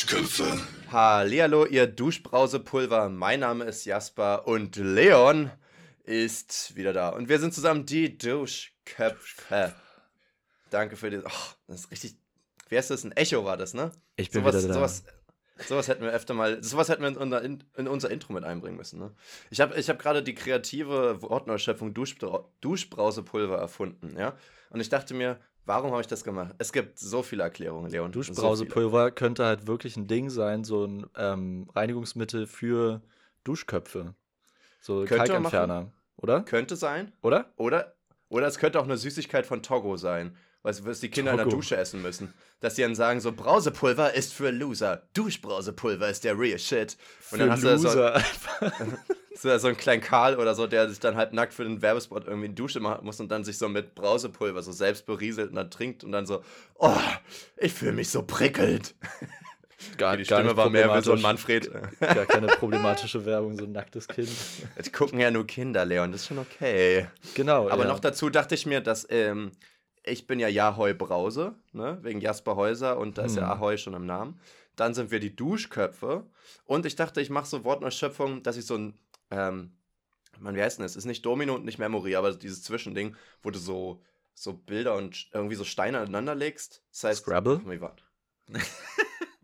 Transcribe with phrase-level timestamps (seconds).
[0.00, 0.58] Duschköpfe.
[0.90, 3.10] Hallihallo, ihr Duschbrausepulver.
[3.10, 5.50] Mein Name ist Jasper und Leon
[6.04, 7.10] ist wieder da.
[7.10, 9.74] Und wir sind zusammen die Duschköpfe.
[10.70, 11.22] Danke für den.
[11.26, 12.16] Oh, das ist richtig.
[12.70, 13.04] Wie heißt das?
[13.04, 13.92] Ein Echo war das, ne?
[14.16, 14.74] Ich bin sowas, wieder da.
[14.74, 15.04] Sowas,
[15.68, 16.64] sowas hätten wir öfter mal.
[16.64, 19.14] Sowas hätten wir in unser, in, in unser Intro mit einbringen müssen, ne?
[19.50, 24.34] Ich habe ich hab gerade die kreative Wortneuschöpfung Duschbra Duschbrausepulver erfunden, ja?
[24.70, 25.38] Und ich dachte mir,
[25.70, 26.52] warum habe ich das gemacht?
[26.58, 28.12] Es gibt so viele Erklärungen, Leon.
[28.12, 28.20] So.
[28.20, 33.02] Duschbrausepulver könnte halt wirklich ein Ding sein, so ein ähm, Reinigungsmittel für
[33.44, 34.14] Duschköpfe.
[34.80, 36.42] So Könnte Kalkentferner, oder?
[36.42, 37.12] Könnte sein.
[37.22, 37.52] Oder?
[37.56, 37.94] Oder,
[38.28, 40.36] oder es könnte auch eine Süßigkeit von Togo sein.
[40.62, 41.56] Was, was die Kinder in der Togo.
[41.56, 42.34] Dusche essen müssen.
[42.60, 45.02] Dass sie dann sagen, so Brausepulver ist für Loser.
[45.14, 46.98] Duschbrausepulver ist der real shit.
[47.30, 48.22] Und dann hast du so, Loser.
[49.34, 52.26] so, so einen kleinen Karl oder so, der sich dann halt nackt für den Werbespot
[52.26, 55.50] irgendwie in die Dusche machen muss und dann sich so mit Brausepulver so selbst berieselt
[55.50, 56.42] und dann trinkt und dann so,
[56.74, 56.96] oh,
[57.56, 58.94] ich fühle mich so prickelnd.
[59.96, 61.22] gar, die gar Stimme nicht war mehr wie so ein.
[61.22, 61.70] Manfred.
[62.00, 64.28] Gar keine problematische Werbung, so ein nacktes Kind.
[64.76, 67.06] Jetzt gucken ja nur Kinder, Leon, das ist schon okay.
[67.34, 67.70] Genau.
[67.70, 67.88] Aber ja.
[67.88, 69.52] noch dazu dachte ich mir, dass ähm,
[70.02, 71.98] ich bin ja Jahoi Brause, ne?
[72.02, 73.50] wegen Jasper Häuser und da ist ja Hm.
[73.50, 74.40] Ahoi schon im Namen.
[74.76, 76.24] Dann sind wir die Duschköpfe
[76.64, 78.98] und ich dachte, ich mache so Wortneuschöpfung, dass ich so ein,
[79.30, 79.72] ähm,
[80.38, 80.96] man, wie heißt denn das?
[80.96, 84.02] Ist nicht Domino und nicht Memory, aber dieses Zwischending, wo du so,
[84.34, 86.82] so Bilder und irgendwie so Steine aneinander legst.
[86.92, 87.60] Das heißt, Scrabble?
[87.66, 87.96] Wie war?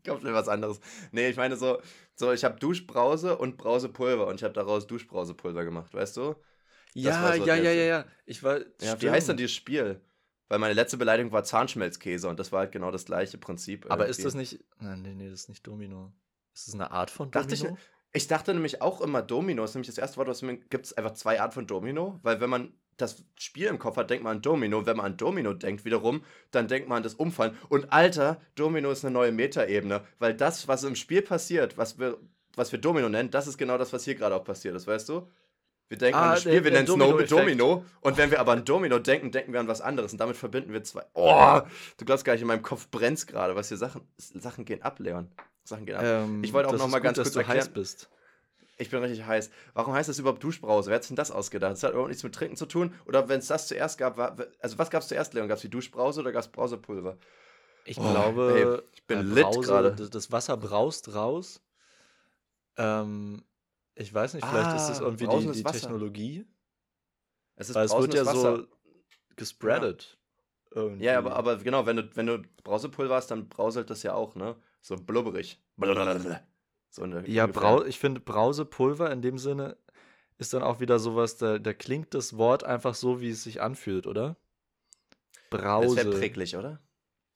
[0.07, 0.81] Komplett was anderes.
[1.11, 1.83] Nee, ich meine so,
[2.15, 6.37] so ich habe Duschbrause und Brausepulver und ich habe daraus Duschbrausepulver gemacht, weißt du?
[6.95, 8.05] Ja, so ja, ja, ja, ja.
[8.25, 8.61] Ich war.
[8.81, 10.01] Ja, wie heißt denn dieses Spiel?
[10.49, 13.91] Weil meine letzte Beleidigung war Zahnschmelzkäse und das war halt genau das gleiche Prinzip.
[13.91, 14.25] Aber ist irgendwie.
[14.25, 14.65] das nicht.
[14.79, 16.13] Nein, nee, nee, das ist nicht Domino.
[16.55, 17.51] Ist das eine Art von Domino?
[17.51, 17.77] Dachte ich,
[18.13, 20.93] ich dachte nämlich auch immer Domino, ist nämlich das erste Wort, was mir gibt es
[20.93, 24.37] einfach zwei Arten von Domino, weil wenn man das Spiel im Kopf hat, denkt man
[24.37, 24.87] an Domino.
[24.87, 27.57] Wenn man an Domino denkt wiederum, dann denkt man an das Umfallen.
[27.69, 32.19] Und Alter, Domino ist eine neue Metaebene, weil das, was im Spiel passiert, was wir,
[32.55, 35.09] was wir Domino nennen, das ist genau das, was hier gerade auch passiert ist, weißt
[35.11, 35.29] du?
[35.89, 37.31] Wir denken Ah, an das Spiel, der- wir nennen es no Domino-Effekt.
[37.33, 37.85] Domino.
[38.01, 40.11] Und wenn wir aber an Domino denken, denken wir an was anderes.
[40.13, 41.05] Und damit verbinden wir zwei.
[41.15, 41.61] Oh,
[41.97, 44.99] du glaubst gar nicht, in meinem Kopf brennt gerade, was hier Sachen, Sachen gehen ab,
[44.99, 45.31] Leon.
[45.63, 46.03] Sachen gehen ab.
[46.05, 47.73] Ähm, Ich wollte auch das noch ist mal gut, ganz dass kurz du heiß erklären-
[47.75, 48.09] bist.
[48.79, 49.51] Ich bin richtig heiß.
[49.75, 50.91] Warum heißt das überhaupt Duschbrause?
[50.91, 51.73] Wer hat sich denn das ausgedacht?
[51.73, 52.93] Das hat überhaupt nichts mit Trinken zu tun.
[53.07, 55.49] Oder wenn es das zuerst gab, war, also was gab es zuerst, Leon?
[55.49, 57.17] Gab es die Duschbrause oder gab es Brausepulver?
[57.87, 59.93] Ich Oh, glaube, ey, ich bin äh, lit gerade.
[60.11, 61.63] Das Wasser braust raus.
[62.77, 63.43] Ähm,
[63.97, 65.63] ich weiß nicht, vielleicht ist es Ah, irgendwie die, die.
[65.65, 66.47] Technologie.
[67.57, 68.57] Es ist Weil es wird ja Wasser.
[68.59, 68.67] so
[69.37, 70.19] gespreadet.
[70.71, 71.05] Irgendwie.
[71.05, 74.35] Ja, aber, aber genau, wenn du, wenn du Brausepulver hast, dann brauselt das ja auch,
[74.35, 74.57] ne?
[74.83, 75.61] So blubberig.
[75.77, 76.43] Blablabla.
[76.91, 77.47] So eine, Ja.
[77.47, 79.77] Brau ich finde Brausepulver in dem Sinne
[80.39, 83.63] ist dann auch wieder sowas, da, da klingt das Wort einfach so, wie es sich
[83.63, 84.37] anfühlt, oder?
[85.51, 85.97] Das Brause.
[85.97, 86.81] wäre pricklig, oder?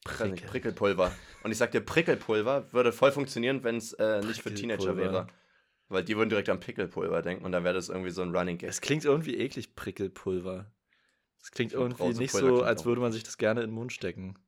[0.04, 0.30] Prickel.
[0.32, 0.48] Prickel.
[0.48, 1.12] Prickelpulver.
[1.42, 5.26] Und ich sag dir, Prickelpulver würde voll funktionieren, wenn es äh, nicht für Teenager wäre.
[5.90, 8.58] Weil die würden direkt an Pickelpulver denken und dann wäre das irgendwie so ein Running
[8.58, 8.70] Gag.
[8.70, 10.72] Es klingt irgendwie eklig, Prickelpulver.
[11.42, 14.38] Es klingt irgendwie nicht so, als würde man sich das gerne in den Mund stecken.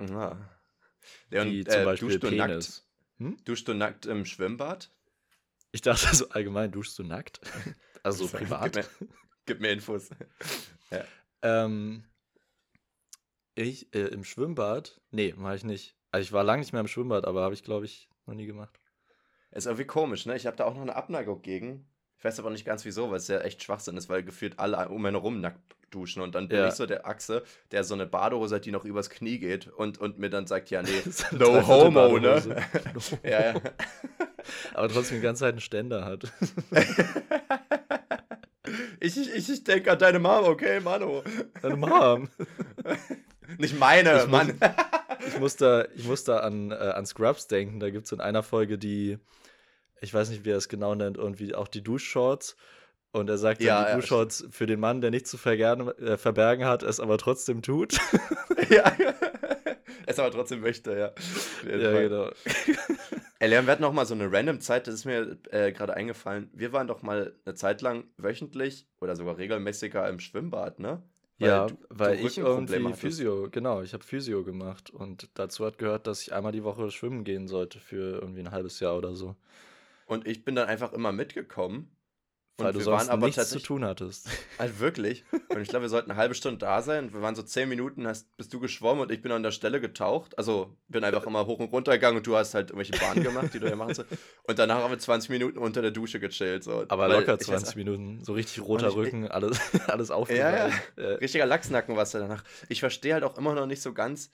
[0.00, 0.50] Ja.
[1.28, 2.50] Leon, Wie äh, zum Beispiel duschst du nackt?
[2.50, 2.88] Penis.
[3.18, 3.36] Hm?
[3.44, 4.90] Duschst du nackt im Schwimmbad?
[5.72, 7.40] Ich dachte so allgemein, duschst du nackt?
[8.02, 8.76] Also Gib privat.
[8.76, 8.84] mir,
[9.46, 10.10] gib mir Infos.
[11.42, 12.04] Ähm,
[13.56, 15.00] ich äh, im Schwimmbad?
[15.10, 15.96] Nee, mache ich nicht.
[16.12, 18.46] Also ich war lange nicht mehr im Schwimmbad, aber habe ich, glaube ich, noch nie
[18.46, 18.80] gemacht.
[19.56, 20.36] Ist irgendwie komisch, ne?
[20.36, 21.86] Ich habe da auch noch eine Abneigung gegen.
[22.18, 24.88] Ich weiß aber nicht ganz wieso, weil es ja echt Schwachsinn ist, weil gefühlt alle
[24.88, 26.68] um einen herum nackt duschen und dann bin Ja.
[26.68, 29.98] ich so der Achse, der so eine Badehose hat, die noch übers Knie geht und,
[29.98, 30.90] und mir dann sagt, ja, nee,
[31.38, 32.40] no homo, ne?
[32.42, 32.56] Badehose.
[33.22, 33.54] ja, ja.
[34.74, 36.24] Aber trotzdem die ganze Zeit einen Ständer hat.
[39.00, 41.22] Ich, ich, ich denke an deine Mama, okay, Mano.
[41.62, 42.28] Deine Mom.
[43.58, 44.58] Nicht meine, Ich muss- Mann.
[45.28, 47.78] Ich muss da, ich muss da an, äh, an Scrubs denken.
[47.80, 49.18] Da gibt es in einer Folge die,
[50.00, 52.56] ich weiß nicht, wie er es genau nennt, irgendwie auch die Duschshorts.
[53.12, 56.16] Und er sagt Ja, dann, die ja, Duschshorts für den Mann, der nichts zu äh,
[56.18, 57.96] verbergen hat, es aber trotzdem tut.
[58.70, 58.92] ja.
[60.08, 61.12] Es aber trotzdem möchte, ja.
[61.68, 62.08] Ja, Fall.
[62.08, 62.30] genau.
[63.40, 65.94] Ey, Leon, wir hatten noch mal so eine random Zeit, das ist mir äh, gerade
[65.94, 66.48] eingefallen.
[66.54, 71.02] Wir waren doch mal eine Zeit lang wöchentlich oder sogar regelmäßiger im Schwimmbad, ne?
[71.38, 72.94] ja, du- weil du ich irgendwie.
[72.94, 76.90] Physio, genau, ich habe Physio gemacht und dazu hat gehört, dass ich einmal die Woche
[76.92, 79.34] schwimmen gehen sollte für irgendwie ein halbes Jahr oder so.
[80.06, 81.92] Und ich bin dann einfach immer mitgekommen.
[82.58, 84.28] Weil und du wir sonst waren aber nichts zu tun hattest.
[84.58, 85.24] Also wirklich.
[85.50, 87.12] Und ich glaube, wir sollten eine halbe Stunde da sein.
[87.12, 89.78] Wir waren so zehn Minuten, hast, bist du geschwommen und ich bin an der Stelle
[89.82, 90.38] getaucht.
[90.38, 93.52] Also bin einfach immer hoch und runter gegangen und du hast halt irgendwelche Bahnen gemacht,
[93.52, 94.10] die du ja machen sollst.
[94.44, 96.64] Und danach haben wir 20 Minuten unter der Dusche gechillt.
[96.64, 96.86] So.
[96.88, 100.14] Aber Weil locker ich 20 weiß- Minuten, so richtig roter ich- Rücken, alles, alles Ja,
[100.14, 100.92] aufgeweicht.
[100.96, 101.02] ja.
[101.02, 102.42] Äh, Richtiger Lachsnacken warst du danach.
[102.70, 104.30] Ich verstehe halt auch immer noch nicht so ganz,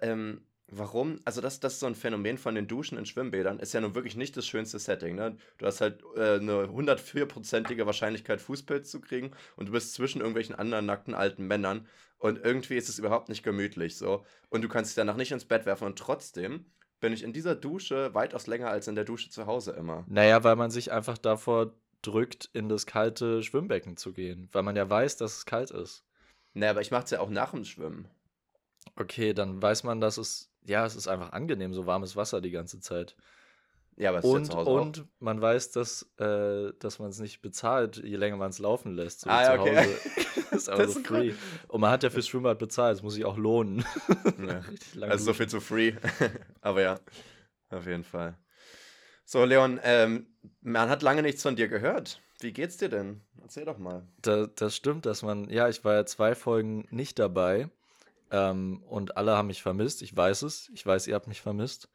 [0.00, 0.46] ähm,
[0.76, 3.80] warum, also das, das ist so ein Phänomen von den Duschen in Schwimmbädern, ist ja
[3.80, 5.36] nun wirklich nicht das schönste Setting, ne?
[5.58, 10.54] Du hast halt äh, eine 104-prozentige Wahrscheinlichkeit, Fußpilz zu kriegen und du bist zwischen irgendwelchen
[10.54, 11.86] anderen nackten alten Männern
[12.18, 15.44] und irgendwie ist es überhaupt nicht gemütlich so und du kannst dich danach nicht ins
[15.44, 16.66] Bett werfen und trotzdem
[17.00, 20.04] bin ich in dieser Dusche weitaus länger als in der Dusche zu Hause immer.
[20.08, 24.76] Naja, weil man sich einfach davor drückt, in das kalte Schwimmbecken zu gehen, weil man
[24.76, 26.04] ja weiß, dass es kalt ist.
[26.54, 28.08] Naja, aber ich mache es ja auch nach dem Schwimmen.
[28.96, 32.50] Okay, dann weiß man, dass es, ja, es ist einfach angenehm, so warmes Wasser die
[32.50, 33.16] ganze Zeit.
[33.96, 35.04] Ja, aber es Und, ist ja zu Hause und auch.
[35.20, 39.20] man weiß, dass, äh, dass man es nicht bezahlt, je länger man es laufen lässt.
[39.20, 39.86] So Ah, ja, okay.
[40.50, 41.32] Ist aber so free.
[41.68, 43.84] Und man hat ja fürs Schwimmbad bezahlt, das muss sich auch lohnen.
[44.46, 45.08] Ja.
[45.08, 45.94] Also so viel zu free.
[46.60, 46.98] Aber ja,
[47.70, 48.36] auf jeden Fall.
[49.24, 50.26] So, Leon, ähm,
[50.60, 52.20] man hat lange nichts von dir gehört.
[52.40, 53.20] Wie geht's dir denn?
[53.40, 54.06] Erzähl doch mal.
[54.20, 57.68] Da, das stimmt, dass man, ja, ich war ja zwei Folgen nicht dabei
[58.32, 60.02] ähm, und alle haben mich vermisst.
[60.02, 60.70] Ich weiß es.
[60.74, 61.88] Ich weiß, ihr habt mich vermisst.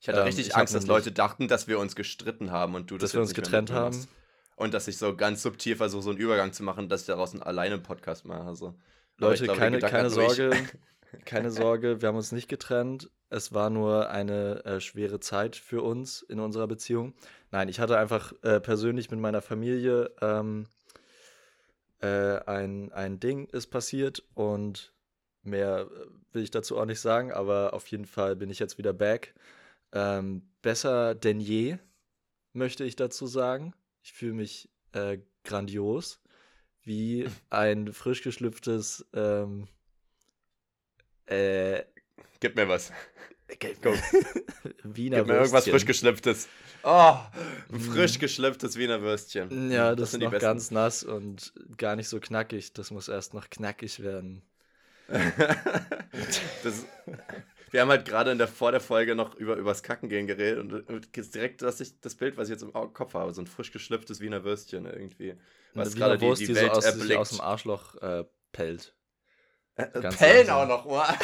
[0.00, 2.90] Ich hatte Ähm, richtig ich Angst, dass Leute dachten, dass wir uns gestritten haben und
[2.90, 3.94] du das Dass wir uns getrennt haben.
[3.94, 4.08] hast.
[4.56, 7.32] Und dass ich so ganz subtil versuche, so einen Übergang zu machen, dass ich daraus
[7.32, 8.56] einen alleine Podcast mache.
[8.56, 8.68] So.
[8.68, 10.10] Aber ich Leute, glaube, keine, keine.
[10.10, 10.50] Sorge.
[11.24, 13.10] Keine Sorge, wir haben uns nicht getrennt.
[13.30, 17.14] Es war nur eine äh, schwere Zeit für uns in unserer Beziehung.
[17.50, 20.66] Nein, ich hatte einfach äh, persönlich mit meiner Familie ähm,
[22.00, 24.92] äh, ein, ein Ding ist passiert und
[25.46, 28.78] mehr äh, will ich dazu auch nicht sagen, aber auf jeden Fall bin ich jetzt
[28.78, 29.34] wieder back.
[29.92, 31.78] Ähm, besser denn je,
[32.52, 33.74] möchte ich dazu sagen.
[34.02, 36.20] Ich fühle mich äh, grandios,
[36.82, 39.68] wie ein frisch geschlüpftes ähm,
[41.26, 41.82] äh,
[42.40, 42.92] Gib mir was.
[44.82, 45.72] Wiener Gib mir irgendwas Würstchen.
[45.72, 46.48] frisch geschlüpftes.
[46.82, 47.16] Oh,
[47.72, 49.70] ein frisch geschlüpftes Wiener Würstchen.
[49.70, 50.44] Ja, das, sind ist die noch besten.
[50.44, 52.72] ganz nass und gar nicht so knackig.
[52.72, 54.42] Das muss erst noch knackig werden.
[56.62, 56.84] das,
[57.70, 60.58] wir haben halt gerade in der, vor der Folge noch über übers Kacken gehen geredet
[60.60, 63.70] und, direkt dass ich, das Bild, was ich jetzt im Kopf habe, so ein frisch
[63.72, 65.36] geschlüpftes Wiener Würstchen irgendwie.
[65.74, 67.16] Was gerade die, die die, Welt so aus, erblickt.
[67.16, 68.94] aus dem Arschloch äh, pellt.
[69.76, 70.70] Äh, Pellen langsam.
[70.70, 70.86] auch noch,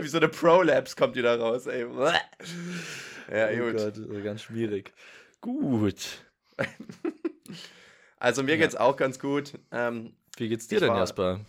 [0.00, 1.86] Wie so eine Prolapse kommt die da raus, ey.
[3.30, 3.76] Ja, oh gut.
[3.76, 4.92] Gott, ganz schwierig.
[5.40, 6.24] Gut.
[8.18, 8.56] Also mir Ja.
[8.56, 9.52] geht's auch ganz gut.
[9.70, 11.40] Ähm, Wie geht's dir Ich denn, war- Jasper?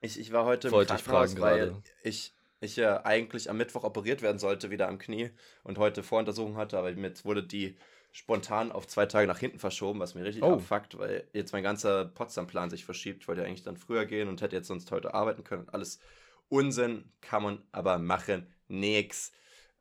[0.00, 1.82] Ich, ich war heute im Wollte ich Krankenhaus, fragen weil gerade.
[2.02, 5.30] ich, ich ja eigentlich am Mittwoch operiert werden sollte, wieder am Knie
[5.62, 7.76] und heute Voruntersuchung hatte, aber jetzt wurde die
[8.10, 10.54] spontan auf zwei Tage nach hinten verschoben, was mir richtig Oh.
[10.54, 13.22] abfuckt, weil jetzt mein ganzer Potsdam-Plan sich verschiebt.
[13.22, 15.68] Ich wollte ja eigentlich dann früher gehen und hätte jetzt sonst heute arbeiten können.
[15.70, 15.98] Alles
[16.48, 19.32] Unsinn, kann man aber machen, nix.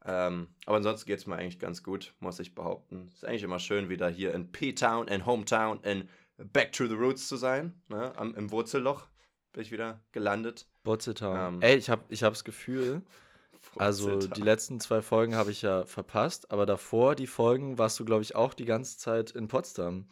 [0.05, 3.07] Ähm, aber ansonsten geht es mir eigentlich ganz gut, muss ich behaupten.
[3.13, 6.07] Ist eigentlich immer schön, wieder hier in P-Town, in Hometown, in
[6.53, 7.81] Back to the Roots zu sein.
[7.87, 8.17] Ne?
[8.17, 9.07] Am, Im Wurzelloch
[9.53, 10.67] bin ich wieder gelandet.
[10.83, 11.55] Botzetown.
[11.55, 11.61] Ähm.
[11.61, 13.01] Ey, ich habe ich hab das Gefühl,
[13.75, 14.33] also Wurzeltown.
[14.33, 18.23] die letzten zwei Folgen habe ich ja verpasst, aber davor, die Folgen, warst du, glaube
[18.23, 20.07] ich, auch die ganze Zeit in Potsdam.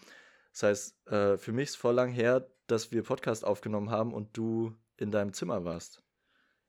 [0.52, 4.36] Das heißt, äh, für mich ist voll lang her, dass wir Podcast aufgenommen haben und
[4.38, 6.04] du in deinem Zimmer warst.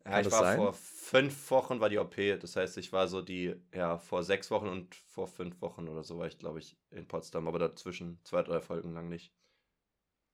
[0.05, 0.57] Ja, ich war sein?
[0.57, 2.17] vor fünf Wochen war die OP.
[2.41, 6.03] Das heißt, ich war so die, ja, vor sechs Wochen und vor fünf Wochen oder
[6.05, 7.47] so war ich, glaube ich, in Potsdam.
[7.49, 9.33] Aber dazwischen zwei, drei Folgen lang nicht.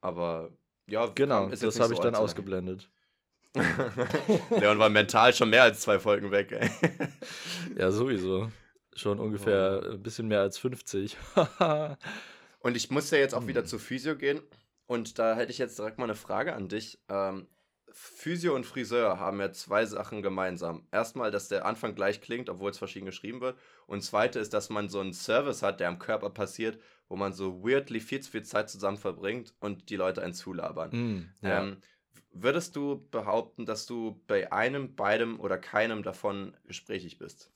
[0.00, 0.50] Aber
[0.86, 2.90] ja, Genau, das habe so ich dann ausgeblendet.
[4.50, 6.70] Leon war mental schon mehr als zwei Folgen weg, ey.
[7.78, 8.50] Ja, sowieso.
[8.94, 9.90] Schon ungefähr Oh.
[9.92, 11.16] ein bisschen mehr als 50.
[12.60, 13.66] Und ich muss ja jetzt auch wieder Hm.
[13.68, 14.40] zu Physio gehen.
[14.86, 16.98] Und da hätte ich jetzt direkt mal eine Frage an dich.
[17.08, 17.48] Ähm,
[17.90, 20.86] Physio und Friseur haben ja zwei Sachen gemeinsam.
[20.92, 23.58] Erstmal, dass der Anfang gleich klingt, obwohl es verschieden geschrieben wird.
[23.86, 27.32] Und zweite ist, dass man so einen Service hat, der am Körper passiert, wo man
[27.32, 30.90] so weirdly viel zu viel Zeit zusammen verbringt und die Leute einen zulabern.
[30.90, 31.62] Mm, ja.
[31.62, 31.76] Ähm,
[32.32, 37.50] würdest du behaupten, dass du bei einem, beidem oder keinem davon gesprächig bist?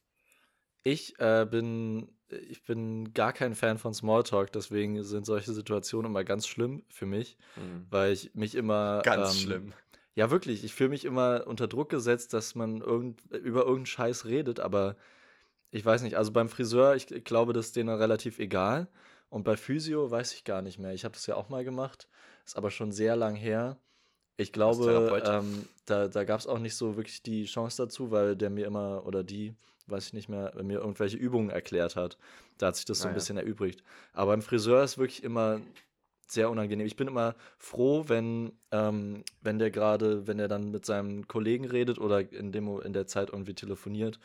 [0.82, 6.24] Ich äh, bin, ich bin gar kein Fan von Smalltalk, deswegen sind solche Situationen immer
[6.24, 7.86] ganz schlimm für mich, Hm.
[7.90, 9.02] weil ich mich immer.
[9.04, 9.72] Ganz ähm, schlimm.
[10.14, 10.64] Ja, wirklich.
[10.64, 14.96] Ich fühle mich immer unter Druck gesetzt, dass man irgend, über irgendeinen Scheiß redet, aber
[15.70, 16.16] ich weiß nicht.
[16.16, 18.88] Also beim Friseur, ich glaube, das ist denen relativ egal.
[19.30, 20.92] Und bei Physio weiß ich gar nicht mehr.
[20.92, 22.08] Ich habe das ja auch mal gemacht,
[22.44, 23.78] ist aber schon sehr lang her.
[24.36, 28.36] Ich glaube, ähm, da, da gab es auch nicht so wirklich die Chance dazu, weil
[28.36, 29.54] der mir immer, oder die,
[29.86, 32.18] weiß ich nicht mehr, mir irgendwelche Übungen erklärt hat.
[32.58, 33.82] Da hat sich das so ein bisschen erübrigt.
[34.12, 35.60] Aber beim Friseur ist wirklich immer
[36.26, 36.86] sehr unangenehm.
[36.86, 41.64] Ich bin immer froh, wenn, ähm, wenn der gerade, wenn er dann mit seinem Kollegen
[41.64, 44.20] redet oder in, dem, in der Zeit irgendwie telefoniert.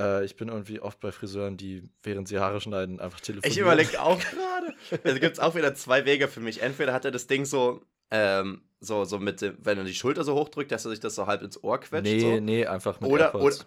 [0.00, 3.52] Äh, ich bin irgendwie oft bei Friseuren, die, während sie Haare schneiden, einfach telefonieren.
[3.52, 4.74] Ich überlege auch gerade.
[5.04, 6.62] Also gibt es auch wieder zwei Wege für mich.
[6.62, 10.24] Entweder hat er das Ding so, ähm, so, so mit dem, wenn er die Schulter
[10.24, 12.04] so hochdrückt, dass er sich das so halb ins Ohr quetscht.
[12.04, 12.40] Nee, so.
[12.40, 13.66] nee, einfach mit Oder- AirPods.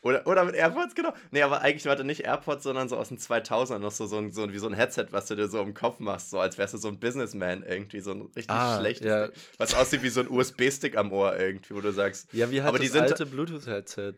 [0.00, 1.12] Oder, oder mit AirPods, genau.
[1.32, 4.16] Nee, aber eigentlich war das nicht AirPods, sondern so aus den 2000ern noch so, so,
[4.18, 6.56] ein, so wie so ein Headset, was du dir so im Kopf machst, so als
[6.56, 9.26] wärst du so ein Businessman irgendwie, so ein richtig Ah, schlechtes ja.
[9.26, 12.60] Ding, was aussieht wie so ein USB-Stick am Ohr irgendwie, wo du sagst, Ja, wie
[12.62, 14.14] halt Aber das die sind- alte Bluetooth-Headset,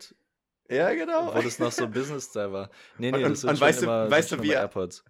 [0.70, 1.34] ja, genau.
[1.34, 2.70] wo das noch so Business-Style war.
[2.98, 5.04] Nee, nee, Und- das sind und schon weißt du- immer, weißt sind du, wie- AirPods.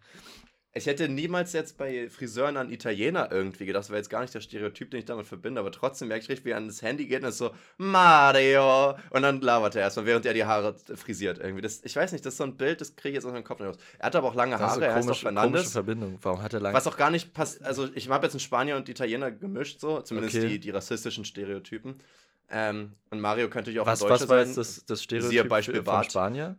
[0.73, 4.33] Ich hätte niemals jetzt bei Friseuren an Italiener irgendwie gedacht, das wäre jetzt gar nicht
[4.33, 6.81] der Stereotyp, den ich damit verbinde, aber trotzdem merke ich richtig, wie er an das
[6.81, 8.95] Handy geht und ist so, Mario!
[9.11, 11.61] Und dann labert er erstmal, während er die Haare frisiert irgendwie.
[11.61, 13.43] Das, ich weiß nicht, das ist so ein Bild, das kriege ich jetzt aus meinem
[13.43, 13.79] Kopf nicht raus.
[13.99, 15.73] Er hat aber auch lange Haare, er heißt auch Fernandes.
[15.73, 16.19] Verbindung.
[16.23, 18.77] Warum hat er lange Was auch gar nicht passt, also ich habe jetzt einen Spanier
[18.77, 20.49] und Italiener gemischt, so, zumindest Okay.
[20.49, 21.97] die, die rassistischen Stereotypen.
[22.51, 24.47] Ähm, und Mario könnte ja auch was, ein Deutscher was war sein.
[24.49, 26.11] jetzt das, das Stereotyp Siehe Beispiel von Bart.
[26.11, 26.57] Spanier?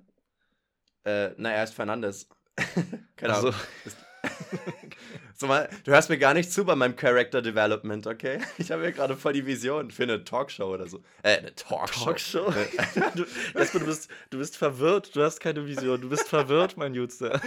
[1.04, 2.30] Äh, na, er ist Fernandes.
[3.16, 3.54] Keine Ahnung.
[3.54, 3.98] Also,
[5.42, 8.38] So mal, du hörst mir gar nicht zu bei meinem Character Development, okay?
[8.60, 11.00] Ich habe ja gerade voll die Vision für eine Talkshow oder so.
[11.24, 12.06] Äh, eine Talkshow.
[12.06, 12.54] Talkshow?
[13.16, 16.94] du, Jasper, du, bist, du bist verwirrt, du hast keine Vision, du bist verwirrt, mein
[16.94, 17.42] Jutster.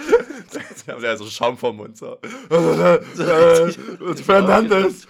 [0.77, 2.19] Ich habe ja so Schaum vom Mund so.
[4.27, 5.07] Fernandes.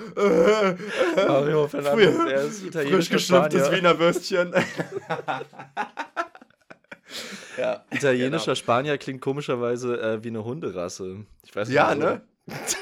[1.16, 3.78] Mario Fernandes, er ist frisch italienischer geschlüpftes Spanier.
[3.78, 4.52] Wiener Würstchen.
[7.56, 7.82] ja.
[7.90, 11.24] Italienischer Spanier klingt komischerweise äh, wie eine Hunderasse.
[11.44, 12.06] Ich weiß nicht Ja, wieso.
[12.08, 12.20] ne?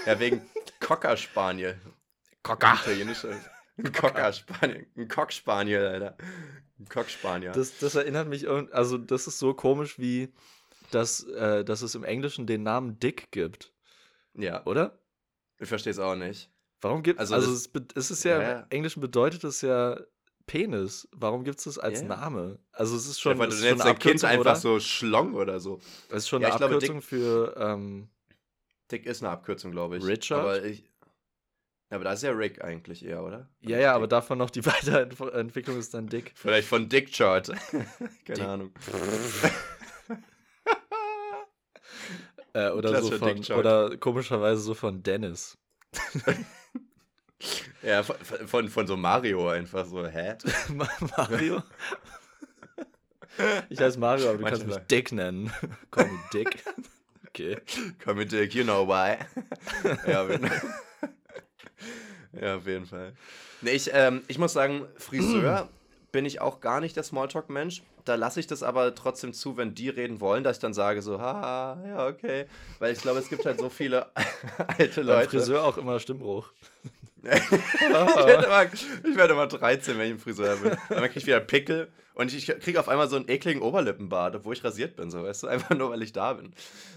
[0.06, 0.42] Ja, wegen
[0.80, 1.80] Cocker Spaniel.
[2.42, 2.74] Cocker.
[2.82, 3.30] Italienischer.
[3.78, 4.86] Ein Cocker Spaniel.
[4.96, 6.16] Ein Cock-Spaniel, Alter.
[6.78, 7.52] Ein Cock-Spanier.
[7.52, 10.32] Das, das erinnert mich, also das ist so komisch wie,
[10.90, 13.72] dass, äh, dass es im Englischen den Namen Dick gibt,
[14.34, 14.98] Ja, oder?
[15.58, 16.50] ich verstehe es auch nicht.
[16.80, 18.58] Warum gibt Also also, es, es ist ja, Ja.
[18.60, 19.98] im Englischen bedeutet es ja
[20.46, 21.08] Penis.
[21.12, 22.08] Warum gibt es das als Ja.
[22.08, 22.58] Name?
[22.72, 24.56] Also es ist Schon, ja, weil es du nennst dein Kind Abkürzung, einfach oder?
[24.56, 25.78] so Schlong oder so.
[26.08, 28.10] Es ist schon Ja, eine ich glaube, Abkürzung für ähm,
[28.92, 30.04] Dick ist eine Abkürzung, glaube ich.
[30.04, 30.40] Richard?
[30.40, 30.84] Aber, ich,
[31.90, 33.48] aber da ist ja Rick eigentlich eher, oder?
[33.60, 36.32] Ja, ja, aber davon noch die Weiterentwicklung ist dann Dick.
[36.34, 37.46] Vielleicht von Dick Chart.
[38.24, 38.40] Keine Dick.
[38.40, 38.72] Ahnung.
[42.54, 45.56] Äh, oder so von, oder komischerweise so von Dennis.
[47.82, 50.36] Ja, von, von, von so Mario einfach so, hä?
[50.68, 51.62] Ma- Mario?
[53.70, 54.86] Ich heiße Mario, aber du kannst mich Manchmal.
[54.88, 55.44] Dick nennen.
[55.96, 56.62] Me Dick.
[57.34, 57.56] Okay.
[58.14, 59.16] Mit Dick, you know why.
[60.06, 60.74] ja, auf jeden Fall.
[62.38, 63.14] ja, auf jeden Fall.
[63.62, 65.70] Nee, ich, ähm, ich muss sagen, Friseur
[66.12, 67.82] bin ich auch gar nicht der Smalltalk-Mensch.
[68.04, 71.02] Da lasse ich das aber trotzdem zu, wenn die reden wollen, dass ich dann sage
[71.02, 72.46] so, haha, ja, okay.
[72.78, 74.06] Weil ich glaube, es gibt halt so viele
[74.78, 75.30] alte Beim Leute.
[75.30, 76.50] Friseur auch immer Stimmbruch.
[77.22, 80.76] ich, werde immer, ich werde immer 13, wenn ich im Friseur bin.
[80.88, 84.54] Dann kriege ich wieder Pickel und ich kriege auf einmal so einen ekligen Oberlippenbart, obwohl
[84.54, 85.46] ich rasiert bin, so, weißt du?
[85.46, 86.52] Einfach nur, weil ich da bin.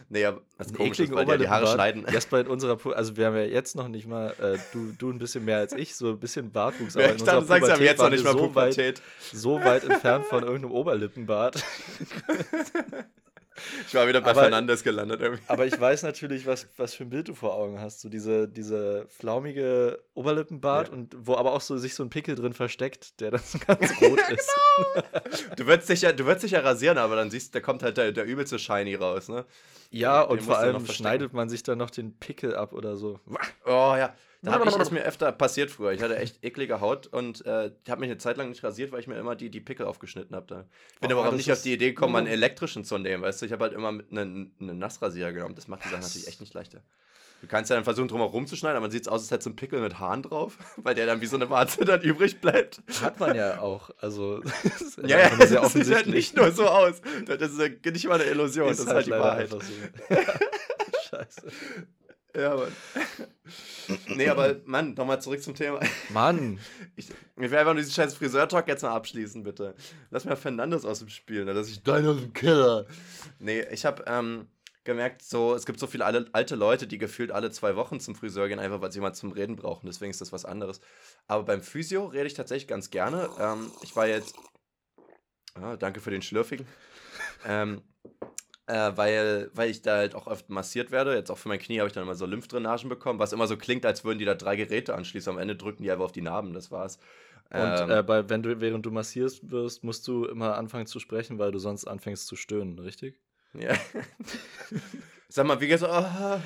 [0.10, 2.06] Nee, aber das ist komisch, weil die die Haare schneiden.
[2.12, 5.10] Jasper in unserer, Pu also wir haben ja jetzt noch nicht mal, äh, du, du
[5.10, 7.48] ein bisschen mehr als ich, so ein bisschen Bartwuchs, aber Ja, in ich unserer dachte,
[7.48, 9.02] du sagst ja jetzt noch nicht mal so weit, Pubertät.
[9.34, 10.95] so weit entfernt von irgendeinem Oberlippenbart.
[13.88, 15.22] Ich war wieder bei Aber- Fernandes gelandet.
[15.22, 15.42] Irgendwie.
[15.48, 18.02] Aber ich weiß natürlich, was, was für ein Bild du vor Augen hast.
[18.02, 20.94] So diese, diese flaumige Oberlippenbart Ja.
[20.94, 23.92] und wo aber auch so sich so ein Pickel drin versteckt, der dann so ganz
[24.02, 24.52] rot ist.
[25.56, 27.82] Du würdest dich ja, du würdest dich ja rasieren, aber dann siehst du, da kommt
[27.82, 29.46] halt der, der übelste Shiny raus, ne?
[29.90, 33.22] Ja, Den und vor allem schneidet man sich dann noch den Pickel ab oder so.
[33.66, 34.14] Oh ja.
[34.46, 35.92] Da hab ich, ist mir öfter passiert früher.
[35.92, 39.00] Ich hatte echt eklige Haut und äh, habe mich eine Zeit lang nicht rasiert, weil
[39.00, 40.46] ich mir immer die, die Pickel aufgeschnitten habe.
[40.48, 40.56] Da.
[41.02, 42.98] Bin Oh, aber auch das nicht auf ist- die Idee gekommen, mal einen elektrischen zu
[42.98, 43.46] nehmen, weißt du?
[43.46, 45.56] Ich habe halt immer einen Nassrasierer genommen.
[45.56, 46.82] Das macht die Sache natürlich echt nicht leichter.
[47.42, 49.44] Du kannst ja dann versuchen, drumherum zu schneiden, aber dann sieht es aus, als hätte
[49.44, 52.40] so ein Pickel mit Haaren drauf, weil der dann wie so eine Warze dann übrig
[52.40, 52.82] bleibt.
[53.02, 53.90] Hat man ja auch.
[54.00, 57.02] Also, das ist Ja, ja, das sehr sieht halt nicht nur so aus.
[57.28, 59.50] Das ist ja nicht mal eine Illusion, das ist halt die leider Wahrheit.
[59.50, 59.60] so.
[61.10, 61.48] Scheiße.
[62.36, 62.72] Ja, Mann.
[64.16, 65.80] nee, aber Mann, nochmal zurück zum Thema.
[66.10, 66.60] Mann,
[66.96, 69.76] Ich, ich will einfach nur diesen scheiß Friseur-Talk jetzt mal abschließen, bitte.
[70.10, 71.54] Lass mir Fernandes aus dem Spiel, ne?
[71.54, 72.86] dass ich dein aus dem Killer.
[73.40, 74.48] Nee, ich habe ähm,
[74.84, 78.48] gemerkt, so, es gibt so viele alte Leute, die gefühlt alle zwei Wochen zum Friseur
[78.48, 79.88] gehen, einfach weil sie jemanden zum Reden brauchen.
[79.88, 80.80] Deswegen ist das was anderes.
[81.28, 83.30] Aber beim Physio rede ich tatsächlich ganz gerne.
[83.40, 84.36] Ähm, ich war jetzt.
[85.56, 86.68] Ah, danke für den Schlürfigen.
[87.46, 87.82] ähm,
[88.68, 91.16] äh, weil, weil ich da halt auch oft massiert werde.
[91.16, 93.58] Jetzt auch für mein Knie habe ich dann immer so Lymphdrainagen bekommen, was immer so
[93.58, 95.32] klingt, als würden die da drei Geräte anschließen.
[95.32, 96.98] Am Ende drücken die einfach auf die Narben, das war's.
[97.52, 101.00] Und Ähm, äh, bei, wenn du, während du massierst wirst, musst du immer anfangen zu
[101.00, 103.20] sprechen, weil du sonst anfängst zu stöhnen, richtig?
[103.54, 103.74] Ja.
[105.30, 105.84] Sag mal, wie geht's?
[105.84, 105.88] Oh.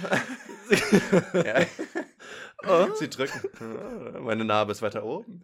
[1.33, 1.65] ja.
[2.67, 2.87] Oh.
[2.95, 3.39] Sie drücken.
[4.21, 5.41] Meine Narbe ist weiter oben.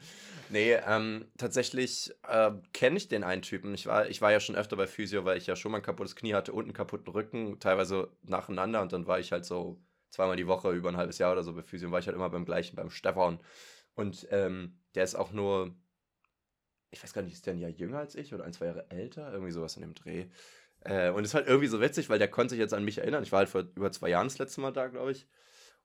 [0.50, 3.74] Nee, ähm, tatsächlich äh, kenne ich den einen Typen.
[3.74, 5.84] Ich war, ich war ja schon öfter bei Physio, weil ich ja schon mal ein
[5.84, 8.82] kaputtes Knie hatte und einen kaputten Rücken, teilweise nacheinander.
[8.82, 11.54] Und dann war ich halt so zweimal die Woche über ein halbes Jahr oder so
[11.54, 11.88] bei Physio.
[11.88, 13.40] Und war ich halt immer beim gleichen, beim Stefan.
[13.96, 15.76] Und ähm, der ist auch nur,
[16.92, 18.90] ich weiß gar nicht, ist der ein Jahr jünger als ich oder ein, zwei Jahre
[18.92, 19.32] älter?
[19.32, 20.28] Irgendwie sowas in dem Dreh.
[20.82, 23.24] Äh, und ist halt irgendwie so witzig, weil der konnte sich jetzt an mich erinnern.
[23.24, 25.28] Ich war halt vor über zwei Jahren das letzte Mal da, glaube ich.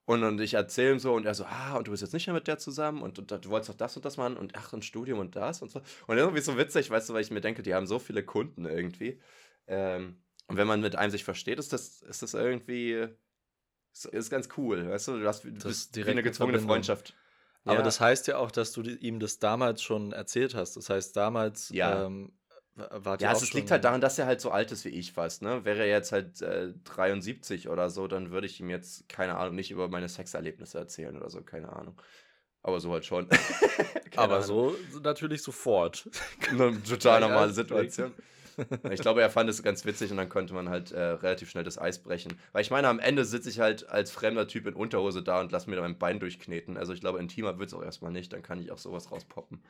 [0.07, 2.27] Und, und ich erzähle ihm so und er so, ah, und du bist jetzt nicht
[2.27, 4.73] mehr mit der zusammen und, und, du wolltest doch das und das machen und ach,
[4.73, 5.81] ein Studium und das und so.
[6.07, 8.65] Und irgendwie so witzig, weißt du, weil ich mir denke, die haben so viele Kunden
[8.65, 9.21] irgendwie.
[9.67, 13.07] Ähm, und wenn man mit einem sich versteht, ist das, ist das irgendwie,
[13.93, 16.69] ist, ist ganz cool, weißt du, du hast du bist wie eine gezwungene Verbindung.
[16.69, 17.15] Freundschaft.
[17.65, 17.83] Aber Ja.
[17.83, 20.77] das heißt ja auch, dass du ihm das damals schon erzählt hast.
[20.77, 22.07] Das heißt, damals Ja.
[22.07, 22.33] ähm,
[22.75, 25.13] wart Ja, also es liegt halt daran, dass er halt so alt ist wie ich
[25.13, 25.65] fast, ne?
[25.65, 29.55] Wäre er jetzt halt äh, 73 oder so, dann würde ich ihm jetzt, keine Ahnung,
[29.55, 32.01] nicht über meine Sexerlebnisse erzählen oder so, keine Ahnung.
[32.63, 33.29] Aber so halt schon.
[34.17, 34.47] Aber Ahnung.
[34.47, 36.09] so natürlich sofort.
[36.51, 38.13] Eine total normale Situation.
[38.91, 41.65] Ich glaube, er fand es ganz witzig und dann konnte man halt äh, relativ schnell
[41.65, 42.39] das Eis brechen.
[42.53, 45.51] Weil ich meine, am Ende sitze ich halt als fremder Typ in Unterhose da und
[45.53, 46.77] lasse mir mein Bein durchkneten.
[46.77, 48.33] Also ich glaube, intimer wird es auch erstmal nicht.
[48.33, 49.63] Dann kann ich auch sowas rauspoppen.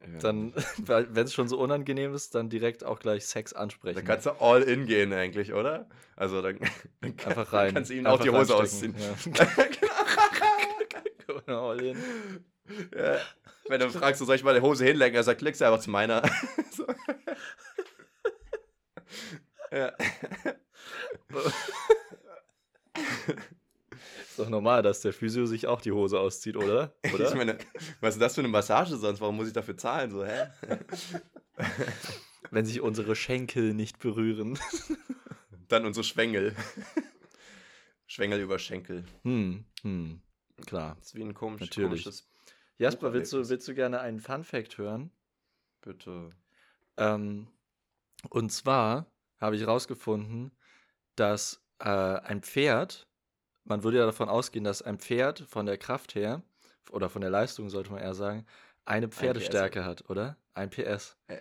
[0.00, 0.18] Ja.
[0.20, 3.96] Dann, wenn es schon so unangenehm ist, dann direkt auch gleich Sex ansprechen.
[3.96, 5.88] Da kannst du all in gehen eigentlich, oder?
[6.16, 6.58] Also dann,
[7.00, 7.74] dann kann- Einfach rein.
[7.74, 8.94] kannst du ihm auch die Hose ausziehen.
[8.98, 9.46] Ja.
[11.46, 11.96] All in.
[12.96, 13.18] ja.
[13.68, 15.80] Wenn du fragst, so, soll ich mal die Hose hinlegen, er sagt, legst du einfach
[15.80, 16.22] zu meiner.
[16.72, 16.86] so.
[19.72, 19.92] ja.
[24.40, 26.94] Doch normal, dass der Physio sich auch die Hose auszieht, oder?
[27.12, 27.28] oder?
[27.28, 27.58] Ich meine,
[28.00, 29.20] was ist das für eine Massage sonst?
[29.20, 30.10] Warum muss ich dafür zahlen?
[30.10, 30.46] So, hä?
[32.50, 34.58] Wenn sich unsere Schenkel nicht berühren.
[35.68, 36.56] Dann unsere Schwengel.
[38.06, 39.04] Schwengel über Schenkel.
[39.24, 40.22] Hm, hm,
[40.64, 40.96] klar.
[40.98, 42.04] Das ist wie ein komisch, Natürlich.
[42.04, 42.26] komisches.
[42.78, 45.10] Jasper, willst du, willst du gerne einen Fun-Fact hören?
[45.82, 46.30] Bitte.
[46.96, 47.46] Ähm,
[48.30, 49.04] und zwar
[49.38, 50.50] habe ich herausgefunden,
[51.14, 53.06] dass äh, ein Pferd,
[53.64, 56.42] man würde ja davon ausgehen, dass ein Pferd von der Kraft her,
[56.90, 58.46] oder von der Leistung sollte man eher sagen,
[58.84, 60.36] eine Pferdestärke hat, oder?
[60.54, 61.16] Ein PS.
[61.28, 61.38] Äh,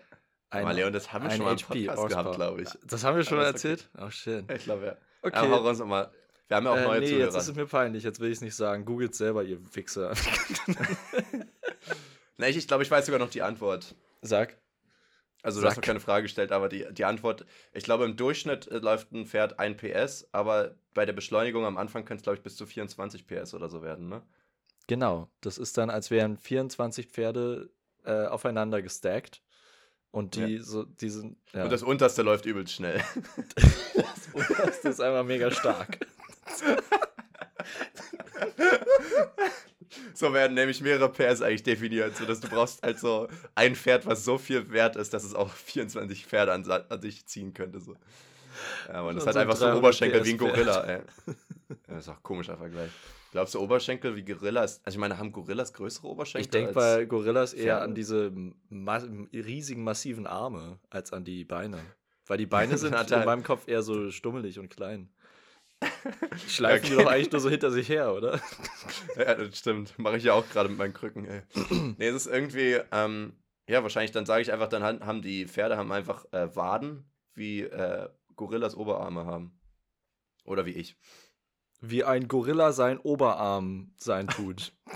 [0.52, 2.70] Ein, Aber Leon, das haben wir ein schon mal im HP, Podcast gehabt, glaube ich.
[2.86, 3.72] Das haben wir schon Aber ist okay.
[3.72, 3.90] erzählt?
[4.00, 4.52] Oh, shit.
[4.52, 4.98] Ich glaube, ja.
[5.22, 5.36] Okay.
[5.38, 6.12] Aber hau raus nochmal.
[6.48, 7.26] Wir haben ja auch äh, neue nee, Zuhörer.
[7.26, 8.86] jetzt ist es mir peinlich, jetzt will ich es nicht sagen.
[8.86, 10.14] Googelt selber, ihr Wichser.
[12.40, 13.96] Nee, ich, ich glaube, ich weiß sogar noch die Antwort.
[14.22, 14.56] Sag.
[15.42, 18.68] Also du hast noch keine Frage gestellt, aber die, die Antwort, ich glaube im Durchschnitt
[18.68, 22.38] äh, läuft ein Pferd 1 PS, aber bei der Beschleunigung am Anfang könnte es, glaube
[22.38, 24.22] ich, bis zu 24 PS oder so werden, ne?
[24.88, 27.70] Genau, das ist dann, als wären 24 Pferde
[28.06, 29.42] äh, aufeinander gestackt.
[30.12, 31.38] Und die, so, die sind.
[31.54, 31.66] Ja.
[31.66, 33.00] Und das unterste läuft übelst schnell.
[33.96, 36.00] das Unterste ist einfach mega stark.
[40.14, 44.24] so werden nämlich mehrere PS eigentlich definiert, sodass du brauchst halt so ein Pferd, was
[44.24, 47.80] so viel wert ist, dass es auch 24 Pferde an, an sich ziehen könnte.
[47.80, 47.96] So.
[48.88, 50.44] Ja, man, das hat so ein einfach so 300 Oberschenkel wie ein PS.
[50.44, 51.02] Gorilla, ey.
[51.28, 51.36] Ja,
[51.88, 52.92] das ist auch ein komischer Vergleich.
[53.32, 54.82] Glaubst du, Oberschenkel wie Gorillas?
[54.84, 56.42] Also, ich meine, haben Gorillas größere Oberschenkel?
[56.42, 57.82] Ich denke bei Gorillas eher Pferde?
[57.84, 58.32] an diese
[58.70, 59.02] ma
[59.34, 61.80] riesigen, massiven Arme als an die Beine.
[62.26, 65.10] Weil die Beine sind in meinem Kopf eher so stummelig und klein.
[66.48, 67.04] Schleifen die Okay.
[67.04, 68.40] doch eigentlich nur so hinter sich her, oder?
[69.18, 69.98] Ja, das stimmt.
[70.00, 71.42] Mache ich ja auch gerade mit meinen Krücken, ey.
[71.98, 73.34] nee, es ist irgendwie, ähm,
[73.68, 77.62] ja, wahrscheinlich, dann sage ich einfach, dann haben die Pferde haben einfach äh, Waden, wie
[77.62, 79.60] äh, Gorillas Oberarme haben.
[80.46, 80.96] Oder wie ich.
[81.82, 84.72] Wie ein Gorilla sein Oberarm sein tut.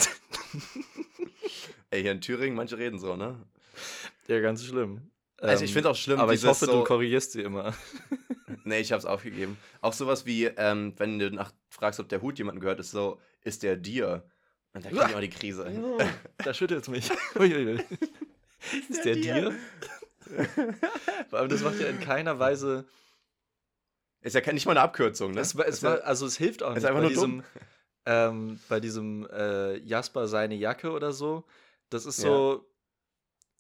[1.92, 3.40] Ey, hier in Thüringen, manche reden so, ne?
[4.28, 5.12] ja, ganz schlimm.
[5.38, 7.74] Also ich Ähm, finde auch schlimm, Aber ich hoffe, so, du korrigierst sie immer.
[8.64, 9.58] Nee, ich hab's aufgegeben.
[9.82, 13.20] Auch sowas wie, ähm, wenn du nach fragst, ob der Hut jemandem gehört, ist so,
[13.44, 14.24] ist der dir?
[14.74, 15.66] Und da krieg ich immer die Krise.
[16.38, 17.10] da schüttelt mich.
[17.36, 17.84] Uiuiui.
[18.90, 19.54] Ist der dir?
[21.30, 22.86] Vor allem, das macht ja in keiner Weise.
[24.22, 25.42] Ist ja nicht mal eine Abkürzung, ne?
[25.42, 26.86] Es, es ja- war, also es hilft auch ist nicht.
[26.86, 27.44] einfach bei nur diesem,
[28.06, 31.44] ähm, bei diesem äh, Jasper seine Jacke oder so.
[31.90, 32.66] Das ist Ja, so.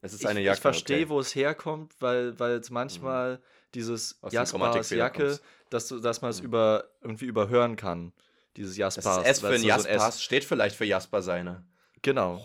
[0.02, 0.56] es ist ich, eine Jacke.
[0.58, 1.06] ich verstehe, okay.
[1.06, 1.10] Mhm.
[1.10, 3.42] wo es herkommt, weil weil es manchmal
[3.74, 6.46] dieses Jaspers Jacke, dass, dass man es Mhm.
[6.46, 8.14] über, irgendwie überhören kann.
[8.56, 9.26] Dieses Das Jaspers.
[9.26, 11.64] S für ein du, so ein Jaspers steht vielleicht für Jasper seine.
[12.02, 12.42] Genau.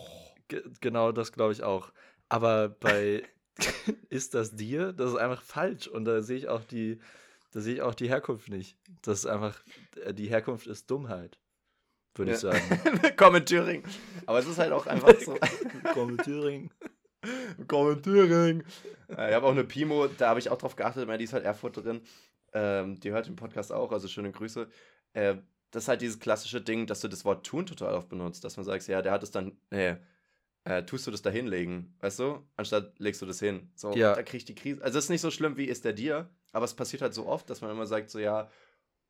[0.47, 1.91] Ge genau das glaube ich auch.
[2.29, 3.23] Aber bei
[4.09, 4.93] ist das dir?
[4.93, 5.87] Das ist einfach falsch.
[5.87, 6.99] Und da sehe ich auch die,
[7.51, 8.77] da sehe ich auch die Herkunft nicht.
[9.03, 9.59] Das ist einfach,
[10.03, 11.37] äh, die Herkunft ist Dummheit.
[12.15, 12.51] Würde ich Ja.
[12.53, 12.91] sagen.
[13.17, 13.83] Komm in Thüringen.
[14.25, 15.37] Aber es ist halt auch einfach so.
[15.93, 16.71] Komm, Thüringen.
[17.67, 18.63] Komm in Thüringen.
[19.09, 21.33] Äh, Ich habe auch eine Pimo, da habe ich auch drauf geachtet, weil die ist
[21.33, 22.01] halt Erfurterin.
[22.53, 24.67] Ähm, die hört den Podcast auch, also schöne Grüße.
[25.13, 25.35] Äh,
[25.71, 28.57] das ist halt dieses klassische Ding, dass du das Wort tun total oft benutzt, dass
[28.57, 29.95] man sagt, ja, der hat es dann, nee,
[30.63, 32.43] äh, tust du das da hinlegen, weißt du?
[32.55, 33.71] Anstatt legst du das hin.
[33.75, 34.15] So, Ja.
[34.15, 34.81] da krieg ich die Krise.
[34.83, 37.27] Also es ist nicht so schlimm wie ist der dir, aber es passiert halt so
[37.27, 38.49] oft, dass man immer sagt, so ja,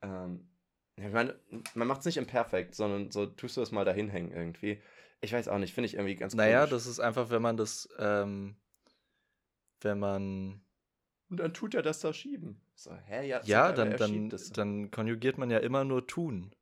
[0.02, 0.50] ähm,
[0.98, 1.40] ich meine,
[1.76, 4.82] man macht es nicht imperfekt, sondern so tust du das mal dahin hängen irgendwie.
[5.22, 6.70] Ich weiß auch nicht, finde ich irgendwie ganz Naja, komisch.
[6.72, 8.56] das ist einfach, wenn man das, ähm,
[9.82, 10.62] wenn man,
[11.30, 12.62] Und dann tut er das da schieben.
[12.76, 14.50] So, hä, ja, ja, dann, dann, es.
[14.52, 16.56] dann konjugiert man ja immer nur tun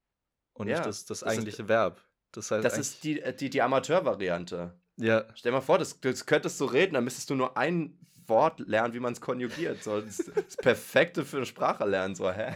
[0.54, 2.04] und Ja, nicht das, das das ist- eigentliche Verb.
[2.32, 4.74] Das heißt Das ist die, äh, die, die Amateur-Variante.
[4.98, 7.98] ja, Stell dir mal vor, das, das könntest du reden, dann müsstest du nur ein
[8.26, 9.82] Wort lernen, wie man es konjugiert.
[9.84, 12.16] So, das, ist das Perfekte für eine Sprache lernen.
[12.16, 12.56] So, hä?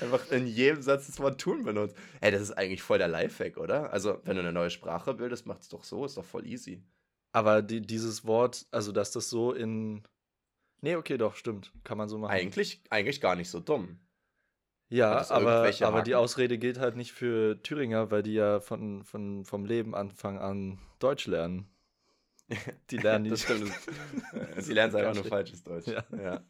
[0.00, 1.96] Einfach in jedem Satz das Wort tun benutzt.
[2.20, 3.92] Ey, das ist eigentlich voll der Lifehack, oder?
[3.92, 6.82] Also, wenn du eine neue Sprache bildest, macht es doch so, ist doch voll easy.
[7.32, 10.02] aber die, dieses Wort, also dass das so in,
[10.80, 12.32] nee, okay, doch, stimmt, kann man so machen.
[12.32, 13.98] Eigentlich, eigentlich gar nicht so dumm.
[14.90, 16.14] Ja, aber, aber die?
[16.14, 20.78] Ausrede gilt halt nicht für Thüringer, weil die ja von, von, vom Leben Anfang an
[20.98, 21.68] Deutsch lernen.
[22.90, 23.70] Die lernen Das stimmt.
[24.56, 25.88] Sie lernen einfach nur falsches Deutsch.
[25.88, 26.02] Ja.
[26.16, 26.42] ja.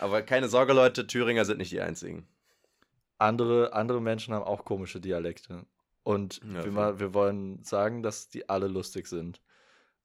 [0.00, 2.26] Aber keine Sorge, Leute, Thüringer sind nicht die einzigen.
[3.18, 5.64] andere, andere Menschen haben auch komische Dialekte.
[6.02, 9.40] Und Ja, wir, wir wollen sagen, dass die alle lustig sind.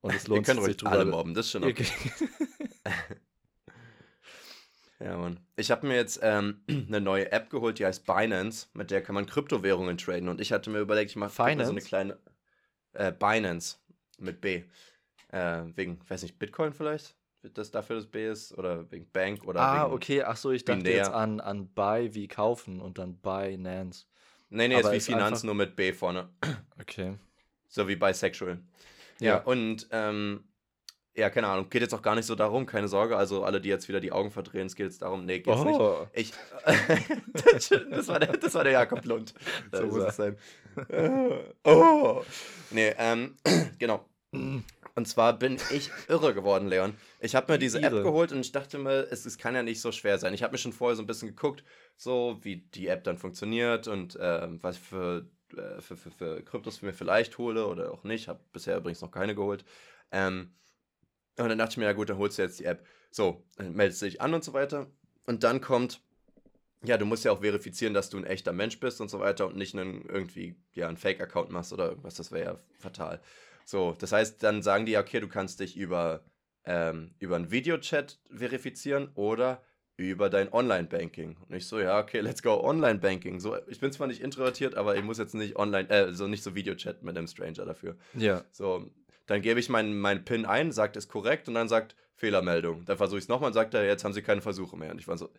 [0.02, 0.92] Und es Ihr lohnt könnt sich ruhig drüber.
[0.92, 1.86] alle mobben, das ist schon Ihr- okay.
[5.00, 5.40] Ja, Mann.
[5.56, 8.68] Ich habe mir jetzt ähm, eine neue App geholt, die heißt Binance.
[8.74, 10.30] Mit der kann man Kryptowährungen traden.
[10.30, 12.20] Und ich hatte mir überlegt, ich mache so eine kleine
[12.94, 13.78] äh, Binance
[14.20, 14.64] mit B.
[15.30, 17.16] Äh, wegen, weiß nicht, Bitcoin vielleicht?
[17.54, 18.56] Das dafür das B ist?
[18.58, 19.94] Oder wegen Bank oder ah, wegen.
[19.96, 20.24] okay.
[20.24, 20.98] Ach so, ich dachte binär.
[20.98, 24.06] jetzt an, an Buy wie kaufen und dann Binance.
[24.50, 26.30] Nee, nee, Aber ist wie ist Finanz, einfach- nur mit B vorne.
[26.80, 27.16] Okay.
[27.68, 28.60] So wie bisexual.
[29.20, 29.38] Ja, Ja.
[29.44, 30.44] und ähm,
[31.16, 33.18] ja, keine Ahnung, geht jetzt auch gar nicht so darum, keine Sorge.
[33.18, 35.80] Also alle, die jetzt wieder die Augen verdrehen, es geht jetzt darum, nee, geht's nicht.
[35.80, 36.08] Oh.
[36.14, 36.34] Ich,
[37.90, 39.34] das, war der, das war der Jakob Lund.
[39.72, 40.38] So muss es sein.
[41.66, 42.22] Oh.
[42.72, 43.36] Nee, ähm,
[43.80, 44.06] genau.
[44.96, 46.96] Und zwar bin ich irre geworden, Leon.
[47.20, 48.04] Ich habe mir diese App Irre.
[48.04, 50.34] geholt und ich dachte mir, es, es kann ja nicht so schwer sein.
[50.34, 51.64] Ich habe mir schon vorher so ein bisschen geguckt,
[51.96, 56.78] so wie die App dann funktioniert und ähm, was für, äh, für, für, für Kryptos
[56.78, 58.28] ich mir vielleicht hole oder auch nicht.
[58.28, 59.64] Habe bisher übrigens noch keine geholt.
[60.12, 60.54] Ähm,
[61.38, 62.86] und dann dachte ich mir, ja gut, dann holst du jetzt die App.
[63.12, 64.88] So, dann meldest du dich an und so weiter.
[65.26, 66.02] Und dann kommt,
[66.84, 69.48] ja, du musst ja auch verifizieren, dass du ein echter Mensch bist und so weiter
[69.48, 72.16] und nicht einen, irgendwie, ja, einen Fake-Account machst oder irgendwas.
[72.16, 73.22] Das wäre ja fatal.
[73.66, 76.24] So, das heißt, dann sagen die, okay, du kannst dich über,
[76.66, 79.62] ähm, über einen Videochat verifizieren oder
[79.98, 81.38] über dein Online-Banking.
[81.48, 83.40] Und ich so, ja, okay, let's go, Online-Banking.
[83.40, 86.44] So, ich bin zwar nicht introvertiert, aber ich muss jetzt nicht online, äh, so nicht
[86.44, 87.96] so Videochat mit einem Stranger dafür.
[88.16, 88.44] Ja.
[88.52, 88.90] So,
[89.28, 92.86] dann gebe ich meinen mein PIN ein, sagt es korrekt und dann sagt Fehlermeldung.
[92.86, 94.92] Dann versuche ich es nochmal und sagt er, jetzt haben sie keine Versuche mehr.
[94.92, 95.30] Und ich war so,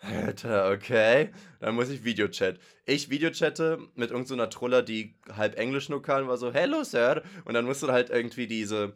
[0.00, 1.30] Alter, okay.
[1.60, 2.58] Dann muss ich Videochat.
[2.86, 7.22] Ich Videochatte mit irgendeiner so Truller, die halb Englisch nur kann, war so, hello, Sir.
[7.44, 8.94] Und dann musst du halt irgendwie diese,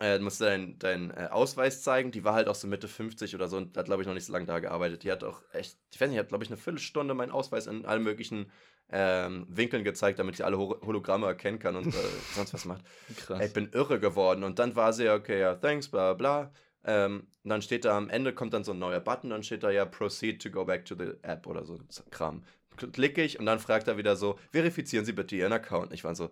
[0.00, 2.12] äh, musst du deinen dein, äh, Ausweis zeigen.
[2.12, 4.26] Die war halt auch so Mitte 50 oder so und hat, glaube ich, noch nicht
[4.26, 5.02] so lange da gearbeitet.
[5.02, 7.84] Die hat auch echt, ich weiß nicht, hat, glaube ich, eine Viertelstunde meinen Ausweis in
[7.84, 8.50] allen möglichen
[8.90, 11.98] ähm, Winkeln gezeigt, damit sie alle Ho Hologramme erkennen kann und äh,
[12.34, 12.82] sonst was macht.
[13.16, 13.40] Krass.
[13.40, 14.44] Ey, ich bin irre geworden.
[14.44, 16.52] Und dann war sie ja, okay, ja, thanks, bla bla.
[16.86, 19.62] Ähm, und dann steht da am Ende, kommt dann so ein neuer Button, dann steht
[19.62, 21.78] da ja, proceed to go back to the app oder so
[22.10, 22.42] Kram.
[22.92, 25.92] Klicke ich und dann fragt er wieder so, verifizieren Sie bitte Ihren Account.
[25.92, 26.30] Ich war so,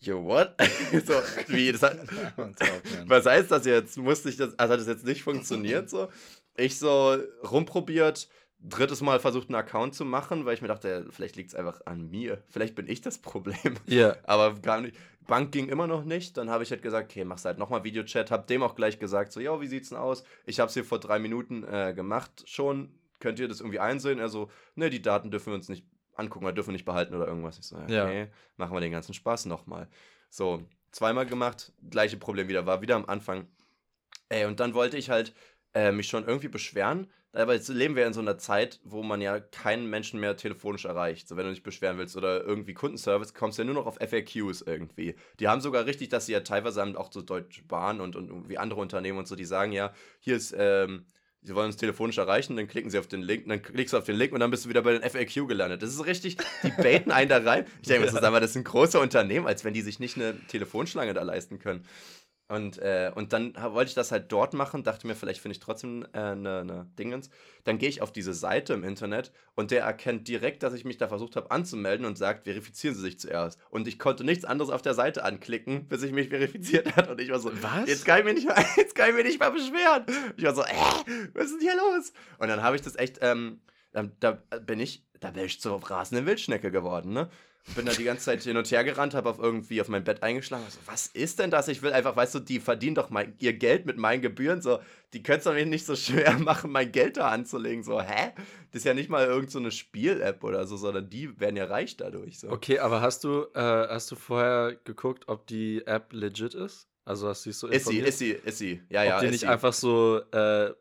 [0.00, 0.54] yo, what?
[1.06, 1.14] so,
[1.48, 1.98] wie, das hat,
[3.06, 3.96] was heißt das jetzt?
[3.96, 6.08] Musste ich das, also hat das jetzt nicht funktioniert so?
[6.56, 7.16] Ich so
[7.50, 8.28] rumprobiert,
[8.64, 11.80] drittes Mal versucht, einen Account zu machen, weil ich mir dachte, vielleicht liegt es einfach
[11.84, 12.42] an mir.
[12.48, 13.76] Vielleicht bin ich das Problem.
[13.86, 14.16] Ja.
[14.24, 14.96] Aber gar nicht.
[15.26, 16.36] Bank ging immer noch nicht.
[16.36, 18.30] Dann habe ich halt gesagt, okay, mach's halt nochmal Videochat.
[18.30, 20.24] Hab dem auch gleich gesagt, so, ja, wie sieht's denn aus?
[20.46, 22.94] Ich habe es hier vor drei Minuten äh, gemacht schon.
[23.20, 24.18] Könnt ihr das irgendwie einsehen?
[24.18, 27.14] Er so, ne, die Daten dürfen wir uns nicht angucken, wir dürfen wir nicht behalten
[27.14, 27.58] oder irgendwas.
[27.58, 28.04] Ich so, Ja.
[28.04, 29.88] okay, machen wir den ganzen Spaß nochmal.
[30.30, 33.46] So, zweimal gemacht, gleiche Problem wieder, war wieder am Anfang.
[34.28, 35.34] Ey, und dann wollte ich halt
[35.74, 37.10] äh, mich schon irgendwie beschweren.
[37.34, 40.84] Aber jetzt leben wir in so einer Zeit, wo man ja keinen Menschen mehr telefonisch
[40.84, 41.26] erreicht.
[41.26, 43.96] So, wenn du dich beschweren willst oder irgendwie Kundenservice, kommst du ja nur noch auf
[43.96, 45.16] FAQs irgendwie.
[45.40, 48.28] Die haben sogar richtig, dass sie ja teilweise haben auch so Deutsche Bahn und, und
[48.28, 51.06] irgendwie andere Unternehmen und so, die sagen ja, hier ist, ähm,
[51.42, 54.04] sie wollen uns telefonisch erreichen, dann klicken sie auf den Link, dann klickst du auf
[54.04, 55.82] den Link und dann bist du wieder bei den FAQ gelandet.
[55.82, 57.66] Das ist richtig, die baiten einen da rein.
[57.82, 61.22] Ich denke mal, das sind große Unternehmen, als wenn die sich nicht eine Telefonschlange da
[61.22, 61.84] leisten können.
[62.46, 65.60] Und, äh, und dann wollte ich das halt dort machen, dachte mir, vielleicht finde ich
[65.60, 67.30] trotzdem eine äh, ne Dingens.
[67.64, 70.98] Dann gehe ich auf diese Seite im Internet und der erkennt direkt, dass ich mich
[70.98, 73.58] da versucht habe anzumelden und sagt, verifizieren Sie sich zuerst.
[73.70, 77.08] Und ich konnte nichts anderes auf der Seite anklicken, bis ich mich verifiziert hat.
[77.08, 77.88] Und ich war so, Was?
[77.88, 80.04] Jetzt kann ich mich nicht mal, jetzt kann ich mich nicht mal beschweren.
[80.36, 82.12] Ich war so, äh, was ist denn hier los?
[82.38, 85.82] Und dann habe ich das echt, ähm, da, da bin ich, da bin ich zur
[85.90, 87.30] rasenden Wildschnecke geworden, ne?
[87.74, 90.22] Bin da die ganze Zeit hin und her gerannt, habe auf irgendwie auf mein Bett
[90.22, 90.64] eingeschlagen.
[90.68, 91.66] So, was ist denn das?
[91.68, 94.60] Ich will einfach, weißt du, die verdienen doch mein, ihr Geld mit meinen Gebühren.
[94.60, 94.80] So,
[95.14, 97.82] die können es doch nicht so schwer machen, mein Geld da anzulegen.
[97.82, 98.32] So, hä?
[98.70, 101.96] Das ist ja nicht mal irgendeine so Spiel-App oder so, sondern die werden ja reich
[101.96, 102.38] dadurch.
[102.38, 102.50] So.
[102.50, 106.88] Okay, aber hast du, äh, hast du vorher geguckt, ob die App legit ist?
[107.06, 108.08] Also hast du dich so informiert?
[108.08, 108.82] Ist sie, ist sie, ist sie.
[108.90, 109.20] Ja, ob ja.
[109.20, 109.46] Die nicht sie.
[109.46, 110.72] einfach so äh,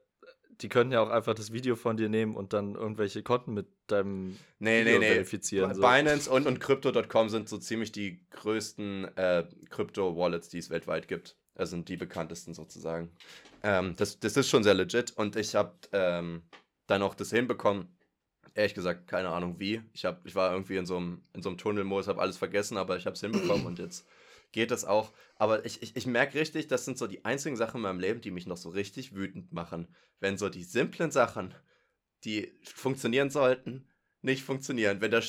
[0.62, 3.68] die könnten ja auch einfach das Video von dir nehmen und dann irgendwelche Konten mit
[3.88, 5.14] deinem nee, Video nee, nee.
[5.14, 5.74] verifizieren.
[5.74, 5.82] So.
[5.82, 11.36] Binance und, und Crypto.com sind so ziemlich die größten äh, Crypto-Wallets, die es weltweit gibt.
[11.56, 13.12] Das sind die bekanntesten sozusagen.
[13.62, 16.44] Ähm, das, das ist schon sehr legit und ich habe ähm,
[16.88, 17.88] dann auch das hinbekommen.
[18.56, 19.82] Ehrlich gesagt, keine Ahnung wie.
[19.94, 22.78] Ich, hab, ich war irgendwie in so einem, in so einem Tunnelmodus, habe alles vergessen,
[22.78, 24.06] aber ich habe es hinbekommen und jetzt
[24.54, 25.12] geht das auch.
[25.36, 28.22] Aber ich, ich, ich merke richtig, das sind so die einzigen Sachen in meinem Leben,
[28.22, 29.94] die mich noch so richtig wütend machen.
[30.22, 31.54] Wenn so die simplen Sachen,
[32.24, 33.86] die funktionieren sollten,
[34.22, 35.02] nicht funktionieren.
[35.02, 35.24] Wenn der.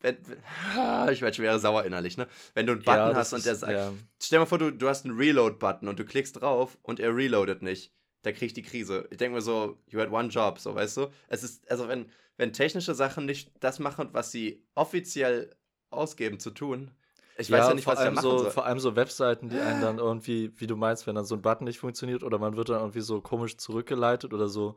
[0.00, 0.38] Wenn, wenn,
[1.12, 2.28] ich werde schwer sauer innerlich, ne?
[2.54, 3.72] Wenn du einen Button ja, hast und der sagt.
[3.72, 3.92] Ja.
[4.22, 7.16] Stell dir mal vor, du, du hast einen Reload-Button und du klickst drauf und er
[7.16, 7.92] reloadet nicht.
[8.22, 9.08] Da krieg ich die Krise.
[9.10, 11.08] Ich denke mir so, you had one job, so weißt du?
[11.28, 15.56] Es ist, also wenn, wenn technische Sachen nicht das machen, was sie offiziell
[15.90, 16.90] ausgeben zu tun,
[17.38, 18.50] ich weiß ja, ja nicht, was ich machen so, soll.
[18.50, 21.42] Vor allem so Webseiten, die einen dann irgendwie, wie du meinst, wenn dann so ein
[21.42, 24.74] Button nicht funktioniert oder man wird dann irgendwie so komisch zurückgeleitet oder so.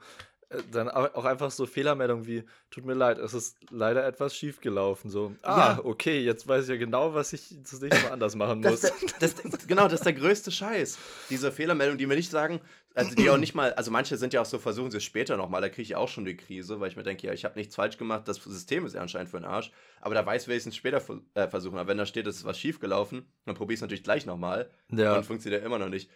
[0.71, 5.09] Dann auch einfach so Fehlermeldungen wie, tut mir leid, es ist leider etwas schief gelaufen.
[5.09, 5.85] So, ah, ja.
[5.85, 8.81] okay, jetzt weiß ich ja genau, was ich das nächste Mal anders machen muss.
[8.81, 10.97] Das, das, das, genau, das ist der größte Scheiß.
[11.29, 12.59] Diese Fehlermeldung, die mir nicht sagen,
[12.93, 15.37] also die auch nicht mal, also manche sind ja auch so, versuchen sie es später
[15.37, 17.57] nochmal, da kriege ich auch schon die Krise, weil ich mir denke, ja, ich habe
[17.57, 20.75] nichts falsch gemacht, das System ist ja anscheinend für den Arsch, aber da weiß wenigstens
[20.75, 21.01] später
[21.33, 21.77] äh, versuchen.
[21.77, 24.25] Aber wenn da steht, es ist was schief gelaufen, dann probiere ich es natürlich gleich
[24.25, 25.15] nochmal ja.
[25.15, 26.09] und funktioniert ja immer noch nicht.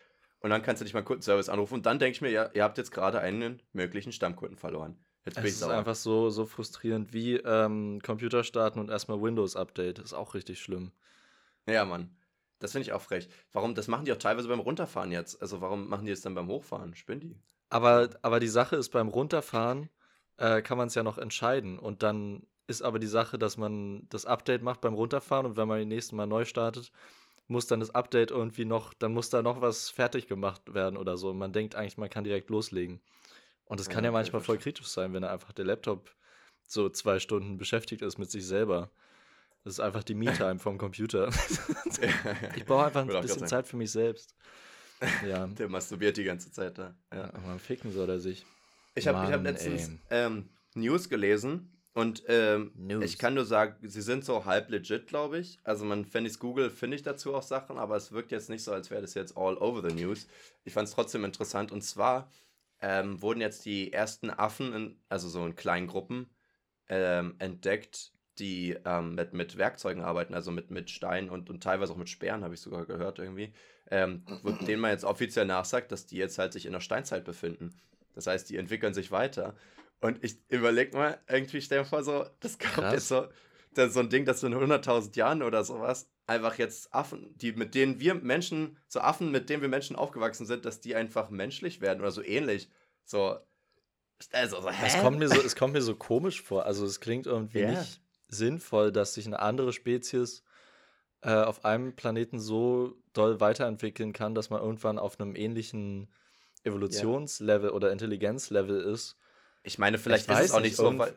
[0.46, 2.62] Und dann kannst du dich mal Kundenservice anrufen und dann denke ich mir, ja, ihr
[2.62, 4.96] habt jetzt gerade einen möglichen Stammkunden verloren.
[5.26, 5.72] Jetzt bin es ich sauer.
[5.72, 9.98] ist einfach so, so frustrierend wie ähm, Computer starten und erstmal Windows Update.
[9.98, 10.92] Ist auch richtig schlimm.
[11.68, 12.16] Ja, Mann.
[12.60, 13.28] Das finde ich auch frech.
[13.54, 15.42] Warum, das machen die auch teilweise beim Runterfahren jetzt.
[15.42, 16.94] Also warum machen die das dann beim Hochfahren?
[16.94, 17.36] Spinnen die?
[17.72, 19.90] Aber, aber die Sache ist, beim Runterfahren
[20.38, 21.80] äh, kann man es ja noch entscheiden.
[21.80, 25.68] Und dann ist aber die Sache, dass man das Update macht beim Runterfahren und wenn
[25.68, 26.92] man das nächste Mal neu startet,
[27.48, 31.18] muss dann das Update irgendwie noch, dann muss da noch was fertig gemacht werden oder
[31.18, 31.30] so.
[31.30, 33.02] Und man denkt eigentlich, man kann direkt loslegen.
[33.66, 36.14] Und das kann ja, ja manchmal voll kritisch sein, wenn einfach der Laptop
[36.68, 38.90] so zwei Stunden beschäftigt ist mit sich selber.
[39.64, 41.30] Das ist einfach die Me-Time vom Computer.
[42.56, 44.36] ich brauche einfach ein bisschen Zeit für mich selbst.
[45.28, 45.48] Ja.
[45.58, 46.96] Der masturbiert die ganze Zeit da.
[47.12, 47.32] Ja.
[47.34, 48.46] ja man ficken soll er sich.
[48.94, 54.26] Ich habe hab letztens ähm, News gelesen und ähm, ich kann nur sagen, sie sind
[54.26, 55.60] so halb legit, glaube ich.
[55.64, 58.66] Also man, wenn ich google, finde ich dazu auch Sachen, aber es wirkt jetzt nicht
[58.66, 60.28] so, als wäre das jetzt all over the news.
[60.66, 62.30] Ich fand es trotzdem interessant und zwar
[62.82, 66.30] ähm, wurden jetzt die ersten Affen, in, also so in kleinen Gruppen,
[66.90, 71.94] ähm, entdeckt, die ähm, mit, mit Werkzeugen arbeiten, also mit, mit Steinen und, und teilweise
[71.94, 73.54] auch mit Speeren, habe ich sogar gehört irgendwie,
[73.90, 74.26] ähm,
[74.68, 77.74] denen man jetzt offiziell nachsagt, dass die jetzt halt sich in der Steinzeit befinden.
[78.14, 79.56] Das heißt, die entwickeln sich weiter.
[80.06, 82.94] Und ich überlege mal, irgendwie stell dir vor, so, das kommt Krass.
[82.94, 83.28] jetzt so,
[83.74, 87.74] das so ein Ding, dass in 100.000 Jahren oder sowas einfach jetzt Affen, die mit
[87.74, 91.82] denen wir Menschen, so Affen, mit denen wir Menschen aufgewachsen sind, dass die einfach menschlich
[91.82, 92.70] werden oder so ähnlich.
[93.04, 93.38] So,
[94.32, 94.86] also, so, hä?
[94.86, 96.66] Es kommt mir so, es kommt mir so komisch vor.
[96.66, 97.80] Also es klingt irgendwie yeah.
[97.80, 100.44] nicht sinnvoll, dass sich eine andere Spezies
[101.22, 106.10] äh, auf einem Planeten so doll weiterentwickeln kann, dass man irgendwann auf einem ähnlichen
[106.64, 107.76] Evolutionslevel ja.
[107.76, 109.18] oder Intelligenzlevel ist.
[109.66, 111.14] Ich meine, vielleicht ich ist es auch nicht so, weil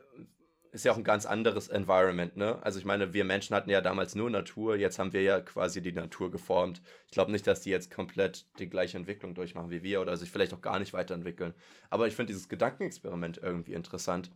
[0.72, 2.58] ist ja auch ein ganz anderes Environment, ne?
[2.62, 5.80] Also ich meine, wir Menschen hatten ja damals nur Natur, jetzt haben wir ja quasi
[5.80, 6.82] die Natur geformt.
[7.06, 10.30] Ich glaube nicht, dass die jetzt komplett die gleiche Entwicklung durchmachen wie wir oder sich
[10.30, 11.54] vielleicht auch gar nicht weiterentwickeln.
[11.90, 14.30] Aber ich finde dieses Gedankenexperiment irgendwie interessant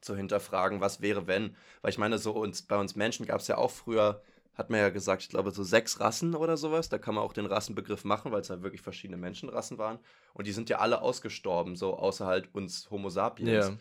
[0.00, 1.56] zu hinterfragen, was wäre, wenn.
[1.82, 4.22] Weil ich meine, so uns, bei uns Menschen gab es ja auch früher,
[4.56, 6.88] hat man ja gesagt, ich glaube, so sechs Rassen oder sowas.
[6.88, 9.98] Da kann man auch den Rassenbegriff machen, weil es halt wirklich verschiedene Menschenrassen waren.
[10.32, 13.68] Und die sind ja alle ausgestorben, so außer halt uns Homo sapiens.
[13.68, 13.76] Ja.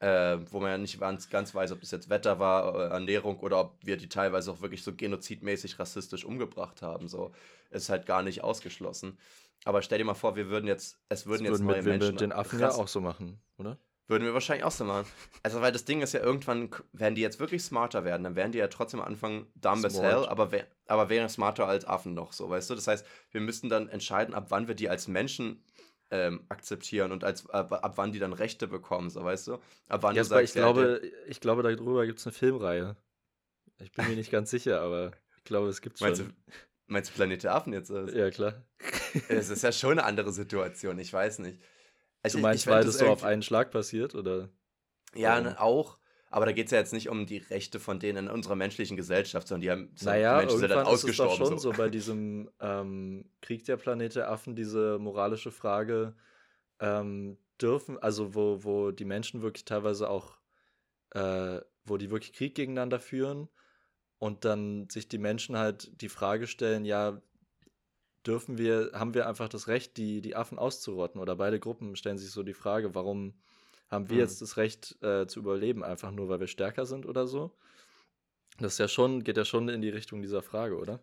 [0.00, 3.40] Äh, wo man ja nicht ganz, ganz weiß, ob das jetzt Wetter war, äh, Ernährung
[3.40, 7.08] oder ob wir die teilweise auch wirklich so genozidmäßig rassistisch umgebracht haben.
[7.08, 7.32] So
[7.70, 9.18] ist halt gar nicht ausgeschlossen.
[9.64, 12.16] Aber stell dir mal vor, wir würden jetzt, es würden das jetzt würden neue Menschen.
[12.16, 13.76] den Affen ja auch so machen, oder?
[14.08, 15.06] Würden wir wahrscheinlich auch so machen.
[15.42, 18.52] Also, weil das Ding ist ja, irgendwann werden die jetzt wirklich smarter werden, dann werden
[18.52, 20.50] die ja trotzdem anfangen, dumb as hell, aber,
[20.86, 22.74] aber wären smarter als Affen noch, so, weißt du?
[22.74, 25.62] Das heißt, wir müssten dann entscheiden, ab wann wir die als Menschen
[26.10, 29.54] ähm, akzeptieren und als, ab, ab, wann die dann Rechte bekommen, so, weißt du?
[29.88, 32.96] Ab wann ja, du sagst, ich, glaube, ich glaube, darüber gibt es eine Filmreihe.
[33.78, 36.08] Ich bin mir nicht ganz sicher, aber ich glaube, es gibt schon.
[36.08, 36.24] Meinst du,
[36.86, 37.90] meinst du Planet der Affen jetzt?
[37.90, 38.10] Oder?
[38.16, 38.54] Ja, klar.
[39.28, 41.60] Es ist ja schon eine andere Situation, ich weiß nicht.
[42.22, 44.48] Also du meinst, weil das so auf einen Schlag passiert, oder?
[45.14, 45.98] Ja, ne, auch.
[46.30, 48.96] Aber da geht es ja jetzt nicht um die Rechte von denen in unserer menschlichen
[48.96, 51.36] Gesellschaft, sondern die, haben, Naja, die Menschen sind dann irgendwann ist es doch ausgestorben.
[51.36, 51.72] schon So.
[51.72, 56.14] so bei diesem ähm, Krieg der Planet der Affen, diese moralische Frage,
[56.80, 60.38] ähm, dürfen, also wo, wo die Menschen wirklich teilweise auch,
[61.12, 63.48] äh, wo die wirklich Krieg gegeneinander führen
[64.18, 67.22] und dann sich die Menschen halt die Frage stellen, ja,
[68.28, 71.20] dürfen wir, haben wir einfach das Recht, die, die Affen auszurotten?
[71.20, 73.34] Oder beide Gruppen stellen sich so die Frage, warum
[73.90, 74.20] haben wir Hm.
[74.20, 77.56] jetzt das Recht äh, zu überleben, einfach nur weil wir stärker sind oder so?
[78.58, 81.00] Das ist ja schon, geht ja schon in die Richtung dieser Frage, oder?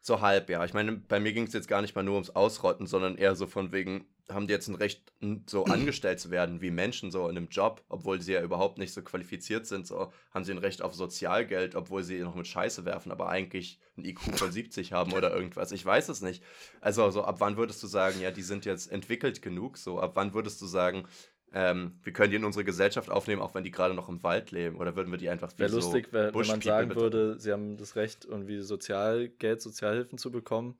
[0.00, 0.64] So halb, ja.
[0.64, 3.36] Ich meine, bei mir ging es jetzt gar nicht mal nur ums Ausrotten, sondern eher
[3.36, 5.12] so von wegen, haben die jetzt ein Recht,
[5.46, 8.92] so angestellt zu werden wie Menschen, so in einem Job, obwohl sie ja überhaupt nicht
[8.92, 9.86] so qualifiziert sind.
[9.86, 13.78] So haben sie ein Recht auf Sozialgeld, obwohl sie noch mit Scheiße werfen, aber eigentlich
[13.96, 15.72] ein IQ von 70 haben oder irgendwas.
[15.72, 16.42] Ich weiß es nicht.
[16.80, 19.78] Also, so ab wann würdest du sagen, ja, die sind jetzt entwickelt genug?
[19.78, 21.06] So, ab wann würdest du sagen,
[21.52, 24.50] ähm, wir können die in unsere Gesellschaft aufnehmen, auch wenn die gerade noch im Wald
[24.50, 24.76] leben?
[24.76, 27.52] Oder würden wir die einfach wie Wäre so lustig, wenn, wenn man sagen würde, sie
[27.52, 30.78] haben das Recht, irgendwie Sozialgeld, Sozialhilfen zu bekommen,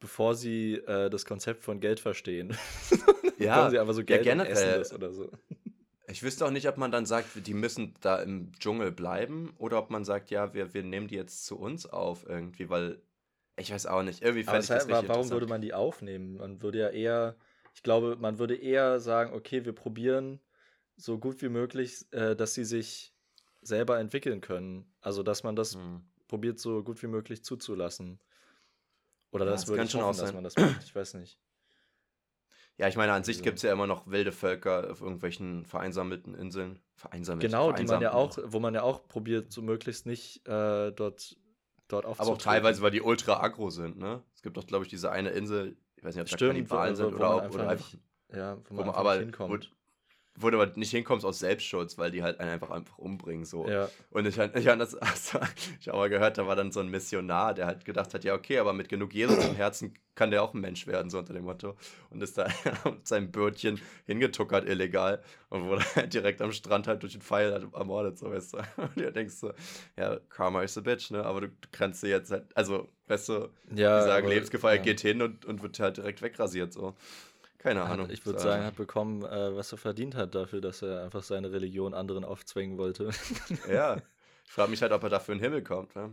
[0.00, 2.56] bevor sie äh, das Konzept von Geld verstehen.
[3.38, 4.80] Ja, sie einfach so ja, Geld und generell.
[4.82, 5.30] essen oder so.
[6.08, 9.78] Ich wüsste auch nicht, ob man dann sagt, die müssen da im Dschungel bleiben oder
[9.78, 13.00] ob man sagt, ja, wir, wir nehmen die jetzt zu uns auf irgendwie, weil
[13.56, 14.20] ich weiß auch nicht.
[14.22, 16.36] Irgendwie fände ich das richtig warum würde man die aufnehmen?
[16.36, 17.36] Man würde ja eher,
[17.74, 20.40] ich glaube, man würde eher sagen, okay, wir probieren
[20.96, 23.14] so gut wie möglich, äh, dass sie sich
[23.62, 24.92] selber entwickeln können.
[25.00, 26.02] Also, dass man das Hm.
[26.28, 28.18] probiert, so gut wie möglich zuzulassen.
[29.32, 30.82] Oder Ja, das das würde kann ich schon hoffen, dass man das macht.
[30.84, 31.38] Ich weiß nicht.
[32.78, 35.66] Ja, ich meine, an sich Also- gibt es ja immer noch wilde Völker auf irgendwelchen
[35.66, 36.80] vereinsammelten Inseln.
[36.96, 40.90] Vereinsammelt, Genau, die man ja auch, wo man ja auch probiert, so möglichst nicht äh,
[40.92, 41.36] dort,
[41.88, 42.38] dort Aber auch aufzutreten.
[42.44, 44.22] teilweise, weil die ultra aggro sind, ne?
[44.34, 46.96] Es gibt doch, glaube ich, diese eine Insel, ich weiß nicht, ob Stimmt, Kannibalen wo-
[46.96, 49.10] sind wo oder, man ob, oder einfach einfach Ja, wo wo man man einfach aber
[49.16, 49.70] nicht hinkommt.
[49.70, 49.79] wo,
[50.40, 53.68] wo du aber nicht hinkommst aus Selbstschutz, weil die halt einen einfach einfach umbringen so.
[53.68, 55.40] Ja, Und ich, ich habe das also,
[55.80, 58.34] ich hab mal gehört, da war dann so ein Missionar, der halt gedacht hat, ja
[58.34, 61.32] okay, aber mit genug Jesus im Herzen kann der auch ein Mensch werden, so unter
[61.32, 61.76] dem Motto.
[62.10, 62.46] Und ist da
[62.84, 67.52] mit seinem Bötchen hingetuckert illegal und wurde halt direkt am Strand halt durch den Pfeil
[67.52, 68.58] halt ermordet, so weißt du.
[68.76, 69.52] Und du denkst so,
[69.96, 71.24] ja, Karma is a bitch, ne?
[71.24, 73.32] Aber du, du kannst dir jetzt halt, also, weißt du,
[73.74, 74.00] ja.
[74.00, 74.82] die sagen, aber, Lebensgefahr, ja.
[74.82, 76.94] geht hin und, und wird halt direkt wegrasiert, so.
[77.62, 78.08] Keine Hat, Ahnung.
[78.10, 81.52] ich würde sagen, hat bekommen, äh, was er verdient hat dafür, dass er einfach seine
[81.52, 83.10] Religion anderen aufzwingen wollte.
[83.68, 83.96] Ja.
[84.46, 86.12] Ich frage mich halt, ob er dafür in den Himmel kommt, ne?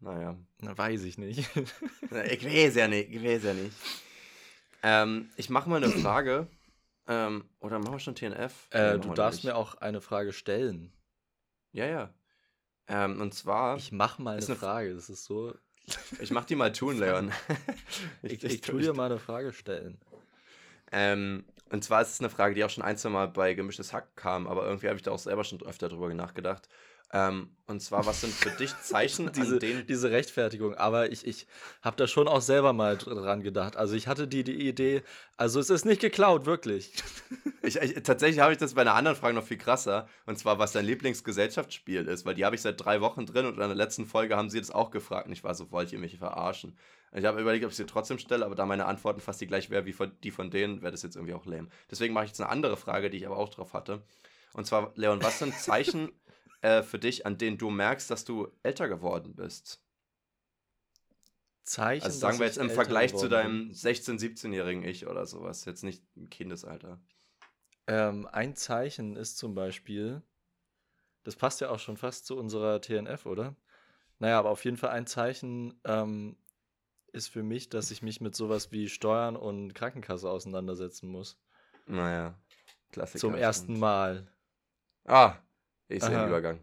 [0.00, 0.36] Naja.
[0.60, 1.48] Na, weiß ich nicht.
[2.30, 3.72] Ich weiß ja nicht, ich weiß ja nicht.
[4.82, 6.46] Ähm, ich mache mal eine Frage.
[7.06, 8.66] Ähm, oder machen wir schon TNF?
[8.70, 10.80] Äh, du darfst noch mir auch eine Frage stellen.
[10.82, 10.92] nicht.
[11.72, 12.14] Ja, ja.
[12.88, 14.94] Ähm, und zwar, Ich ich, mach mal eine eine- Frage.
[14.94, 15.54] Das ist so.
[16.30, 17.30] mach die mal tun, Leon.
[18.22, 20.00] Ich, ich, tu dir mal eine Frage stellen.
[20.92, 23.92] Ähm, und zwar ist es eine Frage, die auch schon ein, zwei Mal bei Gemischtes
[23.92, 26.68] Hack kam, aber irgendwie habe ich da auch selber schon öfter drüber nachgedacht.
[27.12, 30.74] Ähm, und zwar, was sind für dich Zeichen, diese, diese Rechtfertigung.
[30.74, 31.46] Aber ich, ich
[31.82, 33.76] habe da schon auch selber mal dran gedacht.
[33.76, 35.02] Also ich hatte die, die Idee,
[35.36, 36.92] also es ist nicht geklaut, wirklich.
[37.62, 40.08] Ich, ich, tatsächlich habe ich das bei einer anderen Frage noch viel krasser.
[40.24, 42.24] Und zwar, was dein Lieblingsgesellschaftsspiel ist.
[42.24, 44.58] Weil die habe ich seit drei Wochen drin und in der letzten Folge haben sie
[44.58, 45.26] das auch gefragt.
[45.26, 46.74] Und ich war so, wollt ihr mich verarschen?
[47.12, 49.68] Ich habe überlegt, ob ich sie trotzdem stelle, aber da meine Antworten fast die gleich
[49.68, 51.68] wäre wie von, die von denen, wäre das jetzt irgendwie auch lame.
[51.90, 54.02] Deswegen mache ich jetzt eine andere Frage, die ich aber auch drauf hatte.
[54.54, 56.10] Und zwar, Leon, was sind Zeichen
[56.62, 59.82] äh, für dich, an denen du merkst, dass du älter geworden bist?
[61.62, 62.04] Zeichen.
[62.04, 65.64] Also sagen wir jetzt im Vergleich zu deinem 16-, 17-jährigen Ich oder sowas.
[65.64, 67.00] Jetzt nicht im Kindesalter.
[67.86, 70.22] Ähm, ein Zeichen ist zum Beispiel,
[71.22, 73.56] das passt ja auch schon fast zu unserer TNF, oder?
[74.18, 76.36] Naja, aber auf jeden Fall ein Zeichen ähm,
[77.12, 81.38] ist für mich, dass ich mich mit sowas wie Steuern und Krankenkasse auseinandersetzen muss.
[81.86, 82.38] Naja,
[82.90, 83.18] Klassiker.
[83.18, 83.78] Zum ersten.
[83.78, 84.28] Mal.
[85.04, 85.36] Ah,
[85.90, 86.60] ich sehe den Übergang.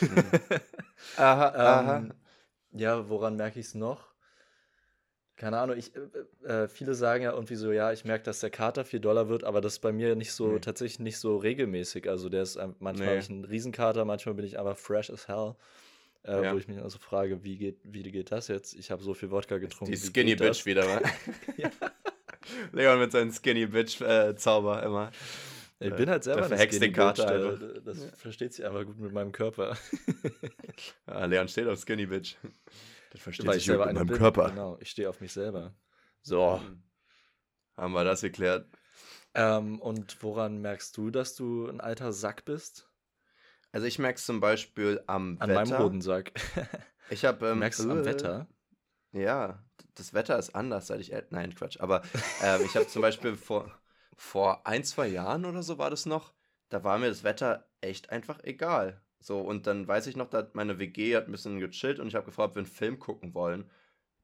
[0.00, 0.24] Mhm.
[1.16, 1.96] aha, aha.
[1.98, 2.14] ähm,
[2.72, 4.08] ja, woran merke ich es noch?
[5.36, 8.50] Keine Ahnung, ich, äh, äh, viele sagen ja irgendwie so, ja, ich merke, dass der
[8.50, 10.58] Kater 4 Dollar wird, aber das ist bei mir nicht so, Nee.
[10.58, 12.08] tatsächlich nicht so regelmäßig.
[12.08, 13.12] Also der ist, ein- manchmal Nee.
[13.12, 15.54] habe ich einen Riesenkater, manchmal bin ich einfach fresh as hell.
[16.24, 16.52] Äh, Ja.
[16.52, 18.74] Wo ich mich also frage, wie geht, wie geht das jetzt?
[18.74, 19.92] Ich habe so viel Wodka getrunken.
[19.92, 20.34] Die Skinny?
[20.34, 21.00] Bitch wieder, wa?
[21.56, 21.70] Ja.
[22.72, 25.12] Leon mit seinem Skinny Bitch äh, Zauber immer.
[25.80, 27.82] Ich bin halt selber eine Kater der- einfach.
[27.84, 29.76] Das versteht sich einfach gut mit meinem Körper.
[31.06, 32.36] Ah, Leon steht auf Skinny Bitch.
[33.10, 34.18] Das versteht Weil sich ich gut selber mit eine meinem bin.
[34.18, 34.50] Körper.
[34.50, 35.74] Genau, ich stehe auf mich selber.
[36.22, 36.60] So.
[36.60, 36.82] Hm.
[37.76, 38.68] Haben wir das geklärt.
[39.34, 42.88] Ähm, und woran merkst du, dass du ein alter Sack bist?
[43.72, 45.64] Also ich merke es zum Beispiel am An Wetter.
[45.64, 46.32] meinem Hodensack.
[47.10, 48.46] Ich habe Du ähm, merkst es am äh, Wetter?
[49.12, 49.64] Ja,
[49.94, 51.80] das Wetter ist anders, seit ich Nein, Quatsch.
[51.80, 52.02] Aber
[52.42, 53.72] ähm, ich habe zum Beispiel vor,
[54.18, 56.34] vor ein, zwei Jahren oder so war das noch,
[56.70, 59.00] da war mir das Wetter echt einfach egal.
[59.20, 62.14] So, und dann weiß ich noch, dass meine WG hat ein bisschen gechillt und ich
[62.16, 63.70] habe gefragt, ob wir einen Film gucken wollen.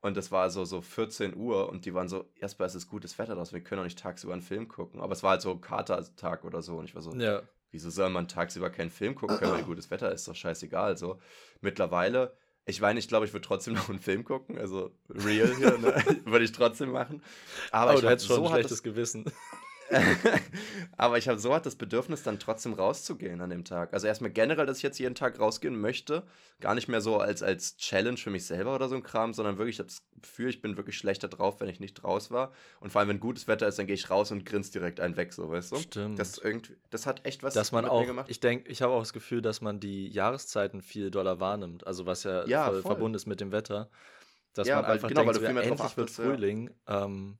[0.01, 3.19] Und das war so, so 14 Uhr und die waren so, erstmal ist es gutes
[3.19, 5.01] Wetter draußen, wir können auch nicht tagsüber einen Film gucken.
[5.01, 7.43] Aber es war halt so Katertag oder so und ich war so, Ja.
[7.71, 10.99] wieso soll man tagsüber keinen Film gucken können, weil gutes Wetter ist doch scheißegal.
[10.99, 11.21] So,
[11.61, 12.37] mittlerweile,
[12.67, 15.95] ich meine, ich glaube, ich würde trotzdem noch einen Film gucken, also real hier, ne?
[16.27, 17.23] würde ich trotzdem machen.
[17.71, 19.25] Aber Aber ich du hättest schon so ein schlechtes Gewissen.
[20.97, 23.93] aber ich habe so hart das Bedürfnis, dann trotzdem rauszugehen an dem Tag.
[23.93, 26.23] Also erstmal generell, dass ich jetzt jeden Tag rausgehen möchte.
[26.61, 29.59] Gar nicht mehr so als, als Challenge für mich selber oder so ein Kram, sondern
[29.59, 32.53] wirklich das Gefühl, ich bin wirklich schlechter drauf, wenn ich nicht raus war.
[32.81, 35.17] Und vor allem, wenn gutes Wetter ist, dann gehe ich raus und grinse direkt einen
[35.17, 35.77] weg, so, weißt du?
[35.77, 36.19] Stimmt.
[36.19, 38.27] Das, irgendwie, das hat echt was dass man auch, mir gemacht.
[38.31, 41.87] ich denke, ich habe auch das Gefühl, dass man die Jahreszeiten viel doller wahrnimmt.
[41.87, 43.91] Also was ja, Ja, voll verbunden ist mit dem Wetter.
[44.55, 45.97] Dass Ja, man weil- einfach genau, weil denkt, du so, viel ja, mehr drauf endlich
[45.97, 46.25] wird achtest, ja.
[46.31, 46.71] Frühling.
[46.87, 47.39] Ähm,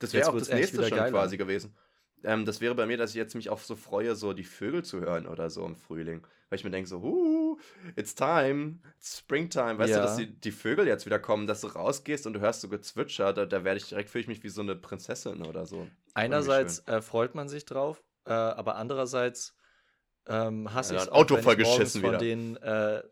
[0.00, 1.10] Das wäre auch das nächste schon geiler.
[1.10, 1.76] quasi gewesen.
[2.22, 4.84] Ähm, das wäre bei mir, dass ich jetzt mich auch so freue, so die Vögel
[4.84, 6.26] zu hören oder so im Frühling.
[6.48, 7.58] Weil ich mir denke so, huh,
[7.96, 9.78] it's time, it's springtime.
[9.78, 9.96] Weißt Ja.
[9.98, 12.68] du, dass die, die Vögel jetzt wieder kommen, dass du rausgehst und du hörst so
[12.68, 15.86] Gezwitscher, da, da werde ich direkt, fühle ich mich wie so eine Prinzessin oder so.
[16.14, 19.56] einerseits äh, freut man sich drauf, äh, aber andererseits
[20.26, 23.02] ähm, hasse Ja, ich Auto wenn ich morgens von denen, äh,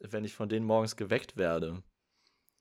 [0.00, 1.82] wenn ich von denen morgens geweckt werde.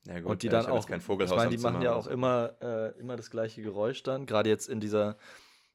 [0.06, 1.94] Ja, gut, und die dann ich auch, kein ich Vogelhaus meine, am die machen ja
[1.94, 2.10] auch so.
[2.10, 4.26] immer, äh, immer das gleiche Geräusch dann.
[4.26, 5.18] Gerade jetzt in dieser,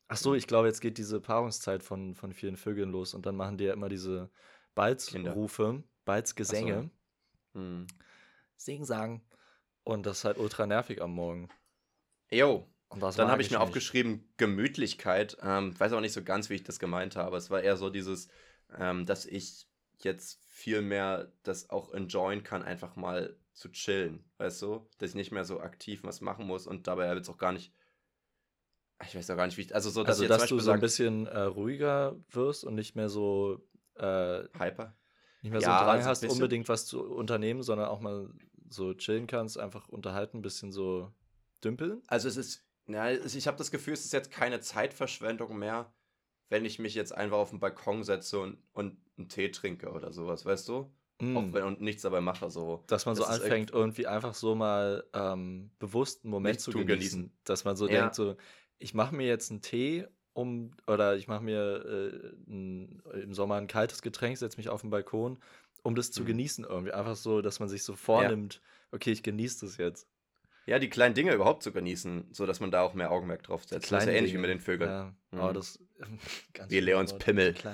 [0.09, 3.37] ach so, ich glaube, jetzt geht diese Paarungszeit von, von vielen Vögeln los und dann
[3.37, 4.31] machen die ja immer diese
[4.75, 6.91] Balzrufe, Balzgesänge,
[7.55, 7.87] Hm.
[8.57, 9.23] Sing, Sang.
[9.85, 11.49] Und das ist halt ultra nervig am Morgen.
[12.31, 13.63] Jo, Und das Dann habe ich mir nicht.
[13.69, 15.37] aufgeschrieben, Gemütlichkeit.
[15.43, 17.37] Ähm, weiß aber nicht so ganz, wie ich das gemeint habe.
[17.37, 18.29] Es war eher so dieses,
[18.77, 19.67] ähm, dass ich
[19.99, 24.25] jetzt viel mehr das auch enjoyen kann, einfach mal zu chillen.
[24.39, 24.87] Weißt du?
[24.99, 27.73] Dass ich nicht mehr so aktiv was machen muss und dabei jetzt auch gar nicht.
[29.07, 29.75] Ich weiß auch gar nicht, wie ich.
[29.75, 33.09] Also, so, dass Also, dass du so ein bisschen äh, ruhiger wirst und nicht mehr
[33.09, 34.97] so, äh, Hyper.
[35.43, 38.31] nicht mehr Ja, so Drang also hast, unbedingt was zu unternehmen, sondern auch mal
[38.69, 41.13] so chillen kannst, einfach unterhalten, ein bisschen so
[41.63, 42.03] dümpeln.
[42.07, 42.65] Also, es ist.
[42.89, 45.93] Ja, es- ich habe das Gefühl, es ist jetzt keine Zeitverschwendung mehr,
[46.49, 50.13] wenn ich mich jetzt einfach auf den Balkon setze und, und einen Tee trinke oder
[50.13, 50.91] sowas, weißt du?
[51.19, 51.53] Auch Mm.
[51.55, 52.51] wenn und nichts dabei mache.
[52.51, 52.85] So.
[52.89, 56.87] Dass man so Das anfängt, irgendwie einfach so mal ähm, bewusst einen Moment zu genießen.
[57.23, 57.39] genießen.
[57.45, 58.01] Dass man so Ja.
[58.03, 58.37] denkt, so,
[58.79, 63.55] ich mache mir jetzt einen Tee um, oder ich mache mir äh, ein, im Sommer
[63.55, 65.39] ein kaltes Getränk, setze mich auf den Balkon,
[65.83, 66.27] um das zu Mhm.
[66.27, 66.93] genießen irgendwie.
[66.93, 68.61] Einfach so, dass man sich so vornimmt,
[68.93, 70.07] okay, ich genieße das jetzt.
[70.67, 73.63] Ja, die kleinen Dinge überhaupt zu genießen, so dass man da auch mehr Augenmerk drauf
[73.65, 73.91] setzt.
[73.91, 74.49] Das ist ja ähnlich wie Dinge.
[74.49, 74.91] mit den Vögeln.
[74.91, 75.41] Ja, Mhm.
[75.41, 75.79] aber das
[76.53, 77.15] ganz Wie Leons.
[77.15, 77.55] Pimmel.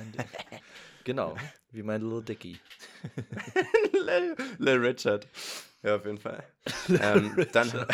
[1.05, 1.37] Genau,
[1.71, 2.59] wie mein Little Dicky.
[4.59, 5.27] Lil Richard.
[5.83, 6.43] Ja, auf jeden Fall.
[6.89, 7.71] ähm, dann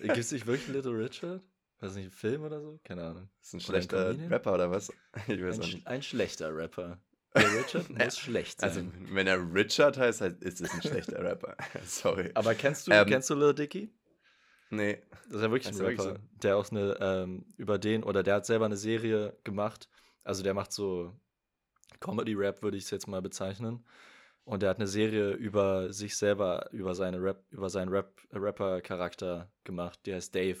[0.00, 1.42] Gibt es nicht wirklich Little Richard?
[1.80, 2.78] Weiß nicht, ein Film oder so?
[2.84, 3.28] Keine Ahnung.
[3.40, 4.32] ist ein ein schlechter Comedian?
[4.32, 4.92] Rapper oder was?
[5.28, 5.86] Ich weiß Ein, nicht.
[5.86, 7.00] ein schlechter Rapper.
[7.34, 8.68] Der Richard Ja, muss schlecht sein.
[8.68, 11.56] Also, wenn er Richard heißt, ist es ein schlechter Rapper.
[11.84, 12.30] Sorry.
[12.34, 13.94] aber kennst du, ähm, kennst du Lil Dicky?
[14.70, 15.00] Nee.
[15.26, 18.22] Das ist ja wirklich ein er wirklich Rapper, der auch eine, ähm, über den, oder
[18.22, 19.88] der hat selber eine Serie gemacht.
[20.22, 21.14] Also der macht so
[22.00, 23.84] Comedy-Rap, würde ich es jetzt mal bezeichnen.
[24.44, 29.50] Und der hat eine Serie über sich selber, über seine Rap, über seinen Rap, Rapper-Charakter
[29.64, 30.00] gemacht.
[30.06, 30.58] Die heißt Dave.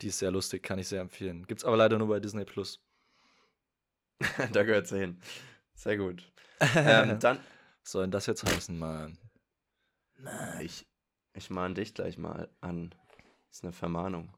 [0.00, 1.46] Die ist sehr lustig, kann ich sehr empfehlen.
[1.46, 2.84] Gibt's aber leider nur bei Disney Plus.
[4.52, 5.20] da gehört sie hin.
[5.74, 6.30] Sehr gut.
[6.76, 7.38] Ähm, dann,
[7.82, 9.18] Was soll denn das jetzt heißen, Mann?
[10.60, 10.86] ich,
[11.34, 12.94] ich mahne dich gleich mal an.
[13.48, 14.32] Das ist eine Vermahnung.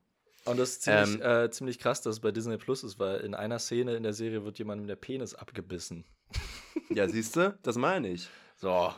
[0.46, 3.20] Und das ist ziemlich, Ähm, äh, ziemlich krass, dass es bei Disney Plus ist, weil
[3.20, 6.04] in einer Szene in der Serie wird jemandem der Penis abgebissen.
[6.90, 7.58] Ja, siehst du?
[7.62, 8.28] Das meine ich.
[8.56, 8.92] So.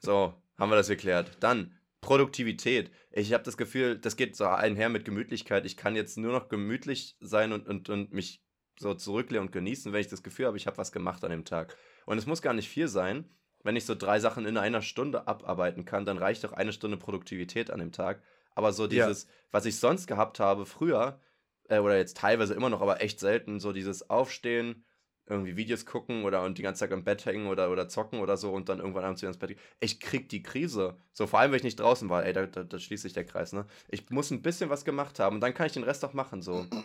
[0.00, 1.30] So, haben wir das geklärt.
[1.40, 2.90] Dann Produktivität.
[3.10, 5.64] Ich habe das Gefühl, das geht so einher mit Gemütlichkeit.
[5.64, 8.42] Ich kann jetzt nur noch gemütlich sein und, und, und mich
[8.78, 11.44] so zurücklehnen und genießen, wenn ich das Gefühl habe, ich habe was gemacht an dem
[11.44, 11.76] Tag.
[12.04, 13.28] Und es muss gar nicht viel sein.
[13.62, 16.96] Wenn ich so drei Sachen in einer Stunde abarbeiten kann, dann reicht doch eine Stunde
[16.96, 18.22] Produktivität an dem Tag.
[18.56, 19.06] Aber so Ja.
[19.06, 21.20] dieses, was ich sonst gehabt habe früher,
[21.68, 24.84] äh, oder jetzt teilweise immer noch, aber echt selten, so dieses Aufstehen,
[25.28, 28.36] irgendwie Videos gucken oder und die ganze Zeit im Bett hängen oder, oder zocken oder
[28.36, 29.58] so und dann irgendwann abends wieder ins Bett gehen.
[29.80, 30.96] Ich krieg die Krise.
[31.12, 33.24] So, vor allem, wenn ich nicht draußen war, ey, da, da, da schließt sich der
[33.24, 33.66] Kreis, ne?
[33.88, 36.42] Ich muss ein bisschen was gemacht haben und dann kann ich den Rest auch machen,
[36.42, 36.64] so.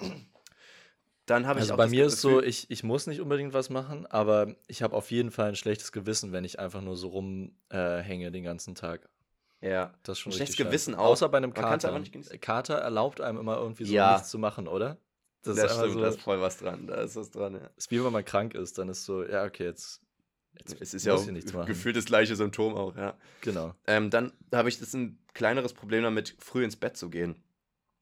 [1.27, 3.53] Dann habe ich Also auch bei mir ist so, Gefühl- ich, ich muss nicht unbedingt
[3.53, 6.97] was machen, aber ich habe auf jeden Fall ein schlechtes Gewissen, wenn ich einfach nur
[6.97, 9.07] so rumhänge äh, den ganzen Tag.
[9.61, 9.93] Ja.
[10.03, 10.57] Das ist schon Ein schlechtes.
[10.57, 11.05] Gewissen auch.
[11.05, 12.01] Außer bei einem Kater.
[12.39, 14.13] Kater erlaubt einem immer irgendwie so Ja.
[14.13, 14.97] nichts zu machen, oder?
[15.43, 16.87] Das, Das, ist stimmt, so, da ist voll was dran.
[16.87, 17.69] Da ist was dran, ja.
[17.75, 20.01] ist wie wenn man krank ist, dann ist so, ja, okay, jetzt,
[20.57, 23.15] jetzt Es ist ja auch gefühlt das gleiche Symptom auch, ja.
[23.41, 23.73] Genau.
[23.87, 27.41] Ähm, dann habe ich das ein kleineres Problem damit, früh ins Bett zu gehen.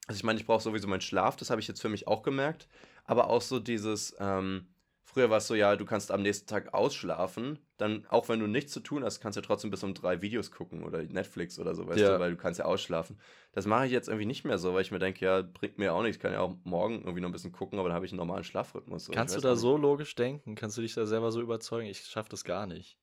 [0.08, 2.24] Also ich meine, ich brauche sowieso meinen Schlaf, das habe ich jetzt für mich auch
[2.24, 2.68] gemerkt.
[3.06, 4.68] Aber auch so dieses ähm,
[5.12, 8.46] Früher war es so, ja, du kannst am nächsten Tag ausschlafen, dann auch wenn du
[8.46, 11.74] nichts zu tun hast, kannst du trotzdem bis um drei Videos gucken oder Netflix oder
[11.74, 12.14] so, weißt Ja.
[12.14, 13.20] du, weil du kannst ja ausschlafen.
[13.52, 15.96] Das mache ich jetzt irgendwie nicht mehr so, weil ich mir denke, ja, bringt mir
[15.96, 18.06] auch nichts, ich kann ja auch morgen irgendwie noch ein bisschen gucken, aber dann habe
[18.06, 19.06] ich einen normalen Schlafrhythmus.
[19.06, 19.12] so.
[19.12, 19.62] Kannst du da nicht.
[19.62, 20.54] so logisch denken?
[20.54, 21.88] Kannst du dich da selber so überzeugen?
[21.88, 23.00] Ich schaffe das gar nicht.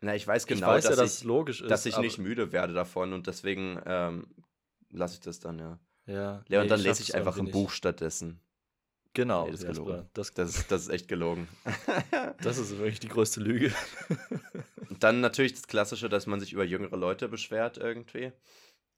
[0.00, 1.70] Na, ich weiß genau, ich weiß dass, ja, dass ich, logisch ist.
[1.72, 4.28] dass ich nicht müde werde davon und deswegen ähm,
[4.90, 5.80] lasse ich das dann, ja.
[6.06, 8.40] Ja, Ja, und nee, dann lese ich einfach ein Buch stattdessen.
[9.14, 10.10] Genau, Nee, das ist Jasper, gelogen.
[10.14, 11.48] das, Das ist, das ist echt gelogen.
[12.42, 13.72] das ist wirklich die größte Lüge.
[14.88, 18.32] Und dann natürlich das Klassische, dass man sich über jüngere Leute beschwert irgendwie.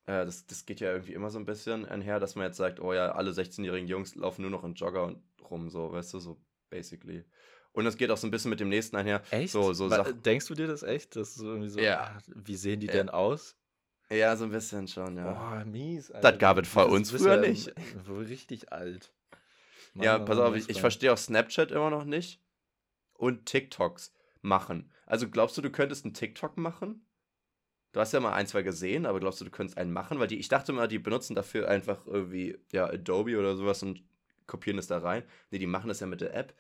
[0.07, 2.79] Äh, das, das geht ja irgendwie immer so ein bisschen einher, dass man jetzt sagt,
[2.81, 5.15] oh ja, alle 16-jährigen Jungs laufen nur noch in Jogger
[5.51, 6.41] rum, so, weißt du, so
[6.71, 7.25] basically.
[7.73, 9.21] Und es geht auch so ein bisschen mit dem nächsten einher.
[9.31, 9.53] Echt?
[9.53, 10.23] So, so Sachen.
[10.23, 11.17] Denkst du dir das echt?
[11.17, 12.03] Das so irgendwie so, Ja.
[12.17, 12.93] ah, wie sehen die Ja.
[12.93, 13.57] denn aus?
[14.11, 15.33] Ja, so ein bisschen schon, ja.
[15.33, 16.12] Boah, mies.
[16.23, 17.73] Das gab es Das uns früher ja nicht.
[18.09, 19.12] Richtig alt.
[19.95, 22.40] Ja, pass auf, ich, ich verstehe auch Snapchat immer noch nicht.
[23.14, 24.92] Und TikToks machen.
[25.07, 27.07] Also glaubst du, du könntest einen TikTok machen?
[27.92, 30.18] Du hast ja mal ein, zwei gesehen, aber glaubst du, du könntest einen machen?
[30.18, 34.03] Weil die, ich dachte mal, die benutzen dafür einfach irgendwie, ja, Adobe oder sowas und
[34.47, 35.22] kopieren es da rein.
[35.51, 36.55] Nee, die machen das ja mit der App.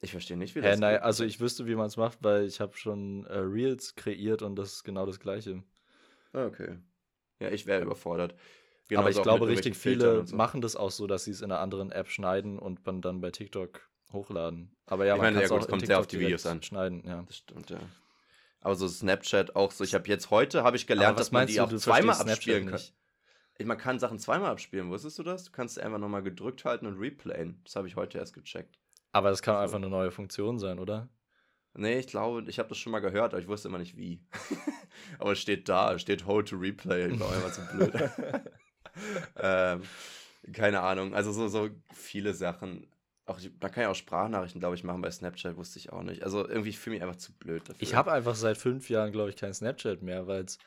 [0.00, 1.02] Ich verstehe nicht, wie das nein, geht.
[1.02, 4.54] also ich wüsste, wie man es macht, weil ich habe schon äh, Reels kreiert und
[4.54, 5.64] das ist genau das gleiche.
[6.32, 6.78] Ah, Okay.
[7.40, 8.34] Ja, ich wäre überfordert.
[8.88, 10.34] Genauso Aber ich glaube, richtig viele so.
[10.34, 13.20] machen das auch so, dass sie es in einer anderen App schneiden und man dann
[13.20, 13.80] bei TikTok
[14.12, 14.74] hochladen.
[14.86, 16.46] Aber ja, Ich man meine, ja gut, auch es kommt sehr auf TikTok die Videos
[16.46, 16.62] an.
[16.62, 17.22] schneiden, ja.
[17.26, 17.78] Das stimmt, ja.
[18.60, 19.84] Aber so Snapchat auch so.
[19.84, 22.80] Ich habe jetzt heute habe ich gelernt, dass man die du, auch zweimal abspielen kann.
[23.58, 24.88] Ich, man kann Sachen zweimal abspielen.
[24.90, 25.44] Wusstest du das?
[25.44, 27.60] Du kannst einfach nochmal gedrückt halten und replayen.
[27.64, 28.78] Das habe ich heute erst gecheckt.
[29.12, 29.60] Aber das kann So.
[29.60, 31.08] einfach eine neue Funktion sein, oder?
[31.74, 34.20] Nee, ich glaube, ich habe das schon mal gehört, aber ich wusste immer nicht wie.
[35.18, 37.12] aber es steht da, es steht Hold to Replay.
[37.12, 37.92] Ich war einfach zu blöd.
[39.36, 39.82] ähm,
[40.52, 41.14] keine Ahnung.
[41.14, 42.86] Also so, so viele Sachen.
[43.26, 46.22] Auch, man kann ja auch Sprachnachrichten, glaube ich, machen bei Snapchat, wusste ich auch nicht.
[46.22, 47.82] Also irgendwie fühle ich mich einfach zu blöd dafür.
[47.82, 50.58] Ich habe einfach seit fünf Jahren, glaube ich, kein Snapchat mehr, weil es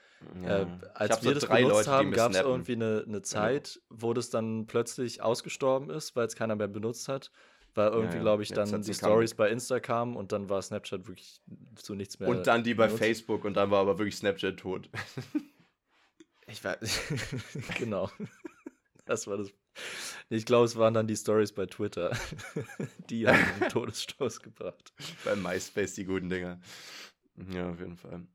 [0.44, 0.62] ja.
[0.62, 4.14] Äh, als wir so das benutzt Leute, haben, gab es irgendwie eine, eine Zeit, wo
[4.14, 7.32] das dann plötzlich ausgestorben ist, weil es keiner mehr benutzt hat.
[7.74, 8.22] Weil irgendwie, ja.
[8.22, 11.42] glaube ich, dann die Stories bei Insta kamen und dann war Snapchat wirklich
[11.76, 12.28] zu nichts mehr.
[12.28, 13.04] Und dann die bei benutzt.
[13.04, 14.90] Facebook und dann war aber wirklich Snapchat tot.
[16.52, 17.02] Ich weiß.
[17.78, 18.10] genau.
[19.06, 19.49] Das war das.
[20.30, 22.16] Ich glaube, es waren dann die Stories bei Twitter.
[23.10, 24.93] die haben den Todesstoß gebracht.
[25.26, 26.62] bei MySpace die guten Dinger.
[27.52, 28.28] Ja, auf jeden Fall.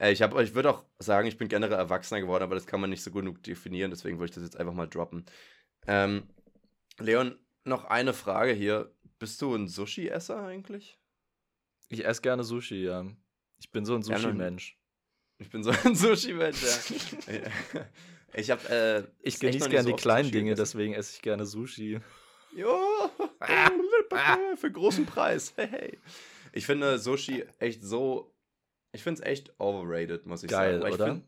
[0.00, 2.80] Äh, ich, hab- ich würde auch sagen, ich bin generell erwachsener geworden, aber das kann
[2.80, 5.26] man nicht so gut genug definieren, deswegen würde ich das jetzt einfach mal droppen.
[5.86, 6.28] Ähm,
[6.98, 8.92] Leon, noch eine Frage hier.
[9.18, 10.98] Bist du ein Sushi-Esser eigentlich?
[11.88, 13.04] Ich esse gerne Sushi, ja.
[13.58, 14.78] Ich bin so ein Sushi-Mensch.
[15.38, 17.40] Ich bin so ein Sushi-Mensch, ja.
[18.34, 20.62] ich habe äh, Ich genieße gerne so die kleinen Dinge, gegessen.
[20.62, 22.00] deswegen esse ich gerne Sushi.
[22.56, 23.10] Jo,
[24.56, 25.52] für großen Preis.
[25.56, 25.98] Hey, hey.
[26.52, 28.34] Ich finde Sushi echt so.
[28.92, 30.94] Ich finde es echt overrated, muss ich Geil, sagen.
[30.94, 31.04] Oder?
[31.06, 31.26] Ich finde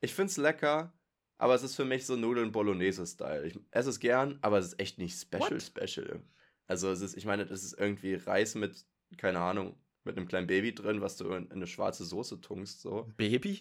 [0.00, 0.92] ich finde es lecker,
[1.36, 3.44] aber es ist für mich so Nudeln Bolognese-Style.
[3.44, 5.62] Ich esse es gern, aber es ist echt nicht special, What?
[5.62, 6.22] special.
[6.68, 8.86] Also es ist, ich meine, das ist irgendwie Reis mit,
[9.16, 9.76] keine Ahnung,
[10.08, 13.06] mit einem kleinen Baby drin, was du in, in eine schwarze Soße tunkst, so.
[13.16, 13.60] Baby?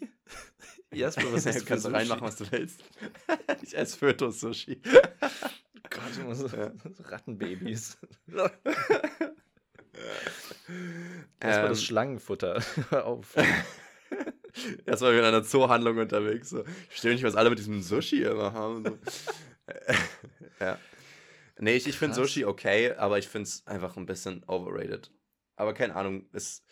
[0.94, 2.84] Jasper, was ist du kannst du reinmachen, was du willst.
[3.62, 4.82] ich esse Fötus-Sushi.
[5.90, 6.72] Gott, ich muss Ja.
[7.04, 7.98] Rattenbabys.
[8.28, 8.52] Das war
[11.42, 12.64] Ähm, das Schlangenfutter.
[12.90, 13.36] Hör auf.
[14.86, 16.50] Erst mal in einer Zoohandlung unterwegs.
[16.50, 16.62] So.
[16.64, 18.84] Ich verstehe nicht, was alle mit diesem Sushi immer haben.
[18.86, 18.98] So.
[20.60, 20.80] ja.
[21.60, 22.16] Nee, ich, ich finde.
[22.16, 25.12] Sushi okay, aber ich finde es einfach ein bisschen overrated.
[25.58, 26.64] Aber keine Ahnung, ist.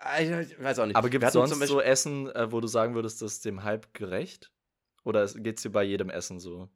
[0.00, 0.96] Ah, Ich, weiß auch nicht.
[0.96, 3.44] Aber gibt es sonst zum Beispiel- so Essen, äh, wo du sagen würdest, das ist
[3.44, 4.50] dem Hype gerecht?
[5.04, 6.70] Oder geht es dir bei jedem Essen so?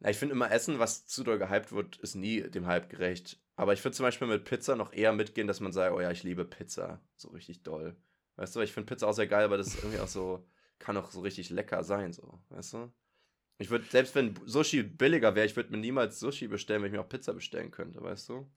[0.00, 3.40] Ja, ich finde immer Essen, was zu doll gehypt wird, ist nie dem Hype gerecht.
[3.56, 6.10] Aber ich würde zum Beispiel mit Pizza noch eher mitgehen, dass man sagt, oh ja,
[6.10, 7.00] ich liebe Pizza.
[7.16, 7.96] So richtig doll.
[8.36, 10.44] Weißt du, ich finde Pizza auch sehr geil, aber das ist irgendwie auch so,
[10.78, 12.92] kann auch so richtig lecker sein, so, weißt du?
[13.58, 16.92] Ich würde, selbst wenn Sushi billiger wäre, ich würde mir niemals Sushi bestellen, wenn ich
[16.94, 18.50] mir auch Pizza bestellen könnte, weißt du?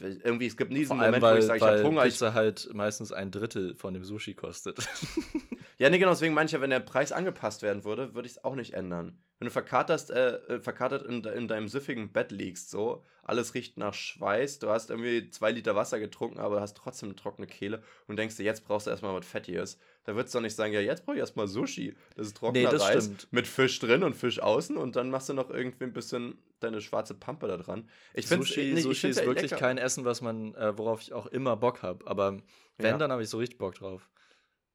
[0.00, 2.06] Irgendwie, es gibt nie diesen Moment, wo weil, ich sage, ich habe Hunger.
[2.06, 4.78] Ich, Pizza halt meistens ein Drittel von dem Sushi kostet.
[5.78, 8.54] ja, nee, genau, deswegen mancher, wenn der Preis angepasst werden würde, würde ich es auch
[8.54, 9.18] nicht ändern.
[9.38, 13.76] Wenn du verkaterst, äh, äh, verkatert in, in deinem süffigen Bett liegst, so, alles riecht
[13.76, 17.82] nach Schweiß, du hast irgendwie zwei Liter Wasser getrunken, aber hast trotzdem eine trockene Kehle
[18.06, 19.78] und denkst dir, jetzt brauchst du erstmal was Fettiges.
[20.04, 21.94] Da würdest du doch nicht sagen, ja, jetzt brauche ich erstmal Sushi.
[22.16, 23.28] Das ist trockener Nee, das Reis stimmt.
[23.32, 26.80] mit Fisch drin und Fisch außen und dann machst du noch irgendwie ein bisschen deine
[26.80, 27.88] schwarze Pampe da dran.
[28.14, 29.60] Ich Sushi, ich Sushi find's ist wirklich lecker.
[29.60, 32.06] kein Essen, was man, äh, worauf ich auch immer Bock habe.
[32.06, 32.38] Aber
[32.78, 32.96] wenn, Ja.
[32.98, 34.08] dann habe ich so richtig Bock drauf.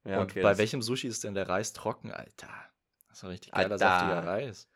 [0.04, 2.48] Ja, Und okay, bei welchem Sushi ist denn der Reis trocken, Alter?
[3.08, 4.68] Das ist doch richtig geiler, saftiger Reis.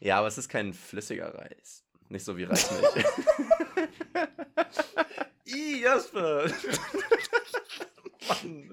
[0.00, 1.84] Ja, aber es ist kein flüssiger Reis.
[2.08, 2.84] Nicht so wie Reismilch.
[5.46, 6.46] I, Jasper!
[8.28, 8.70] Mann.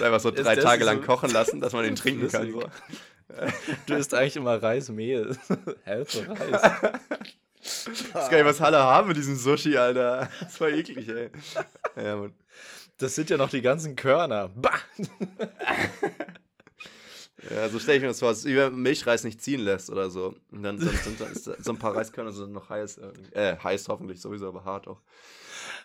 [0.00, 2.52] Einfach so drei Tage so lang kochen lassen, dass man den trinken kann.
[2.52, 2.62] So.
[3.86, 5.36] Du isst eigentlich immer Reismehl.
[6.06, 6.62] So Reis.
[7.60, 10.30] Das ist gar nicht, was Halle haben mit diesem Sushi, Alter.
[10.40, 11.30] Das war eklig, ey.
[11.96, 12.34] Ja, Mann.
[12.98, 14.48] Das sind ja noch die ganzen Körner.
[14.48, 14.78] Bah!
[17.50, 20.34] Ja, so stelle ich mir das vor, dass über Milchreis nicht ziehen lässt oder so.
[20.50, 23.00] Und dann, sind da ist so ein paar Reiskörner sind noch heiß.
[23.32, 25.00] Äh, heiß hoffentlich sowieso, aber hart auch.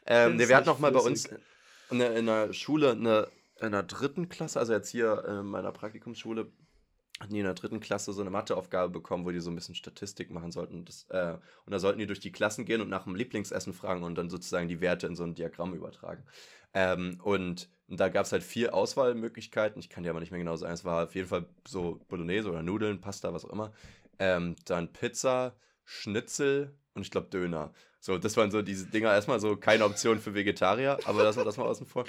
[0.06, 1.30] Ähm, nee, wir hatten noch mal bei uns.
[1.94, 3.28] In der, in der Schule, eine,
[3.62, 6.52] in der dritten Klasse, also jetzt hier in meiner Praktikumsschule,
[7.20, 9.76] hatten die in der dritten Klasse so eine Matheaufgabe bekommen, wo die so ein bisschen
[9.76, 10.80] Statistik machen sollten.
[10.80, 13.74] Und, das, äh, und da sollten die durch die Klassen gehen und nach dem Lieblingsessen
[13.74, 16.24] fragen und dann sozusagen die Werte in so ein Diagramm übertragen.
[16.74, 19.80] Ähm, und, und da gab es halt vier Auswahlmöglichkeiten.
[19.80, 20.74] Ich kann dir aber nicht mehr genau sagen.
[20.74, 23.72] Es war auf jeden Fall so Bolognese oder Nudeln, Pasta, was auch immer.
[24.20, 27.74] Ähm, dann Pizza, Schnitzel und ich glaube Döner.
[28.00, 29.12] So, das waren so diese Dinger.
[29.14, 32.06] Erstmal so keine Option für Vegetarier, aber lassen wir das mal außen vor.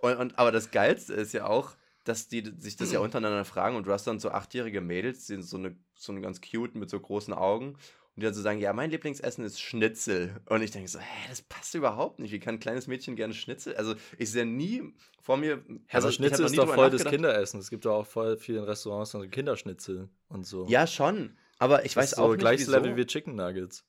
[0.00, 1.74] Und, und, aber das Geilste ist ja auch,
[2.04, 5.34] dass die sich das ja untereinander fragen und du hast dann so achtjährige Mädels, die
[5.34, 7.76] sind so eine, so eine ganz cute mit so großen Augen und
[8.16, 10.40] die dann so sagen, ja, mein Lieblingsessen ist Schnitzel.
[10.46, 12.32] Und ich denke so, hä, das passt überhaupt nicht.
[12.32, 13.76] Wie kann ein kleines Mädchen gerne Schnitzel?
[13.76, 15.62] Also ich sehe nie vor mir.
[15.90, 17.04] Also, hab Schnitzel ist doch voll das.
[17.04, 17.60] Kinderessen.
[17.60, 20.66] Es gibt doch auch voll viele Restaurants so Kinderschnitzel und so.
[20.68, 21.36] Ja, schon.
[21.58, 22.68] Aber ich das weiß ist auch so nicht, gleiches.
[22.68, 23.84] Level wie Chicken Nuggets.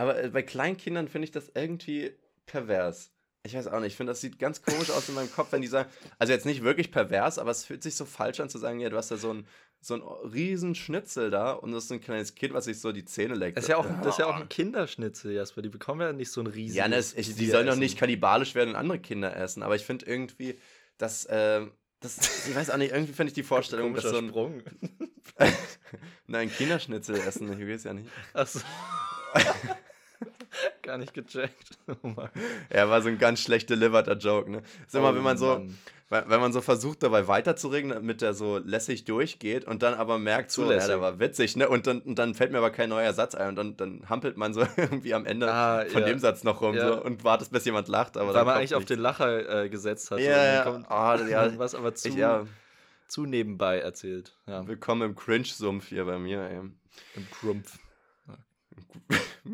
[0.00, 2.12] Aber äh, bei kleinen Kindern finde ich das irgendwie
[2.46, 3.12] pervers.
[3.42, 3.88] Ich weiß auch nicht.
[3.92, 6.46] Ich finde, das sieht ganz komisch aus in meinem Kopf, wenn die sagen, also jetzt
[6.46, 9.10] nicht wirklich pervers, aber es fühlt sich so falsch an zu sagen, ja, du hast
[9.10, 9.46] da so ein,
[9.80, 13.04] so ein riesen Schnitzel da und das ist ein kleines Kind, was sich so die
[13.04, 13.56] Zähne leckt.
[13.58, 15.60] Das ist ja auch, das ist ja auch ein Kinderschnitzel, Jasper.
[15.62, 16.76] Die bekommen ja nicht so ein riesiges.
[16.76, 19.76] Ja, ne, es- ich, die sollen doch nicht kannibalisch werden und andere Kinder essen, aber
[19.76, 20.58] ich finde irgendwie,
[20.98, 24.24] dass, ähm, das, ich weiß auch nicht, irgendwie finde ich die Vorstellung, dass Komischer so
[24.24, 24.62] ein, Sprung.
[26.26, 28.08] nein, Kinderschnitzel essen, ich will es ja nicht.
[28.34, 28.60] Achso.
[30.82, 31.78] Gar nicht gecheckt.
[32.02, 32.30] Oh Mann.
[32.74, 34.62] Ja, war so ein ganz schlecht deliverter Joke, ne?
[34.86, 35.66] Sag mal, Oh wenn man so,
[36.08, 40.50] wenn man so versucht, dabei weiterzureden, damit der so lässig durchgeht und dann aber merkt,
[40.50, 41.68] so, ja, der war witzig, ne?
[41.68, 44.36] Und dann, und dann fällt mir aber kein neuer Satz ein und dann, dann hampelt
[44.36, 46.08] man so irgendwie am Ende Ah, von ja.
[46.08, 46.88] dem Satz noch rum Ja.
[46.94, 48.16] so, und wartet, bis jemand lacht.
[48.16, 48.92] Aber Weil man eigentlich auf nichts.
[48.94, 50.18] den Lacher äh, gesetzt hat.
[50.20, 50.62] Ja, dann ja.
[50.64, 51.58] kommt- das- ja.
[51.58, 52.44] was aber zu, Ich, ja,
[53.06, 54.36] zu nebenbei erzählt.
[54.46, 56.58] Willkommen im Cringe-Sumpf hier bei mir, ey.
[57.16, 57.78] im Krumpf.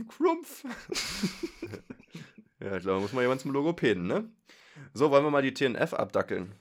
[0.08, 0.64] Krumpf.
[2.60, 4.28] ja, ich glaube, muss mal jemand zum Logopäden, ne?
[4.92, 6.52] So, wollen wir mal die TNF abdackeln?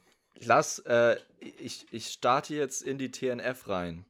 [0.41, 4.05] Lass, äh, ich, ich starte jetzt in die TNF rein.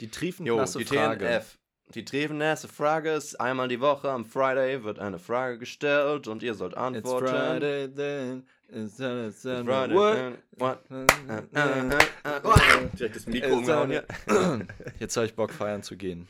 [0.00, 1.26] Die Jo, triefennasse die Frage.
[1.26, 1.58] TNF.
[1.94, 6.54] Die triefennasse Frage ist, einmal die Woche am Friday wird eine Frage gestellt und ihr
[6.54, 7.26] sollt It's antworten.
[7.26, 8.46] Friday then.
[8.68, 8.96] It's.
[8.96, 9.66] Friday,
[9.96, 10.14] What?
[10.16, 10.78] then, what?
[12.96, 14.00] Direkt das Mikro It's umgehauen
[15.00, 16.28] Jetzt habe ich Bock, feiern zu gehen.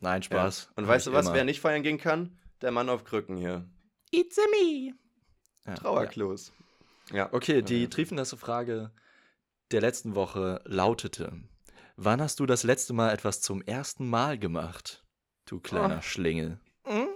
[0.00, 0.70] Nein, Spaß.
[0.76, 1.34] Und Hab weißt du was, immer.
[1.34, 2.38] wer nicht feiern gehen kann?
[2.60, 3.68] Der Mann auf Krücken hier.
[4.10, 4.94] It's a me.
[5.64, 5.74] Ja, ja.
[5.74, 6.52] Trauerklos.
[7.12, 7.28] Ja.
[7.32, 7.88] Okay, die Ja.
[7.88, 8.90] triefennasse Frage
[9.70, 11.32] der letzten Woche lautete:
[11.96, 15.04] Wann hast du das letzte Mal etwas zum ersten Mal gemacht?
[15.46, 16.02] Du kleiner Oh.
[16.02, 16.60] Schlingel.
[16.84, 17.08] Hm.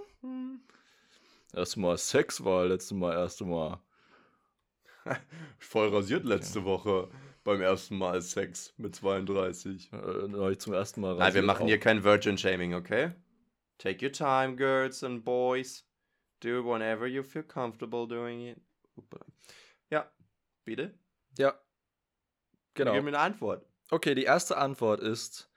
[1.55, 3.79] Erst mal Sex war, letzte Mal, erste Mal.
[5.59, 7.09] Voll rasiert letzte Woche
[7.45, 9.93] beim ersten Mal Sex mit 32.
[9.93, 9.97] Äh,
[10.29, 11.67] neulich zum ersten Mal Nein, wir machen auch.
[11.69, 13.13] hier kein Virgin-Shaming, okay?
[13.79, 15.85] Take your time, girls and boys.
[16.41, 18.61] Do whenever you feel comfortable doing it.
[19.91, 20.11] Ja,
[20.65, 20.95] bitte?
[21.39, 21.55] Ja.
[22.75, 22.93] Genau.
[22.95, 23.67] Gib mir eine Antwort.
[23.91, 25.51] Okay, die erste Antwort ist: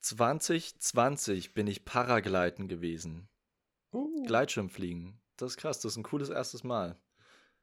[0.00, 3.28] 2020 bin ich Paragleiten gewesen.
[3.92, 5.20] Uh, Gleitschirmfliegen.
[5.36, 6.98] Das ist krass, das ist ein cooles erstes Mal.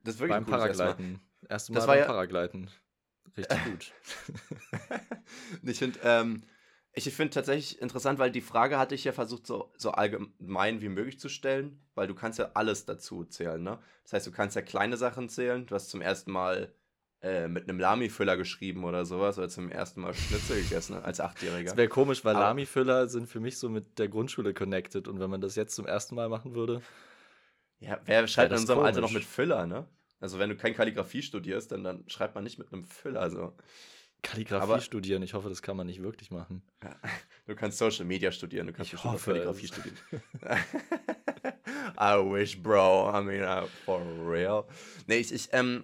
[0.03, 0.87] das ist wirklich beim ein cooles erstmal.
[0.95, 1.21] Paragleiten.
[1.49, 2.69] Erste Mal Das war beim ja- Paragleiten.
[3.37, 3.93] Richtig gut.
[5.63, 6.43] ich finde ähm,
[6.93, 10.89] ich finde tatsächlich interessant, weil die Frage hatte ich ja versucht, so, so allgemein wie
[10.89, 13.79] möglich zu stellen, weil du kannst ja alles dazu zählen, ne?
[14.03, 15.65] Das heißt, du kannst ja kleine Sachen zählen.
[15.65, 16.73] Du hast zum ersten Mal
[17.21, 21.69] äh, mit einem Lami-Füller geschrieben oder sowas oder zum ersten Mal Schnitzel gegessen als Achtjähriger.
[21.71, 25.07] Das wäre komisch, weil Lami-Füller sind für mich so mit der Grundschule connected.
[25.07, 26.81] Und wenn man das jetzt zum ersten Mal machen würde,
[27.79, 29.23] Ja, wer schreibt in unserem Alter noch komisch.
[29.23, 29.85] mit Füller, ne?
[30.19, 33.53] Also wenn du kein Kalligrafie studierst, dann, dann schreibt man nicht mit einem Füller so.
[34.21, 36.61] Kalligrafie Aber- studieren, ich hoffe, das kann man nicht wirklich machen.
[37.47, 39.69] Du kannst Social Media studieren, du kannst Ich hoffe Kalligrafie es.
[39.69, 39.97] studieren.
[41.99, 43.09] I wish, bro.
[43.11, 44.65] I mean, uh, for real.
[45.07, 45.83] Nee, ich, ich, ähm,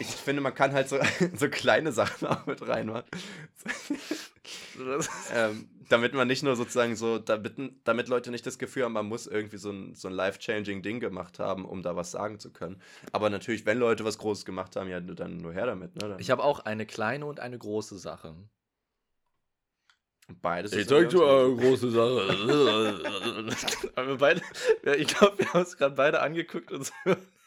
[0.00, 0.98] ich finde, man kann halt so,
[1.36, 3.04] so kleine Sachen auch mit reinmachen.
[5.32, 9.06] ähm, damit man nicht nur sozusagen so, damit, damit Leute nicht das Gefühl haben, man
[9.06, 12.52] muss irgendwie so ein, so ein life-changing Ding gemacht haben, um da was sagen zu
[12.52, 12.80] können.
[13.12, 15.96] Aber natürlich, wenn Leute was Großes gemacht haben, ja, dann nur her damit.
[15.96, 16.08] Ne?
[16.08, 18.34] Dann, Ich habe auch eine kleine und eine große Sache.
[20.42, 23.46] Beides Ich ist zeig dir irgendwie eine große Sache.
[23.96, 24.42] Aber wir beide,
[24.84, 26.92] ja, ich glaube, wir haben uns gerade beide angeguckt und so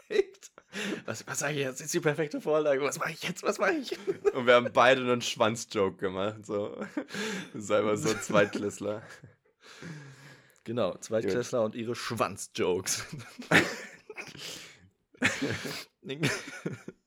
[0.09, 0.50] überlegt.
[1.05, 1.79] Was, was sage ich jetzt?
[1.79, 2.81] Das ist die perfekte Vorlage.
[2.81, 3.43] Was mache ich jetzt?
[3.43, 3.97] Was mache ich?
[4.33, 6.45] Und wir haben beide einen Schwanz-Joke gemacht.
[6.45, 6.77] So.
[7.53, 9.01] Selber so Zweitklässler.
[10.63, 13.05] Genau, Zweitklässler und ihre Schwanz-Jokes.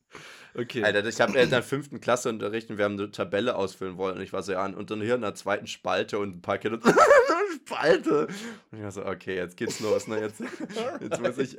[0.57, 0.83] okay.
[0.85, 4.17] Alter, ich habe in der fünften Klasse Unterricht und wir haben eine Tabelle ausfüllen wollen
[4.17, 6.59] und ich war so, ja, und dann hier in der zweiten Spalte und ein paar
[6.59, 6.79] Kinder,
[7.67, 8.27] Spalte.
[8.71, 10.41] Und ich war so, okay, jetzt geht's los, ne, jetzt,
[11.01, 11.59] jetzt muss ich,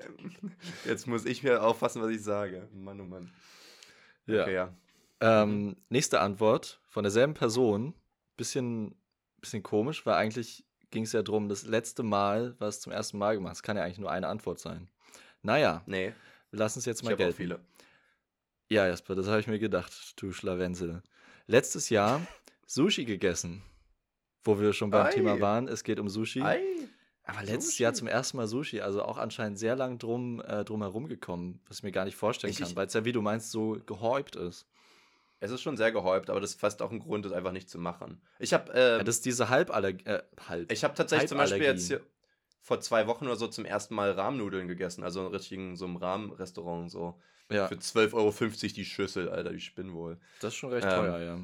[0.86, 2.68] jetzt muss ich mir aufpassen, was ich sage.
[2.74, 3.32] Mann, oh Mann.
[4.28, 4.44] ja.
[4.44, 4.74] Okay, ja.
[5.22, 7.94] Ähm, nächste Antwort von derselben Person.
[8.38, 8.94] Bisschen,
[9.40, 13.36] bisschen komisch, weil eigentlich ging es ja darum, das letzte Mal, was zum ersten Mal
[13.36, 13.54] gemacht.
[13.54, 14.90] Das kann ja eigentlich nur eine Antwort sein.
[15.42, 16.14] Naja, Nee,
[16.52, 17.36] wir lassen es jetzt ich mal auch gelten.
[17.36, 17.60] viele.
[18.70, 21.04] Ja, Jasper, das habe ich mir gedacht, du Schlawenzel.
[21.48, 22.22] Letztes Jahr
[22.66, 23.62] Sushi gegessen.
[24.44, 25.12] Wo wir schon beim Ei.
[25.12, 26.42] Thema waren, es geht um Sushi.
[26.42, 26.62] Ei.
[27.24, 27.84] Aber letztes Sushi.
[27.84, 31.60] Jahr zum ersten Mal Sushi, also auch anscheinend sehr lang drum, äh, drum herum gekommen,
[31.68, 33.80] was ich mir gar nicht vorstellen Ich- kann, weil es ja, wie du meinst, so
[33.86, 34.68] gehäubt ist.
[35.40, 37.70] Es ist schon sehr gehäubt, aber das ist fast auch ein Grund, das einfach nicht
[37.70, 38.22] zu machen.
[38.40, 40.06] Ich habe äh, Ja, das ist diese Halballergie.
[40.06, 40.72] Äh, halb.
[40.72, 42.02] Ich habe tatsächlich zum Beispiel jetzt hier
[42.62, 45.04] vor zwei Wochen oder so zum ersten Mal Rahmnudeln gegessen.
[45.04, 47.20] Also in richtigen, so einem Rahmenrestaurant so.
[47.52, 48.34] Ja, Für 12,50 Euro
[48.76, 50.18] die Schüssel, Alter, die spinnen wohl.
[50.40, 51.40] das ist schon recht ähm, teuer, ja.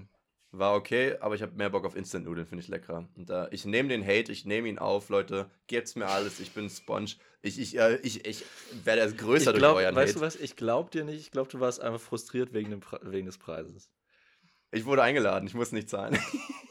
[0.54, 3.08] War okay, aber ich habe mehr Bock auf Instant-Nudeln, finde ich leckerer.
[3.16, 5.49] Und äh, ich nehme den Hate, ich nehme ihn auf, Leute.
[5.68, 7.12] Gebt's mir alles, ich bin Sponge.
[7.41, 8.43] Ich, ich, äh, ich, ich
[8.84, 10.26] werde erst größer Ich glaub, durch euren weißt du Hate.
[10.28, 13.28] was, ich glaube dir nicht, ich glaube, du warst einfach frustriert wegen, dem Pre wegen
[13.28, 13.89] des Preises.
[14.72, 16.20] Ich wurde eingeladen, ich muss nicht zahlen.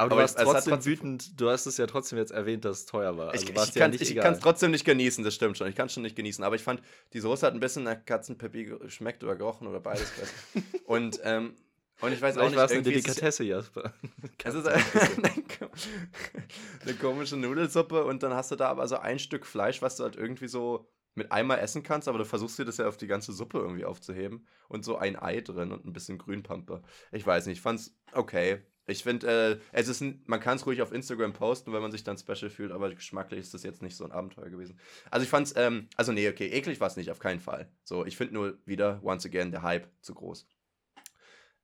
[0.00, 2.32] Aber du Aber warst es hat trotzdem trotzdem- wütend, du hast es ja trotzdem jetzt
[2.32, 3.30] erwähnt, dass es teuer war.
[3.30, 3.88] Also ich ja
[4.22, 5.68] kann es trotzdem nicht genießen, das stimmt schon.
[5.68, 6.42] Ich kann es schon nicht genießen.
[6.42, 6.80] Aber ich fand,
[7.12, 10.10] die Soße hat ein bisschen nach Katzenpeppi geschmeckt oder gerochen oder beides.
[10.86, 11.54] und, ähm,
[12.00, 13.92] und ich weiß auch Vielleicht nicht, war es eine es- Delikatesse, Jasper.
[14.44, 14.66] Es ist
[16.82, 20.04] eine komische Nudelsuppe und dann hast du da aber so ein Stück Fleisch, was du
[20.04, 23.06] halt irgendwie so mit einmal essen kannst, aber du versuchst dir das ja auf die
[23.06, 26.82] ganze Suppe irgendwie aufzuheben und so ein Ei drin und ein bisschen Grünpampe.
[27.12, 28.62] Ich weiß nicht, ich fand's okay.
[28.90, 32.04] Ich finde, äh, es ist man kann es ruhig auf Instagram posten, wenn man sich
[32.04, 34.78] dann special fühlt, aber geschmacklich ist das jetzt nicht so ein Abenteuer gewesen.
[35.10, 37.68] Also ich fand's, ähm, also nee, okay, eklig war es nicht, auf keinen Fall.
[37.84, 40.46] So, ich finde nur wieder, once again, der Hype zu groß.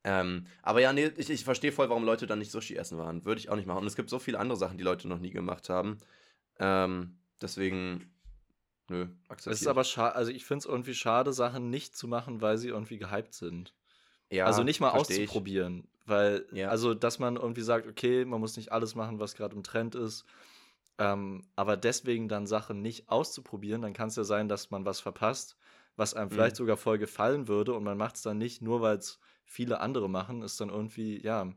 [0.05, 3.25] Ähm, aber ja, nee, ich, ich verstehe voll, warum Leute dann nicht Sushi essen waren.
[3.25, 3.81] Würde ich auch nicht machen.
[3.81, 5.99] Und es gibt so viele andere Sachen, die Leute noch nie gemacht haben.
[6.61, 8.09] Ähm, deswegen,
[8.89, 12.07] nö, akzeptiere Es ist aber schade, also ich finde es irgendwie schade, Sachen nicht zu
[12.07, 13.75] machen, weil sie irgendwie gehypt sind.
[14.31, 15.89] ja, also nicht mal auszuprobieren.
[16.07, 16.69] Weil, Ja.
[16.69, 19.95] also, dass man irgendwie sagt, okay, man muss nicht alles machen, was gerade im Trend
[19.95, 20.25] ist.
[20.99, 25.01] Ähm, aber deswegen dann Sachen nicht auszuprobieren, dann kann es ja sein, dass man was
[25.01, 25.57] verpasst,
[25.97, 26.59] was einem vielleicht Mhm.
[26.59, 30.09] sogar voll gefallen würde und man macht es dann nicht, nur weil es viele andere
[30.09, 31.53] machen, ist dann irgendwie, ja,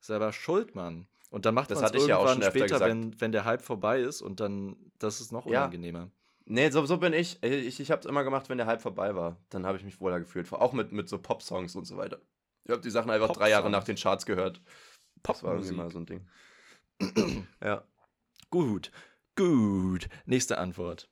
[0.00, 1.08] selber schuld, Mann.
[1.30, 3.62] Und dann macht Das man es ja irgendwann schon öfter später, wenn, wenn der Hype
[3.62, 5.62] vorbei ist und dann, das ist noch Ja.
[5.62, 6.10] unangenehmer.
[6.46, 7.42] Nee, so, so bin ich.
[7.42, 9.36] Ich, ich habe es immer gemacht, wenn der Hype vorbei war.
[9.50, 10.50] Dann habe ich mich wohler gefühlt.
[10.52, 12.20] Auch mit, mit so Pop-Songs und so weiter.
[12.68, 14.60] Ich habe die Sachen einfach drei Jahre nach den Charts gehört.
[15.22, 16.28] Das war irgendwie mal so ein Ding.
[17.62, 17.82] ja.
[18.50, 18.92] Gut,
[19.36, 20.10] gut.
[20.26, 21.08] Nächste Antwort.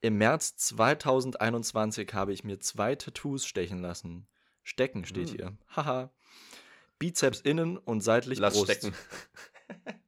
[0.00, 4.26] Im März 2021 habe ich mir zwei Tattoos stechen lassen.
[4.62, 5.36] Stecken steht Hm.
[5.36, 5.58] hier.
[5.76, 6.10] Haha.
[6.98, 8.72] Bizeps innen und seitlich Lass Brust.
[8.72, 8.94] stecken.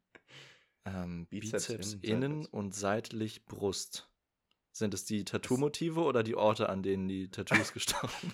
[0.87, 4.09] Ähm, Bizeps Bizeps, innen, innen und seitlich Brust.
[4.71, 8.33] Sind es die Tattoo-Motive oder die Orte, an denen die Tattoos gestochen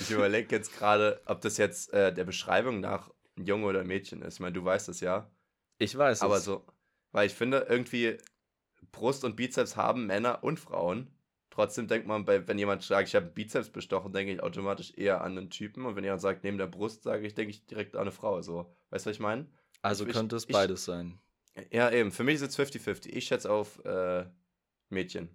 [0.00, 3.86] Ich überlege jetzt gerade, ob das jetzt äh, der Beschreibung nach ein Junge oder ein
[3.86, 4.34] Mädchen ist.
[4.34, 5.30] Ich meine, du weißt es ja.
[5.78, 6.44] Ich weiß Aber es.
[6.44, 6.64] so,
[7.12, 8.18] weil ich finde, irgendwie
[8.92, 11.10] Brust und Bizeps haben Männer und Frauen.
[11.50, 14.92] Trotzdem denkt man, bei, wenn jemand sagt, ich habe einen Bizeps bestochen, denke ich automatisch
[14.96, 15.86] eher an einen Typen.
[15.86, 18.42] Und wenn jemand sagt, neben der Brust, sage ich, denke ich direkt an eine Frau.
[18.42, 19.46] So, weißt du, was ich meine?
[19.82, 21.20] Also ich- könnte es ich- beides sein.
[21.70, 22.10] Ja, eben.
[22.10, 23.10] Für mich ist es 50-50.
[23.10, 24.24] Ich schätze auf äh,
[24.88, 25.28] Mädchen.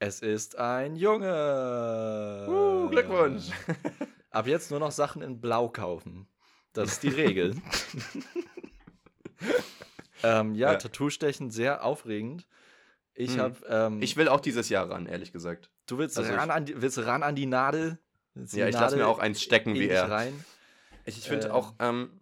[0.00, 2.46] Es ist ein Junge.
[2.48, 3.46] Uh, Glückwunsch.
[4.30, 6.28] Ab jetzt nur noch Sachen in Blau kaufen.
[6.72, 7.56] Das ist die Regel.
[10.22, 10.78] ähm, ja, Ja.
[10.78, 12.46] Tattoo-Stechen sehr aufregend.
[13.14, 13.40] Ich Hm.
[13.40, 13.56] habe.
[13.68, 15.70] Ähm, Ich will auch dieses Jahr ran, ehrlich gesagt.
[15.86, 17.98] du willst, also ran an die, willst ran an die Nadel?
[18.34, 20.08] Die Ja, ich lasse mir auch eins stecken wie er.
[20.08, 20.44] rein?
[21.06, 21.52] Ich, ich finde Ähm.
[21.52, 22.20] auch, ähm,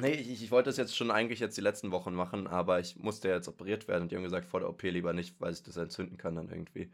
[0.00, 2.96] nee, ich, ich wollte das jetzt schon eigentlich jetzt die letzten Wochen machen, aber ich
[2.96, 5.52] musste ja jetzt operiert werden und die haben gesagt, vor der OP lieber nicht, weil
[5.52, 6.90] ich das entzünden kann dann irgendwie.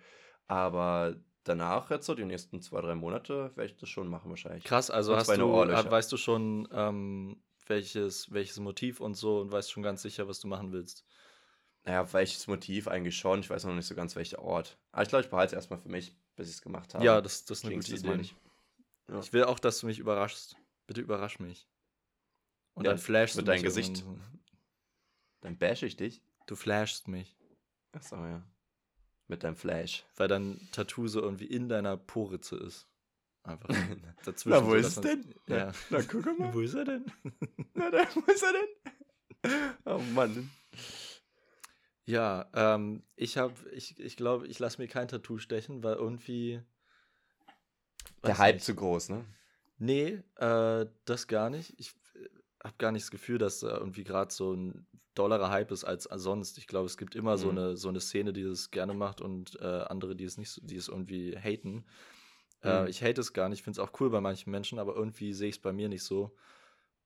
[0.47, 4.65] Aber danach, jetzt so die nächsten zwei, drei Monate, werde ich das schon machen wahrscheinlich.
[4.65, 5.79] Krass, also Und hast du, Ohrlöcher.
[5.79, 10.29] hab- weißt du schon, ähm, welches, welches Motiv und so und weißt schon ganz sicher,
[10.29, 11.05] was du machen willst.
[11.85, 14.79] Naja, welches Motiv eigentlich schon, ich weiß noch nicht so ganz welcher Ort.
[14.93, 17.05] Aber ich glaube, ich behalte es erstmal für mich, bis ich es gemacht habe.
[17.05, 18.31] Ja, das, das ist eine Jinx gute Idee.
[19.09, 19.21] Ja.
[19.21, 20.57] Ich will auch, dass du mich überraschst.
[20.89, 21.69] Bitte überrasch mich.
[22.77, 23.97] Und Ja, dann flashst mit du deinem mich Gesicht.
[23.97, 24.17] so.
[25.41, 26.23] Dann bash ich dich.
[26.47, 27.37] Du flashst mich,
[27.93, 28.43] Achso, ja.
[29.27, 30.05] Mit deinem Flash.
[30.17, 32.87] weil dein Tattoo so irgendwie in deiner Poritze ist.
[33.43, 33.69] Einfach
[34.25, 34.51] dazwischen.
[34.61, 35.35] Na, wo so, ist es denn?
[35.49, 35.73] Ja.
[35.91, 36.55] Na, guck mal.
[36.55, 37.05] Wo ist er denn?
[37.75, 39.75] Na, da, wo ist er denn?
[39.85, 40.51] Oh Mann.
[42.05, 46.63] Ja, ähm, ich habe, ich, ich glaube, ich lasse mir kein Tattoo stechen, weil irgendwie.
[48.25, 48.65] Der Hype nicht.
[48.65, 49.25] zu groß, ne?
[49.79, 51.75] Nee, äh, das gar nicht.
[51.79, 51.95] Ich
[52.67, 56.05] habe gar nicht das Gefühl, dass da irgendwie gerade so ein dollerer Hype ist als
[56.05, 56.59] sonst.
[56.59, 57.59] Ich glaube, es gibt immer so Mhm.
[57.59, 60.61] eine so eine Szene, die das gerne macht und äh, andere, die es nicht, so,
[60.65, 61.85] die es irgendwie haten.
[62.63, 62.89] Äh, Mhm.
[62.89, 63.61] ich hate es gar nicht.
[63.61, 65.89] Ich finde es auch cool bei manchen Menschen, aber irgendwie sehe ich es bei mir
[65.89, 66.35] nicht so.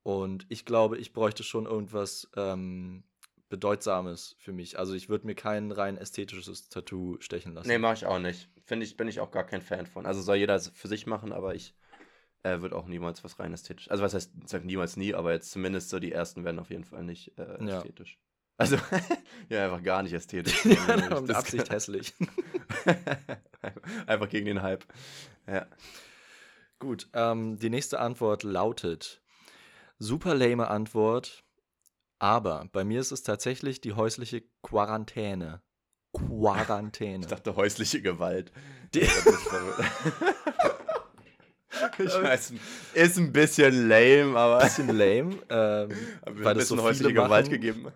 [0.02, 3.04] Und ich glaube, ich bräuchte schon irgendwas ähm,
[3.48, 4.78] Bedeutsames für mich.
[4.78, 7.68] Also ich würde mir kein rein ästhetisches Tattoo stechen lassen.
[7.68, 8.48] Nee, mache ich auch nicht.
[8.64, 10.06] Finde ich, bin ich auch gar kein Fan von.
[10.06, 11.74] Also soll jeder für sich machen, aber ich
[12.42, 13.90] äh, würde auch niemals was rein ästhetisch.
[13.90, 16.70] Also was heißt, ich sag niemals nie, aber jetzt zumindest so die ersten werden auf
[16.70, 17.76] jeden Fall nicht äh, Ja.
[17.78, 18.18] ästhetisch.
[18.56, 18.76] Also,
[19.48, 20.64] ja, einfach gar nicht ästhetisch.
[20.64, 22.14] ja, Das- mit Absicht hässlich.
[24.06, 24.84] einfach gegen den Hype.
[25.46, 25.66] Ja.
[26.78, 29.22] Gut, ähm, die nächste Antwort lautet:
[29.98, 31.44] Super lame Antwort,
[32.18, 35.62] aber bei mir ist es tatsächlich die häusliche Quarantäne.
[36.12, 37.20] Quarantäne.
[37.24, 38.50] Ich dachte häusliche Gewalt.
[38.94, 39.06] Die-
[41.98, 42.52] ich weiß,
[42.94, 45.90] ist ein bisschen lame, aber bisschen lame, ähm,
[46.22, 47.88] aber weil ein das so häusliche Gewalt gegeben.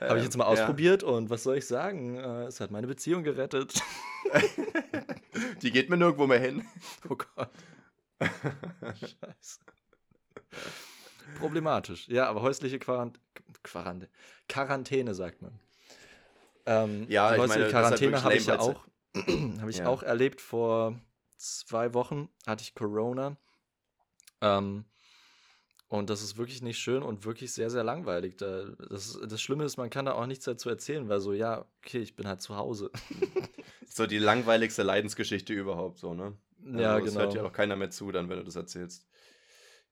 [0.00, 0.62] Habe ich jetzt mal Ähm, ja.
[0.62, 2.16] ausprobiert und was soll ich sagen?
[2.16, 3.74] Äh, es hat meine Beziehung gerettet.
[5.62, 6.64] Die geht mir nirgendwo mehr hin.
[7.08, 7.50] Oh Gott.
[8.20, 9.58] Scheiße.
[11.38, 12.08] Problematisch.
[12.08, 13.18] Ja, aber häusliche Quarant
[13.62, 14.08] Quarant
[14.48, 15.58] Quarantäne, sagt man.
[16.66, 18.86] Ähm, Ja, ich häusliche meine, halt Quarantäne habe ich ja auch,
[19.60, 19.86] habe ich Ja.
[19.86, 20.98] auch erlebt vor
[21.36, 23.36] zwei Wochen hatte ich Corona.
[24.40, 24.84] Ähm,
[25.88, 28.36] und das ist wirklich nicht schön und wirklich sehr, sehr langweilig.
[28.36, 31.66] Da, das, das Schlimme ist, man kann da auch nichts dazu erzählen, weil so, ja,
[31.84, 32.90] okay, ich bin halt zu Hause.
[33.86, 36.36] So die langweiligste Leidensgeschichte überhaupt, so, ne?
[36.64, 37.44] Ja, Also, Es hört genau.
[37.44, 39.06] ja auch keiner mehr zu, dann, wenn du das erzählst.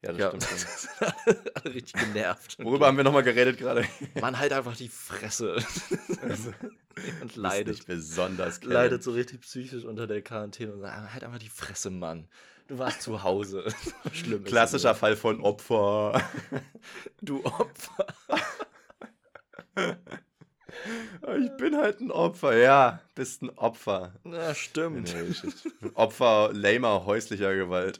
[0.05, 0.29] Ja, das Ja.
[0.29, 1.37] stimmt schon.
[1.55, 2.57] Alle richtig genervt.
[2.63, 3.85] Worüber haben wir nochmal geredet gerade?
[4.21, 5.57] Man halt einfach die Fresse.
[6.23, 6.53] Also,
[7.21, 7.75] und leidet.
[7.77, 8.73] Nicht besonders Kevin.
[8.75, 12.29] Leidet so richtig psychisch unter der Quarantäne und sagt, halt einfach die Fresse, Mann.
[12.69, 13.65] Du warst zu Hause.
[14.13, 14.45] Schlimm.
[14.45, 14.95] ist Klassischer.
[14.95, 16.23] Fall von Opfer.
[17.21, 18.07] Du Opfer.
[21.39, 23.01] Ich bin halt ein Opfer, ja.
[23.15, 24.15] Bist ein Opfer.
[24.25, 25.13] Na, stimmt.
[25.15, 25.91] Nee.
[25.95, 27.99] Opfer lamer häuslicher Gewalt.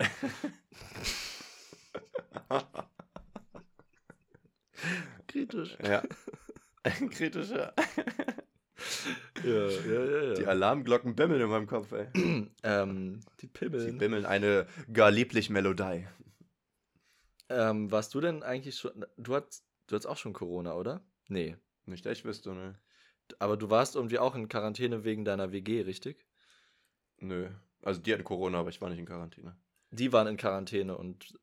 [5.29, 5.77] Kritisch.
[5.83, 6.03] Ja.
[7.11, 7.75] Kritischer.
[9.45, 10.23] Ja, ja, ja.
[10.25, 10.35] ja.
[10.35, 12.09] Die Alarmglocken bimmeln in meinem Kopf, ey.
[12.63, 13.99] ähm, die Sie Pimmeln.
[13.99, 16.07] bimmeln eine gar lieblich Melodie.
[17.49, 19.05] Ähm, warst du denn eigentlich schon.
[19.17, 21.05] Du hattest, du hattest auch schon Corona, oder?
[21.29, 21.57] Nee.
[21.87, 22.79] Nicht echt wüsste, ne?
[23.39, 26.27] Aber du warst irgendwie auch in Quarantäne wegen deiner WG, richtig?
[27.19, 27.49] Nö.
[27.83, 29.57] Also die hatten Corona, aber ich war nicht in Quarantäne.
[29.91, 31.39] Die waren in Quarantäne und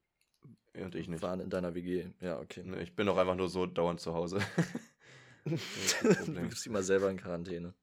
[0.75, 1.21] Ja, Und ich nicht.
[1.23, 2.09] waren in deiner WG.
[2.21, 2.61] Ja, okay.
[2.63, 4.39] Nee, ich bin doch einfach nur so dauernd zu Hause.
[5.45, 7.73] ist du gibst die mal selber in Quarantäne.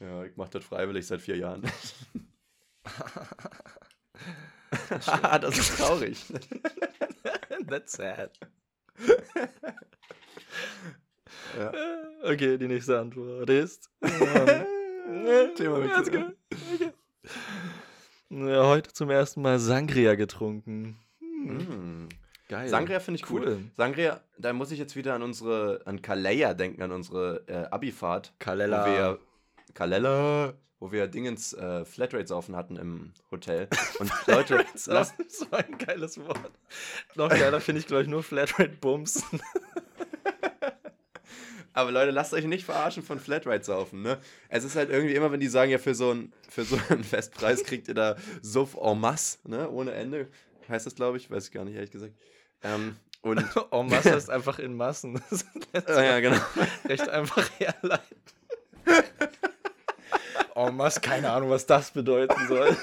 [0.00, 1.62] ja, ich mache das freiwillig seit vier Jahren.
[5.40, 6.24] das ist traurig.
[7.68, 8.38] That's sad.
[11.56, 11.72] Ja.
[12.22, 13.90] Okay, die nächste Antwort ist.
[14.02, 16.18] Ähm, Thema let's go.
[16.18, 16.92] Okay.
[18.30, 20.98] Ja, heute zum ersten Mal Sangria getrunken.
[21.58, 22.08] Hm, Mm.
[22.48, 22.68] Geil.
[22.68, 23.42] Sangria finde ich Cool.
[23.46, 23.58] cool.
[23.76, 28.32] Sangria, da muss ich jetzt wieder an unsere, an Kalea denken, an unsere äh, Abifahrt.
[28.40, 28.84] Kalella.
[28.84, 29.18] Wo wir,
[29.74, 33.68] Kalella, wo wir Dingens äh, Flatrate saufen hatten im Hotel.
[34.00, 36.50] Und Leute, lasst, das war ein geiles Wort.
[37.14, 39.22] Noch geiler finde ich, glaube ich, nur Flatrate Bums.
[41.72, 44.18] aber Leute, lasst euch nicht verarschen von Flatrate saufen, ne?
[44.48, 47.04] Es ist halt irgendwie immer, wenn die sagen, ja, für so, ein, für so einen
[47.04, 49.70] Festpreis kriegt ihr da Suff en masse, ne?
[49.70, 50.28] Ohne Ende.
[50.70, 52.14] Heißt das, glaube ich, weiß ich gar nicht, ehrlich gesagt.
[52.62, 55.20] Ähm, und, En masse heißt einfach in Massen.
[55.30, 56.40] Das lässt äh, ja, genau.
[56.88, 58.16] recht einfach herleiten.
[60.54, 62.76] En masse, keine Ahnung, was das bedeuten soll.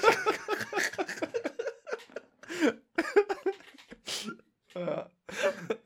[4.74, 5.10] Ja,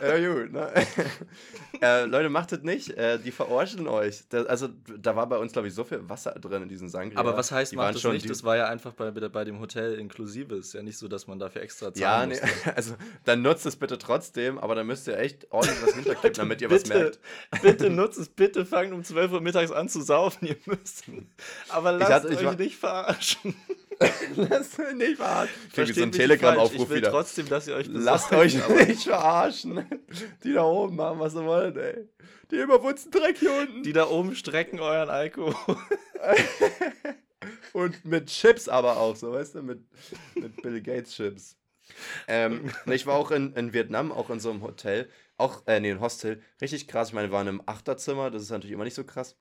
[0.00, 0.72] ja gut, ne?
[1.80, 2.90] äh, Leute, macht das nicht.
[2.90, 4.22] Äh, die verarschen euch.
[4.28, 4.68] Da, also,
[4.98, 7.18] da war bei uns, glaube ich, so viel Wasser drin in diesen Sangria.
[7.18, 8.28] Aber was heißt, Die macht das schon nicht?
[8.28, 10.54] Das war ja einfach bei, bei dem Hotel inklusive.
[10.56, 12.76] Ist ja nicht so, dass man dafür extra Ja, zahlen nee, musste.
[12.76, 16.60] also dann nutzt es bitte trotzdem, aber dann müsst ihr echt ordentlich was hinterkippen, damit
[16.60, 17.20] ihr was bitte, merkt.
[17.62, 21.04] bitte nutzt es, bitte fangt um 12 Uhr mittags an zu saufen, ihr müsst.
[21.68, 23.54] Aber lasst hatte- ich euch war- nicht verarschen.
[24.36, 25.54] Lasst euch nicht verarschen.
[25.54, 27.10] Ich so Versteht einen Telegram-Aufruf Ich will wieder.
[27.10, 28.54] trotzdem, dass ihr euch Lasst euch
[28.86, 29.84] nicht verarschen.
[30.44, 32.08] Die da oben machen, was sie wollen, ey.
[32.50, 33.82] Die überwurzten Dreck hier unten.
[33.82, 35.54] Die da oben strecken euren Alkohol.
[37.72, 39.80] Und mit Chips aber auch, so weißt du, mit,
[40.34, 41.56] mit Bill Gates Chips.
[42.28, 45.90] Ähm, ich war auch in, in Vietnam, auch in so einem Hotel, auch, äh, nee,
[45.90, 47.08] ein Hostel, richtig krass.
[47.08, 49.36] Ich meine, wir waren im Achterzimmer, das ist natürlich immer nicht so krass.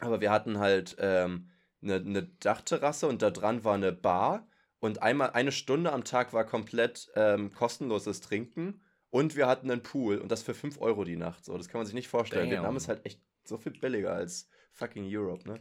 [0.00, 1.50] Aber wir hatten halt ähm,
[1.82, 4.46] eine, eine Dachterrasse und da dran war eine Bar
[4.80, 9.82] und einmal eine Stunde am Tag war komplett ähm, kostenloses Trinken und wir hatten einen
[9.82, 11.44] Pool und das für 5 Euro die Nacht.
[11.44, 12.50] So, das kann man sich nicht vorstellen.
[12.50, 12.58] Damn.
[12.58, 15.60] Vietnam ist halt echt so viel billiger als fucking Europe, ne?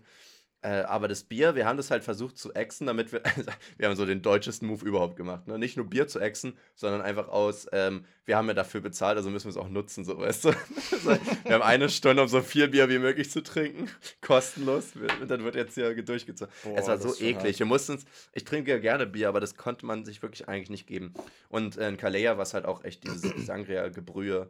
[0.64, 3.22] Äh, aber das Bier, wir haben das halt versucht zu exen, damit wir,
[3.78, 5.48] wir haben so den deutschesten Move überhaupt gemacht.
[5.48, 5.60] Ne?
[5.60, 9.30] Nicht nur Bier zu exen, sondern einfach aus, ähm, wir haben ja dafür bezahlt, also
[9.30, 10.54] müssen wir es auch nutzen, so weißt du.
[10.98, 11.10] Also,
[11.44, 13.88] wir haben eine Stunde, um so viel Bier wie möglich zu trinken,
[14.22, 14.94] kostenlos.
[15.22, 16.52] Und dann wird jetzt hier durchgezogen.
[16.64, 17.60] Boah, es war so eklig.
[17.60, 18.00] Wir mussten
[18.34, 21.14] ich trinke ja gerne Bier, aber das konnte man sich wirklich eigentlich nicht geben.
[21.50, 24.50] Und äh, in Kalea war es halt auch echt dieses Sangria-Gebrühe.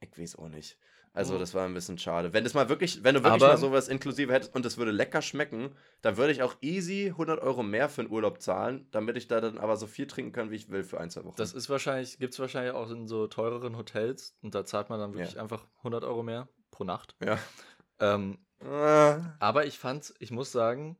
[0.00, 0.76] Ich weiß auch nicht.
[1.16, 1.38] Also, Mhm.
[1.38, 2.32] das war ein bisschen schade.
[2.32, 4.90] Wenn das mal wirklich, wenn du wirklich Aber- mal sowas inklusive hättest und es würde
[4.90, 5.70] lecker schmecken,
[6.02, 9.40] dann würde ich auch easy 100 Euro mehr für den Urlaub zahlen, damit ich da
[9.40, 11.36] dann aber so viel trinken kann, wie ich will für ein, zwei Wochen.
[11.36, 14.98] Das ist wahrscheinlich, gibt es wahrscheinlich auch in so teureren Hotels und da zahlt man
[14.98, 15.42] dann wirklich Ja.
[15.42, 17.14] einfach 100 Euro mehr pro Nacht.
[17.24, 17.38] ja.
[18.00, 20.96] Ähm, Äh, aber ich fand's, ich muss sagen,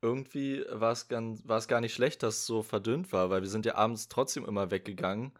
[0.00, 3.42] irgendwie war es ganz- war es gar nicht schlecht, dass es so verdünnt war, weil
[3.42, 5.32] wir sind ja abends trotzdem immer weggegangen.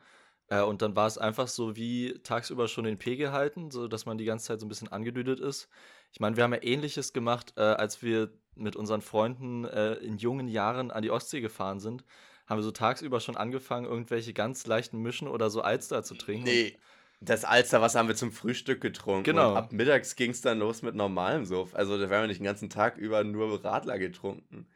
[0.53, 4.05] Äh, und dann war es einfach so wie tagsüber schon den Pegel halten, so dass
[4.05, 5.68] man die ganze Zeit so ein bisschen angedüdelt ist.
[6.12, 10.18] Ich meine, wir haben ja ähnliches gemacht, äh, als wir mit unseren Freunden äh, in
[10.18, 12.05] jungen Jahren an die Ostsee gefahren sind.
[12.46, 16.44] Haben wir so tagsüber schon angefangen, irgendwelche ganz leichten Mischen oder so Alster zu trinken.
[16.44, 16.76] nee.
[17.24, 19.22] Das Alsterwasser haben wir zum Frühstück getrunken.
[19.22, 19.53] Genau.
[19.53, 21.72] Und ab mittags ging es dann los mit normalem Suff.
[21.72, 24.66] Also, da werden wir nicht den ganzen Tag über nur Radler getrunken.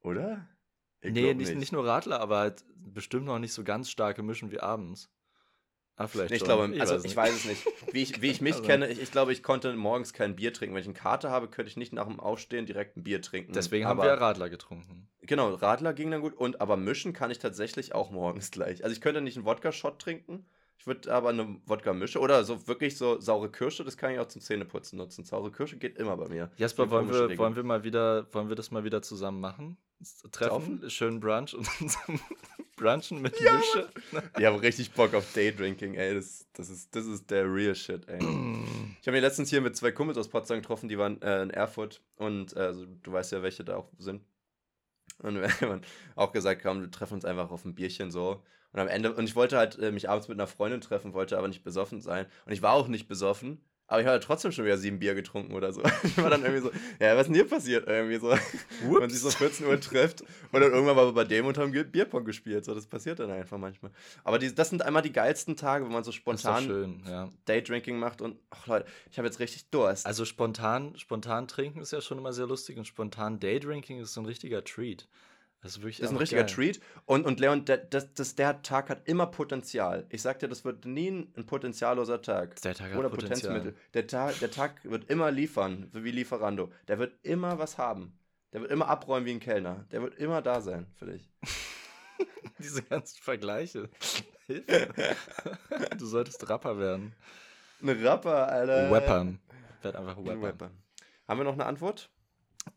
[0.00, 0.48] Oder?
[1.02, 4.22] Ich nee, glaub nicht, nicht nur Radler, aber halt bestimmt noch nicht so ganz starke
[4.22, 5.10] Mischen wie abends.
[6.00, 6.46] Ah, vielleicht Ich schon.
[6.46, 7.66] glaube, also weiß ich weiß es nicht.
[7.92, 10.54] Wie ich, wie ich mich Also- kenne, ich, ich glaube, ich konnte morgens kein Bier
[10.54, 10.74] trinken.
[10.74, 13.52] Wenn ich eine Karte habe, könnte ich nicht nach dem Aufstehen direkt ein Bier trinken.
[13.52, 15.08] Deswegen aber, haben wir Radler getrunken.
[15.20, 16.32] Genau, Radler ging dann gut.
[16.32, 18.82] Und aber mischen kann ich tatsächlich auch morgens gleich.
[18.82, 20.46] Also ich könnte nicht einen Wodka-Shot trinken.
[20.80, 24.28] Ich würde aber eine Wodka-Mische oder so wirklich so saure Kirsche, das kann ich auch
[24.28, 25.26] zum Zähneputzen nutzen.
[25.26, 26.50] Saure Kirsche geht immer bei mir.
[26.56, 29.76] Jasper, wollen wir, wollen wir mal wieder, wollen wir das mal wieder zusammen machen?
[30.00, 30.90] S- Treffen, Saufen?
[30.90, 31.68] schön Brunch und
[32.76, 33.90] Brunchen mit Ja, Mische.
[34.38, 36.14] Ich habe richtig Bock auf Daydrinking, ey.
[36.14, 38.18] Das, das, ist, das ist der real shit, ey.
[38.18, 41.50] Ich habe mich letztens hier mit zwei Kumpels aus Potsdam getroffen, die waren äh, in
[41.50, 44.22] Erfurt und äh, also, du weißt ja, welche da auch sind.
[45.18, 45.82] Und wir haben
[46.16, 48.42] auch gesagt, komm, wir treffen uns einfach auf ein Bierchen so.
[48.72, 51.36] Und am Ende, und ich wollte halt äh, mich abends mit einer Freundin treffen, wollte
[51.36, 52.26] aber nicht besoffen sein.
[52.46, 53.60] Und ich war auch nicht besoffen,
[53.90, 55.82] aber ich habe trotzdem schon wieder sieben Bier getrunken oder so.
[56.04, 57.88] Ich war dann irgendwie so, ja, was ist denn hier passiert?
[57.88, 58.28] Irgendwie so,
[58.88, 62.24] man sich so 14 Uhr trifft und dann irgendwann wir bei dem und haben Bierpong
[62.24, 62.64] gespielt.
[62.64, 63.90] So, das passiert dann einfach manchmal.
[64.22, 67.28] Aber die, das sind einmal die geilsten Tage, wenn man so spontan schön, ja.
[67.46, 70.06] Daydrinking macht und, ach Leute, ich habe jetzt richtig Durst.
[70.06, 74.20] Also spontan, spontan trinken ist ja schon immer sehr lustig und spontan Daydrinking ist so
[74.20, 75.08] ein richtiger Treat.
[75.62, 76.54] Das ist wirklich Das ist ein richtiger geil.
[76.54, 76.80] Treat.
[77.04, 80.06] Und, und Leon, der, das, das, der Tag hat immer Potenzial.
[80.08, 82.60] Ich sag dir, das wird nie ein, potenzialloser Tag.
[82.62, 83.52] Der Tag hat Oder Potenzial.
[83.52, 83.80] Potenzmittel.
[83.92, 86.72] Der Tag, der Tag wird immer liefern, wie Lieferando.
[86.88, 88.18] Der wird immer was haben.
[88.52, 89.84] Der wird immer abräumen wie ein Kellner.
[89.92, 91.28] Der wird immer da sein für dich.
[92.58, 93.90] Diese ganzen Vergleiche.
[94.46, 95.14] Hilfe.
[95.96, 97.14] du solltest Rapper werden.
[97.82, 98.90] Ein Rapper, Alter.
[98.90, 99.26] Rapper.
[99.82, 100.46] Werd einfach Ein Rapper.
[100.48, 100.70] Rapper.
[101.28, 102.10] Haben wir noch eine Antwort?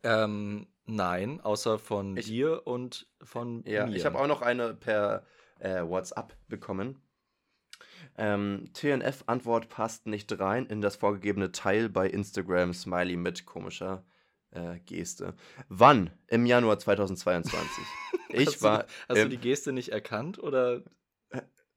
[0.03, 3.95] Ähm, nein, außer von Ich- dir und von Ja, mir.
[3.95, 5.25] ich habe auch noch eine per
[5.59, 7.01] äh, WhatsApp bekommen.
[8.17, 14.05] Ähm, TNF-Antwort passt nicht rein in das vorgegebene Teil bei Instagram Smiley mit komischer
[14.51, 15.33] äh, Geste.
[15.69, 16.11] Wann?
[16.27, 17.83] Im Januar 2022.
[18.35, 18.79] Ich hast war.
[18.79, 20.81] Du, die- hast du im- die Geste nicht erkannt oder?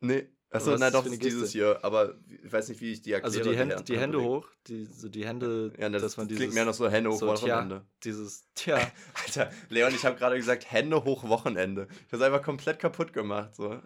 [0.01, 0.27] Nee.
[0.51, 3.37] Achso, ist doch, das dieses hier, aber ich weiß nicht, wie ich die erkläre.
[3.39, 6.29] Also die, Hände, Hand- die Hände hoch, die, so die Hände, Ja, das, dass man
[6.29, 7.85] klingt dieses, mehr noch so Hände hoch so, tja, Wochenende.
[8.05, 8.77] dieses, tja,
[9.27, 11.89] Alter, Leon, ich habe gerade gesagt, Hände hoch Wochenende.
[11.91, 13.55] Ich habe es einfach komplett kaputt gemacht.
[13.57, 13.81] So.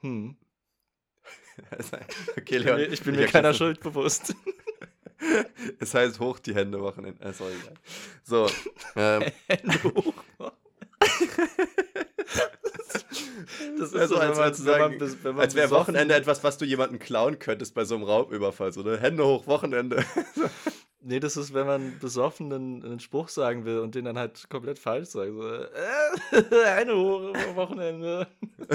[0.00, 0.36] hm.
[2.36, 2.76] okay, Ich bin Leon.
[2.76, 4.34] mir, ich bin mir keiner Schuld bewusst.
[5.78, 7.22] Es heißt hoch die Hände Wochenende.
[7.22, 7.52] Äh, sorry.
[8.24, 8.48] So.
[8.96, 10.14] Ähm, Hände hoch.
[13.78, 16.64] Das ist Also so, als- als man, sagen- man als wäre Wochenende etwas, was du
[16.64, 18.72] jemanden klauen könntest bei so einem Raubüberfall.
[18.72, 18.98] So, ne?
[18.98, 20.04] Hände hoch, Wochenende.
[21.02, 24.50] Nee, das ist, wenn man besoffen einen, einen Spruch sagen will und den dann halt
[24.50, 25.30] komplett falsch sagt.
[25.32, 25.66] So, äh,
[26.76, 28.26] eine hohe Wochenende.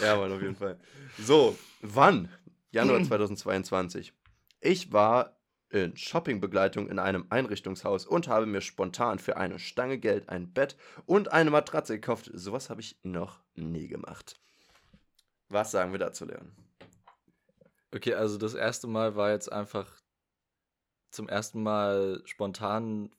[0.00, 0.78] ja, Mann, auf jeden Fall.
[1.18, 2.28] So, wann?
[2.70, 4.12] Januar 2022.
[4.60, 5.36] Ich war
[5.70, 10.76] in Shoppingbegleitung in einem Einrichtungshaus und habe mir spontan für eine Stange Geld ein Bett
[11.06, 12.30] und eine Matratze gekauft.
[12.32, 14.40] Sowas habe ich noch nie gemacht.
[15.48, 16.52] Was sagen wir dazu, Leon?
[17.94, 19.90] Okay, also das erste Mal war jetzt einfach
[21.10, 23.10] zum ersten Mal spontan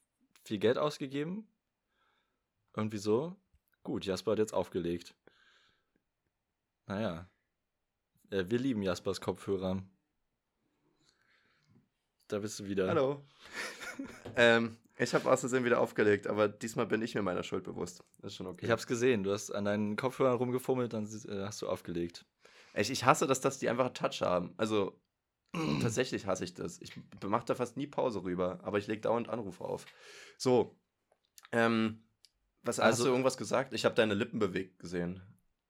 [0.43, 1.47] viel Geld ausgegeben.
[2.75, 3.35] Irgendwie so.
[3.83, 5.15] Gut, Jasper hat jetzt aufgelegt.
[6.85, 7.27] Naja.
[8.29, 9.81] Wir lieben Jaspers Kopfhörer.
[12.29, 12.87] Da bist du wieder.
[12.87, 13.25] Hallo.
[14.35, 18.03] ähm, ich habe aus Versehen wieder aufgelegt, aber diesmal bin ich mir meiner Schuld bewusst.
[18.19, 18.65] Das ist schon okay.
[18.65, 19.23] Ich habe es gesehen.
[19.23, 22.25] Du hast an deinen Kopfhörern rumgefummelt, dann äh, hast du aufgelegt.
[22.75, 24.53] Ich, ich hasse das, dass die einfach einen Touch haben.
[24.57, 25.01] Also,
[25.81, 26.79] tatsächlich hasse ich das.
[26.81, 26.93] Ich
[27.25, 29.87] mache da fast nie Pause rüber, aber ich lege dauernd Anrufe auf.
[30.37, 30.77] So.
[31.51, 32.03] Ähm,
[32.61, 33.73] was, also, hast du irgendwas gesagt?
[33.73, 35.23] Ich habe deine Lippen bewegt gesehen.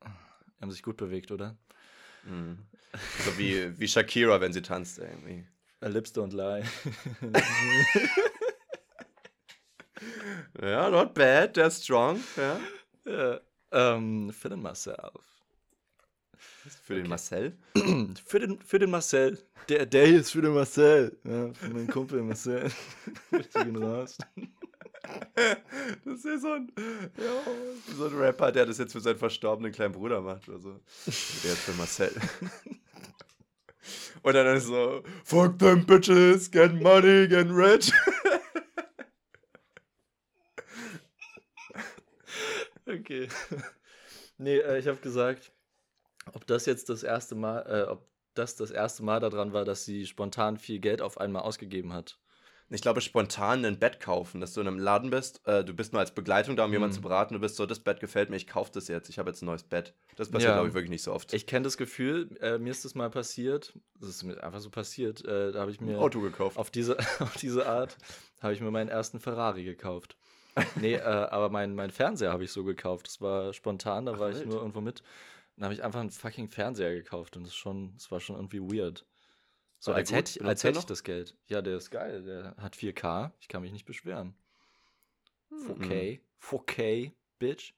[0.03, 1.57] Die haben sich gut bewegt, oder?
[2.26, 2.60] Mhm.
[3.24, 5.47] So wie, wie Shakira, wenn sie tanzt, irgendwie.
[5.82, 6.63] Lips don't lie.
[10.61, 12.19] ja, not bad, they're strong.
[12.36, 12.59] Ja.
[13.05, 13.39] ja
[13.71, 14.97] ähm, für den Marcel.
[16.84, 17.57] Für den Marcel?
[18.25, 19.38] für, den, für den Marcel.
[19.69, 21.17] Der, der hier ist für den Marcel.
[21.23, 22.71] Ja, für meinen Kumpel Marcel.
[23.32, 24.17] Richtig ihn raus.
[26.05, 26.71] Das ist so ein,
[27.17, 30.80] ja, so ein Rapper, der das jetzt für seinen verstorbenen kleinen Bruder macht oder so.
[31.05, 32.13] Der ist für Marcel.
[34.21, 37.91] Und dann ist so, fuck them bitches, get money, get rich.
[42.87, 43.27] okay.
[44.41, 45.51] Nee, äh, ich habe gesagt,
[46.33, 49.83] ob das jetzt das erste Mal, äh, ob das das erste Mal daran war, dass
[49.83, 52.17] sie spontan viel Geld auf einmal ausgegeben hat.
[52.72, 55.91] Ich glaube, spontan ein Bett kaufen, dass du in einem Laden bist, äh, du bist
[55.91, 56.76] nur als Begleitung da, um mhm.
[56.76, 59.17] jemanden zu beraten, du bist so, das Bett gefällt mir, ich kaufe das jetzt, ich
[59.17, 59.95] habe jetzt ein neues Bett.
[60.15, 60.55] Das passiert, ja.
[60.55, 61.34] glaube ich, wirklich nicht so oft.
[61.34, 64.70] Ich kenne das Gefühl, äh, mir ist das mal passiert, das ist mir einfach so
[64.70, 65.93] passiert, äh, da habe ich mir...
[65.93, 66.57] Ein Auto gekauft.
[66.57, 67.97] Auf diese, auf diese Art
[68.41, 70.15] habe ich mir meinen ersten Ferrari gekauft.
[70.76, 74.20] nee, äh, aber mein, mein Fernseher habe ich so gekauft, das war spontan, da Ach,
[74.20, 74.41] war wild.
[74.41, 75.01] ich nur irgendwo mit.
[75.55, 78.61] Dann habe ich einfach einen fucking Fernseher gekauft und das, schon, das war schon irgendwie
[78.61, 79.05] weird.
[79.80, 81.36] So, als hätte, ich, als hätte ich das Geld.
[81.47, 82.23] Ja, der ist geil.
[82.23, 83.32] Der hat 4K.
[83.39, 84.36] Ich kann mich nicht beschweren.
[85.51, 86.11] 4K.
[86.11, 86.19] Hm.
[86.41, 87.73] 4K, Bitch.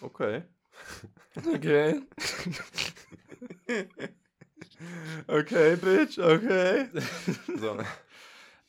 [0.00, 0.42] Okay.
[1.36, 2.02] Okay.
[5.26, 6.88] okay, Bitch, okay.
[7.58, 7.78] So.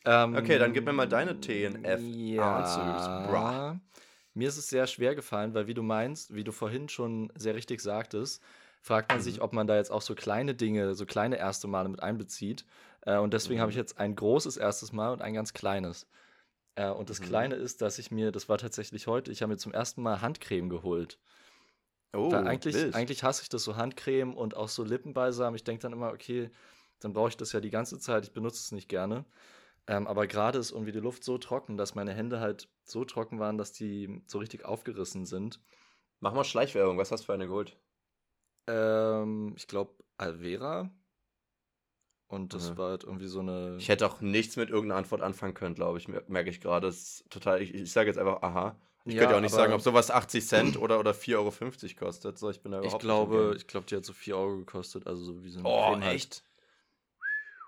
[0.06, 3.80] Ähm, okay, dann gib mir mal deine TNF ja, Answers,
[4.34, 7.56] Mir ist es sehr schwer gefallen, weil wie du meinst, wie du vorhin schon sehr
[7.56, 8.44] richtig sagtest,
[8.84, 9.44] fragt man sich, mhm.
[9.44, 12.66] ob man da jetzt auch so kleine Dinge, so kleine erste Male mit einbezieht.
[13.02, 13.62] Äh, und deswegen mhm.
[13.62, 16.06] habe ich jetzt ein großes erstes Mal und ein ganz kleines.
[16.76, 17.26] Äh, und das mhm.
[17.26, 20.22] Kleine ist, dass ich mir, das war tatsächlich heute, ich habe mir zum ersten Mal
[20.22, 21.18] Handcreme geholt.
[22.12, 25.56] Oh, Weil eigentlich, eigentlich hasse ich das so Handcreme und auch so Lippenbalsam.
[25.56, 26.52] Ich denke dann immer, okay,
[27.00, 28.26] dann brauche ich das ja die ganze Zeit.
[28.26, 29.24] Ich benutze es nicht gerne.
[29.88, 33.40] Ähm, aber gerade ist irgendwie die Luft so trocken, dass meine Hände halt so trocken
[33.40, 35.62] waren, dass die so richtig aufgerissen sind.
[36.20, 36.98] Mach mal Schleichwerbung.
[36.98, 37.78] Was hast du für eine geholt?
[38.68, 40.90] Ähm, ich glaube Alvera.
[42.28, 42.78] Und das mhm.
[42.78, 43.78] war halt irgendwie so eine.
[43.78, 46.08] Ich hätte auch nichts mit irgendeiner Antwort anfangen können, glaube ich.
[46.08, 46.92] Merke ich gerade.
[47.30, 47.62] total.
[47.62, 48.76] Ich, ich sage jetzt einfach, aha.
[49.06, 52.06] Ich ja, könnte ja auch nicht sagen, ob sowas 80 Cent oder, oder 4,50 Euro
[52.06, 52.40] kostet.
[52.40, 55.06] So, ich bin da überhaupt ich glaube, Ich glaube, die hat so 4 Euro gekostet.
[55.06, 56.16] Also so wie so eine Oh, Creme halt.
[56.16, 56.34] echt?
[56.36, 56.44] Halt.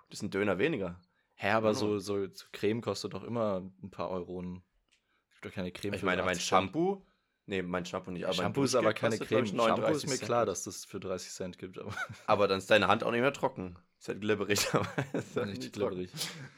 [0.09, 0.99] Das ist ein Döner weniger.
[1.35, 1.73] Hä, aber oh.
[1.73, 4.41] so, so, so, Creme kostet doch immer ein paar Euro.
[4.41, 7.03] Es gibt doch keine Creme Ich meine, mein Shampoo
[7.47, 8.25] Nee, mein Shampoo nicht.
[8.25, 9.45] Aber Shampoo ist aber keine Creme.
[9.45, 11.77] Shampoo ist mir klar, dass das für 30 Cent gibt.
[11.77, 11.93] Aber,
[12.25, 13.77] aber dann ist deine Hand auch nicht mehr trocken.
[13.99, 14.73] Ist halt glibberig.
[14.73, 16.11] Aber ist halt nicht glibberig.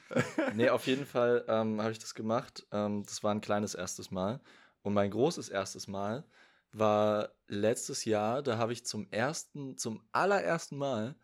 [0.56, 2.66] nee, auf jeden Fall ähm, habe ich das gemacht.
[2.72, 4.40] Ähm, das war ein kleines erstes Mal.
[4.82, 6.24] Und mein großes erstes Mal
[6.72, 8.42] war letztes Jahr.
[8.42, 11.16] Da habe ich zum ersten, zum allerersten Mal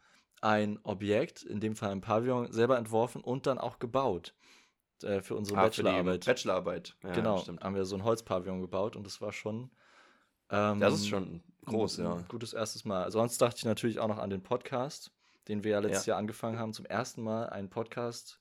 [0.42, 4.34] ein Objekt, in dem Fall ein Pavillon, selber entworfen und dann auch gebaut
[5.02, 6.24] äh, für unsere ah, Bachelorarbeit.
[6.24, 6.96] Für Bachelorarbeit.
[7.04, 7.64] Ja, genau, stimmt.
[7.64, 9.72] haben wir so ein Holzpavillon gebaut und das war schon.
[10.50, 12.16] Ähm, das ist schon groß, ein, ja.
[12.16, 13.10] Ein gutes erstes Mal.
[13.12, 15.12] Sonst dachte ich natürlich auch noch an den Podcast,
[15.48, 16.12] den wir ja letztes ja.
[16.12, 16.74] Jahr angefangen haben.
[16.74, 18.40] Zum ersten Mal einen Podcast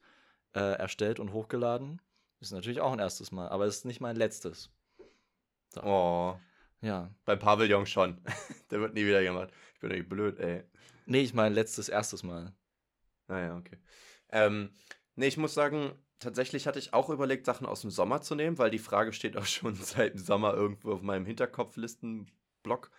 [0.55, 2.01] äh, erstellt und hochgeladen.
[2.41, 4.70] Ist natürlich auch ein erstes Mal, aber es ist nicht mein letztes.
[5.70, 5.83] So.
[5.83, 6.37] Oh.
[6.81, 7.11] Ja.
[7.24, 8.20] Beim Pavillon schon.
[8.70, 9.51] Der wird nie wieder gemacht.
[9.74, 10.65] Ich bin echt blöd, ey.
[11.07, 12.53] Nee, ich meine letztes, erstes Mal.
[13.29, 13.79] Naja, ah, okay.
[14.31, 14.70] Ähm,
[15.15, 15.93] nee, ich muss sagen,
[16.23, 19.36] tatsächlich hatte ich auch überlegt, Sachen aus dem Sommer zu nehmen, weil die Frage steht
[19.36, 22.90] auch schon seit dem Sommer irgendwo auf meinem Hinterkopflistenblock.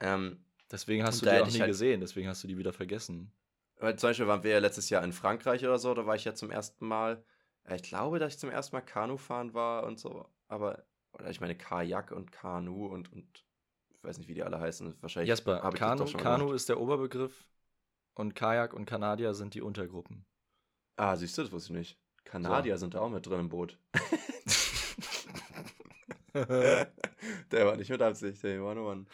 [0.00, 3.32] Ähm, deswegen hast du die auch nie halt, gesehen, deswegen hast du die wieder vergessen.
[3.78, 6.24] Weil zum Beispiel waren wir ja letztes Jahr in Frankreich oder so, da war ich
[6.24, 7.24] ja zum ersten Mal,
[7.64, 11.30] äh, ich glaube, dass ich zum ersten Mal Kanu fahren war und so, aber, oder
[11.30, 13.44] ich meine Kajak und Kanu und, und
[13.90, 15.28] ich weiß nicht, wie die alle heißen, wahrscheinlich.
[15.28, 17.46] Jasper, Kanu, Kanu ist der Oberbegriff
[18.14, 20.26] und Kajak und Kanadier sind die Untergruppen.
[20.96, 21.98] Ah, siehst du, das wusste ich nicht.
[22.24, 22.82] Kanadier so.
[22.82, 23.76] sind da auch mit drin im Boot.
[26.32, 28.56] Der war nicht mit Absicht, ey.
[28.56, 29.08] 101.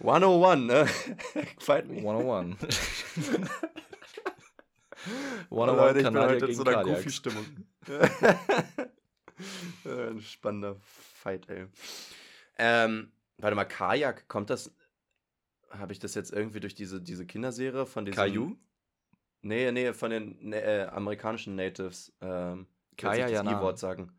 [0.00, 0.86] 101, ne?
[1.58, 1.98] Fight me.
[1.98, 2.56] 101.
[5.50, 7.44] 101 Leute, ich bin heute in so einer Goofy-Stimmung.
[9.84, 11.66] Ein spannender Fight, ey.
[12.56, 14.72] Ähm, warte mal, Kajak, kommt das.
[15.70, 18.16] Habe ich das jetzt irgendwie durch diese, diese Kinderserie von diesem.
[18.16, 18.56] Caillou?
[19.44, 22.10] Nee, nee, von den ne, äh, amerikanischen Natives.
[22.22, 22.66] Ähm,
[22.96, 24.10] Kajak, ja, das E-Wort sagen.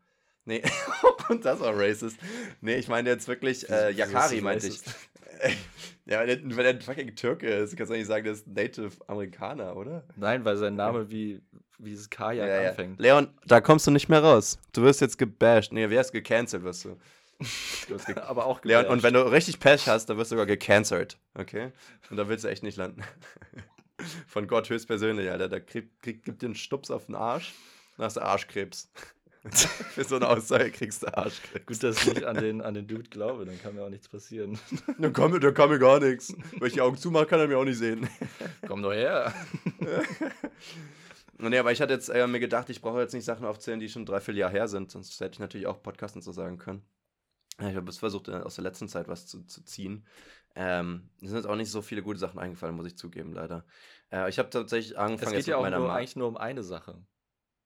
[0.44, 0.62] Nee,
[1.28, 2.16] und das war racist.
[2.60, 4.80] Nee, ich meine jetzt wirklich, äh, Yakari meinte ich.
[6.06, 9.76] ja, wenn er ein fucking Türke ist, kannst du nicht sagen, der ist Native Amerikaner,
[9.76, 10.04] oder?
[10.14, 11.42] Nein, weil sein Name wie,
[11.78, 13.00] wie dieses Kajak ja, anfängt.
[13.00, 14.60] Leon, da kommst du nicht mehr raus.
[14.72, 15.72] Du wirst jetzt gebasht.
[15.72, 16.96] Nee, wer ist gecancelt, wirst du.
[17.88, 18.82] du ge Aber auch gebasht.
[18.82, 21.18] Leon, und wenn du richtig Pech hast, dann wirst du sogar gecancelt.
[21.34, 21.72] Okay?
[22.10, 23.02] Und da willst du echt nicht landen.
[24.26, 25.48] Von Gott höchstpersönlich, Alter.
[25.48, 27.54] Da krieg, krieg, gibt dir einen Stups auf den Arsch,
[27.96, 28.90] dann hast du Arschkrebs.
[29.50, 31.66] Für so eine Aussage kriegst du Arschkrebs.
[31.66, 34.08] Gut, dass ich nicht an den, an den Dude glaube, dann kann mir auch nichts
[34.08, 34.58] passieren.
[34.98, 36.34] Dann kann mir, dann kann mir gar nichts.
[36.58, 38.08] Wenn ich die Augen zumache, kann er mir auch nicht sehen.
[38.66, 39.32] Komm doch her.
[41.38, 43.88] Nee, aber ich hatte jetzt äh, mir gedacht, ich brauche jetzt nicht Sachen aufzählen, die
[43.88, 46.82] schon drei, vier Jahre her sind, sonst hätte ich natürlich auch Podcasten zu sagen können.
[47.58, 50.06] Ich habe es versucht, äh, aus der letzten Zeit was zu, zu ziehen.
[50.58, 53.66] Ähm, es sind jetzt auch nicht so viele gute Sachen eingefallen, muss ich zugeben, leider.
[54.10, 55.36] Äh, ich habe tatsächlich angefangen.
[55.36, 56.98] Es geht ja auch nur, eigentlich nur um eine Sache.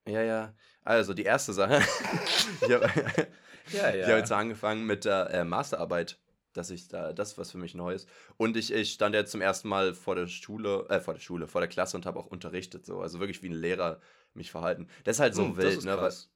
[0.08, 0.54] Ja, ja.
[0.82, 1.80] Also, die erste Sache.
[2.60, 2.90] ich habe
[3.72, 4.06] ja, ja.
[4.08, 6.18] hab jetzt angefangen mit der äh, Masterarbeit,
[6.52, 8.08] dass ich da, das was für mich neu ist.
[8.36, 11.46] Und ich, ich stand jetzt zum ersten Mal vor der Schule, äh, vor der Schule,
[11.46, 13.00] vor der Klasse und habe auch unterrichtet, so.
[13.00, 14.00] Also wirklich wie ein Lehrer
[14.34, 14.88] mich verhalten.
[15.04, 15.96] Das ist halt so hm, wild, das ne?
[15.96, 16.30] Was,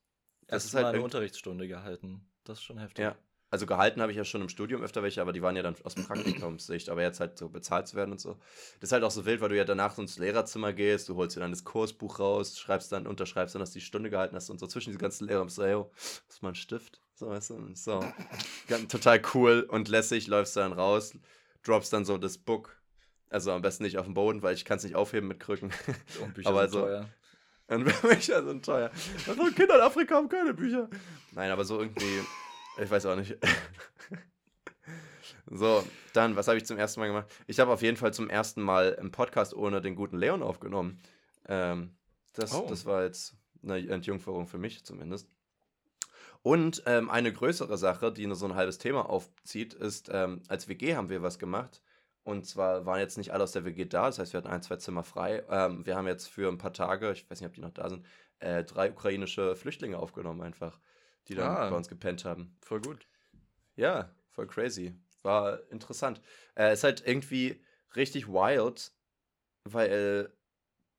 [0.46, 2.24] das ist halt eine Unterrichtsstunde gehalten.
[2.44, 3.02] Das ist schon heftig.
[3.02, 3.16] Ja,
[3.54, 5.76] also gehalten habe ich ja schon im Studium öfter welche, aber die waren ja dann
[5.84, 6.88] aus Praktikumssicht.
[6.88, 8.36] Aber jetzt halt so bezahlt zu werden und so.
[8.80, 11.36] Das ist halt auch so wild, weil du ja danach ins Lehrerzimmer gehst, du holst
[11.36, 14.50] dir dann das Kursbuch raus, schreibst dann, unterschreibst dann, dass du die Stunde gehalten hast
[14.50, 15.84] und so zwischen diese ganzen Lehrer so, hey,
[16.28, 17.00] ist mal ein Stift?
[17.14, 17.70] So, weißt du?
[17.74, 18.04] So.
[18.88, 21.16] total cool und lässig, läufst dann raus,
[21.62, 22.76] droppst dann so das Book.
[23.30, 25.70] Also am besten nicht auf den Boden, weil ich kann es nicht aufheben mit Krücken.
[26.20, 27.08] Und Bücher aber sind so, teuer.
[27.68, 28.90] Und Bücher sind teuer.
[29.28, 30.88] Also Kinder in Afrika haben keine Bücher.
[31.30, 32.20] Nein, aber so irgendwie
[32.78, 33.36] ich weiß auch nicht.
[35.50, 37.26] so, dann, was habe ich zum ersten Mal gemacht?
[37.46, 41.00] Ich habe auf jeden Fall zum ersten Mal einen Podcast ohne den guten Leon aufgenommen.
[41.46, 41.96] Ähm,
[42.32, 42.66] das, oh.
[42.68, 45.28] das war jetzt eine Entjungferung für mich zumindest.
[46.42, 50.68] Und ähm, eine größere Sache, die nur so ein halbes Thema aufzieht, ist, ähm, als
[50.68, 51.80] WG haben wir was gemacht.
[52.22, 54.62] Und zwar waren jetzt nicht alle aus der WG da, das heißt, wir hatten ein,
[54.62, 55.42] zwei Zimmer frei.
[55.48, 57.88] Ähm, wir haben jetzt für ein paar Tage, ich weiß nicht, ob die noch da
[57.88, 58.04] sind,
[58.40, 60.80] äh, drei ukrainische Flüchtlinge aufgenommen einfach
[61.28, 62.56] die dann ah, bei uns gepennt haben.
[62.60, 63.06] Voll gut.
[63.76, 64.94] Ja, voll crazy.
[65.22, 66.20] War interessant.
[66.54, 67.62] Äh, ist halt irgendwie
[67.96, 68.92] richtig wild,
[69.64, 70.30] weil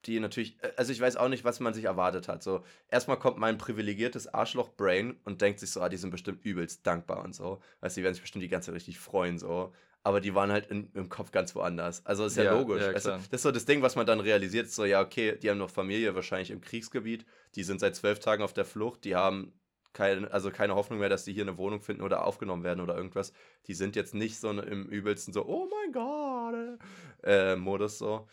[0.05, 2.43] die natürlich, äh, also ich weiß auch nicht, was man sich erwartet hat.
[2.43, 6.85] So, erstmal kommt mein privilegiertes Arschloch-Brain und denkt sich so, ah, die sind bestimmt übelst
[6.85, 7.61] dankbar und so.
[7.81, 9.73] Weißt du, die werden sich bestimmt die ganze Zeit richtig freuen, so.
[10.03, 12.05] Aber die waren halt in, im Kopf ganz woanders.
[12.05, 12.83] Also ist ja, ja logisch.
[12.83, 15.49] Ja, du, das ist so das Ding, was man dann realisiert, so, ja, okay, die
[15.49, 17.25] haben noch Familie wahrscheinlich im Kriegsgebiet,
[17.55, 19.53] die sind seit zwölf Tagen auf der Flucht, die haben
[19.95, 22.95] kein, also keine Hoffnung mehr, dass die hier eine Wohnung finden oder aufgenommen werden oder
[22.95, 23.33] irgendwas.
[23.65, 26.79] Die sind jetzt nicht so im übelsten so, oh mein Gott,
[27.23, 28.27] äh, Modus so.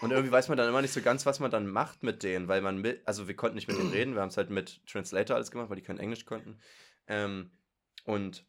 [0.00, 2.48] Und irgendwie weiß man dann immer nicht so ganz, was man dann macht mit denen,
[2.48, 4.80] weil man, mit, also wir konnten nicht mit denen reden, wir haben es halt mit
[4.86, 6.58] Translator alles gemacht, weil die kein Englisch konnten.
[7.08, 7.50] Ähm,
[8.04, 8.46] und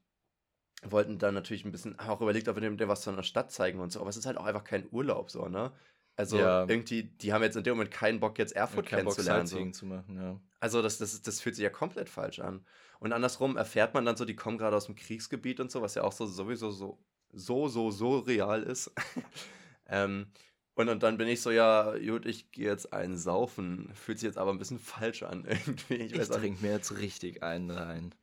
[0.84, 3.80] wollten dann natürlich ein bisschen, auch überlegt, ob wir dem was von der Stadt zeigen
[3.80, 5.74] und so, aber es ist halt auch einfach kein Urlaub so, ne?
[6.20, 6.66] Also ja.
[6.68, 9.48] irgendwie, die haben jetzt in dem Moment keinen Bock, jetzt Erfurt ja, kennenzulernen.
[9.48, 9.70] So.
[9.70, 10.38] zu machen, ja.
[10.60, 12.66] Also das, das, das fühlt sich ja komplett falsch an.
[13.00, 15.96] Und andersrum erfährt man dann so, die kommen gerade aus dem Kriegsgebiet und so, was
[15.96, 17.00] ja auch so sowieso so,
[17.32, 18.91] so, so, so real ist.
[19.88, 20.28] ähm,
[20.76, 23.90] und, und dann bin ich so, ja, gut, ich gehe jetzt einen saufen.
[23.94, 25.94] Fühlt sich jetzt aber ein bisschen falsch an irgendwie.
[25.94, 28.14] Ich, ich trinke mir jetzt richtig einen rein.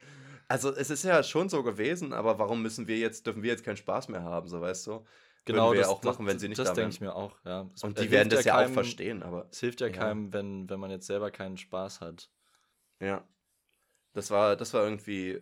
[0.48, 3.64] Also es ist ja schon so gewesen, aber warum müssen wir jetzt, dürfen wir jetzt
[3.64, 5.06] keinen Spaß mehr haben, so weißt du?
[5.47, 7.70] Genau, das, auch machen, wenn sie nicht das da Das denke ich mir auch, ja.
[7.73, 9.47] Es und die werden das ja, keinem, auch verstehen, aber.
[9.51, 12.28] Es hilft ja, ja, keinem, wenn, wenn man jetzt selber keinen Spaß hat.
[13.01, 13.24] Ja.
[14.12, 15.40] Das war, das war irgendwie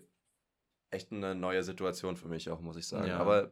[0.90, 3.08] echt eine neue Situation für mich auch, muss ich sagen.
[3.08, 3.18] Ja.
[3.18, 3.50] Aber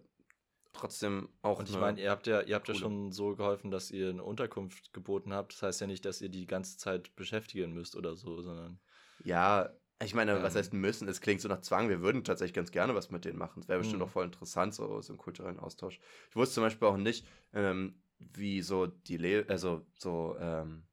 [0.74, 1.59] trotzdem auch.
[1.59, 4.23] Und ich meine, ihr habt ja, ihr habt ja schon so geholfen, dass ihr eine
[4.23, 5.55] Unterkunft geboten habt.
[5.55, 8.79] Das heißt ja nicht, dass ihr die ganze Zeit beschäftigen müsst oder so, sondern.
[9.24, 9.70] Ja,
[10.05, 11.09] ich meine, ähm, was heißt müssen?
[11.09, 11.89] Es klingt so nach Zwang.
[11.89, 13.61] Wir würden tatsächlich ganz gerne was mit denen machen.
[13.61, 14.07] Es wäre bestimmt mhm.
[14.07, 16.01] auch voll interessant, so, so einen kulturellen Austausch.
[16.31, 20.85] Ich wusste zum Beispiel auch nicht, ähm, wie so die, Le also so ähm,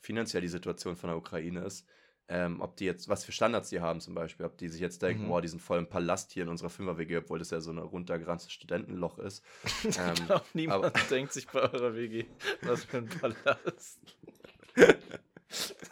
[0.00, 1.86] finanziell die Situation von der Ukraine ist.
[2.28, 5.02] Ähm, ob die jetzt, was für Standards die haben zum Beispiel, ob die sich jetzt
[5.02, 5.28] denken, mhm.
[5.28, 7.78] boah, die sind voll im Palast hier in unserer Fünfer-WG, obwohl das ja so ein
[7.78, 9.44] runtergeranztes Studentenloch ist.
[9.88, 12.24] ich ähm, glaube, niemand aber, denkt sich bei eurer WG,
[12.62, 13.98] was für ein Palast.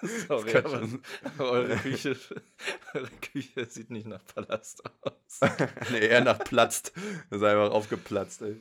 [0.29, 1.03] Sorry, schon-
[1.39, 2.17] eure Küche,
[2.95, 5.41] eure Küche sieht nicht nach Palast aus.
[5.91, 6.93] nee, eher nach platzt.
[7.31, 8.57] Das ist einfach aufgeplatzt, ey.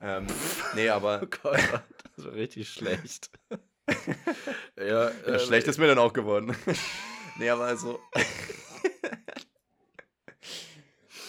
[0.00, 0.26] Ähm,
[0.74, 1.60] nee, aber Oh Gott,
[2.16, 3.30] das war richtig schlecht.
[4.76, 6.56] ja, Ja, äh, schlecht ist mir dann auch geworden.
[7.38, 8.00] nee, aber also.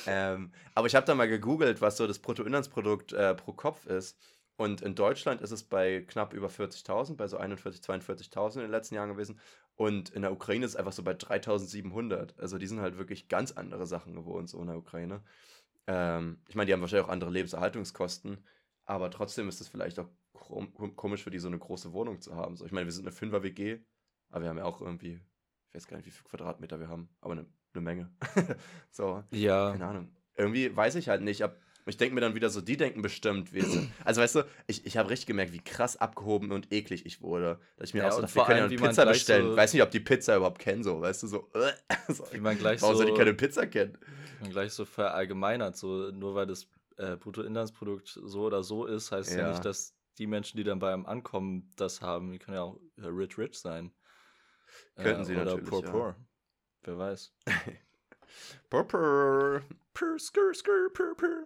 [0.08, 4.18] ähm, aber ich habe da mal gegoogelt, was so das Bruttoinlandsprodukt äh, pro Kopf ist.
[4.62, 8.70] Und in Deutschland ist es bei knapp über 40.000, bei so 41.000, 42.000 in den
[8.70, 9.40] letzten Jahren gewesen.
[9.74, 12.38] Und in der Ukraine ist es einfach so bei 3.700.
[12.38, 15.24] Also die sind halt wirklich ganz andere Sachen gewohnt, so in der Ukraine.
[15.88, 18.46] Ähm, ich meine, die haben wahrscheinlich auch andere Lebenserhaltungskosten.
[18.86, 22.36] Aber trotzdem ist es vielleicht auch kom- komisch für die, so eine große Wohnung zu
[22.36, 22.56] haben.
[22.56, 23.80] So, ich meine, wir sind eine Fünfer-WG,
[24.30, 25.20] aber wir haben ja auch irgendwie,
[25.70, 28.12] ich weiß gar nicht, wie viele Quadratmeter wir haben, aber eine, eine Menge.
[28.92, 30.16] so, ja, keine Ahnung.
[30.36, 33.54] Irgendwie weiß ich halt nicht, ob, ich denke mir dann wieder so, die denken bestimmt,
[33.54, 33.92] wir sind.
[34.06, 37.60] Also weißt du, ich, ich habe richtig gemerkt, wie krass abgehoben und eklig ich wurde.
[37.78, 39.48] Dass ich mir Ja, auch so dachte, wir können ja eine Pizza bestellen.
[39.48, 41.50] so- weiß nicht, ob die Pizza überhaupt kennen, so, weißt du, so.
[42.08, 42.26] so.
[42.32, 43.98] wie man gleich Warum soll die so, keine Pizza kennen?
[44.42, 46.68] man gleich so verallgemeinert, so nur weil das
[46.98, 49.42] äh, Bruttoinlandsprodukt so oder so ist, heißt ja.
[49.42, 49.50] Ja.
[49.50, 53.06] nicht, dass die Menschen, die dann beim Ankommen das haben, die können ja auch äh,
[53.08, 53.92] rich rich sein.
[54.96, 55.92] Könnten sie oder natürlich, poor ja.
[55.92, 56.16] poor.
[56.84, 57.34] Wer weiß.
[58.70, 59.62] Purple.
[59.94, 61.46] Purr, skr, skr, purr, purr.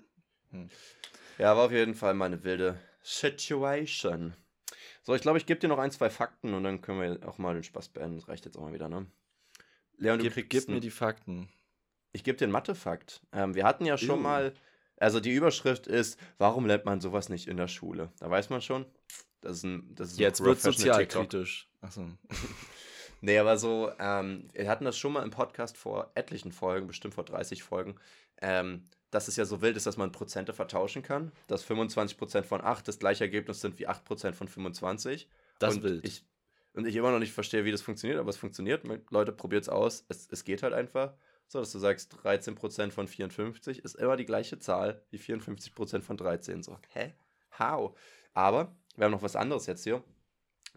[1.37, 4.33] Ja, war auf jeden Fall mal eine wilde Situation.
[5.03, 7.37] So, ich glaube, ich gebe dir noch ein, zwei Fakten und dann können wir auch
[7.37, 8.17] mal den Spaß beenden.
[8.17, 9.05] Das reicht jetzt auch mal wieder, ne?
[9.97, 11.49] Leon, du Gib, kriegst gib mir die Fakten.
[12.11, 13.21] Ich gebe dir einen Mathefakt.
[13.31, 14.23] Ähm, wir hatten ja schon Ew.
[14.23, 14.53] mal,
[14.97, 18.11] also die Überschrift ist, warum lernt man sowas nicht in der Schule?
[18.19, 18.85] Da weiß man schon.
[19.41, 21.69] Das ist ein, das ist Jetzt wird sozialkritisch.
[21.81, 22.07] Achso.
[23.21, 27.15] Nee, aber so, ähm, wir hatten das schon mal im Podcast vor etlichen Folgen, bestimmt
[27.15, 27.95] vor 30 Folgen,
[28.39, 31.31] ähm, dass es ja so wild ist, dass man Prozente vertauschen kann.
[31.47, 35.29] Dass 25% von 8 das gleiche Ergebnis sind wie 8% von 25.
[35.57, 36.05] Das und wild.
[36.05, 36.25] Ich,
[36.73, 38.83] und ich immer noch nicht verstehe, wie das funktioniert, aber es funktioniert.
[39.09, 40.03] Leute, probiert es aus.
[40.09, 41.13] Es, es geht halt einfach.
[41.47, 46.17] So, dass du sagst, 13% von 54 ist immer die gleiche Zahl wie 54% von
[46.17, 46.61] 13.
[46.61, 47.13] So, hä?
[47.57, 47.97] How?
[48.33, 50.03] Aber wir haben noch was anderes jetzt hier.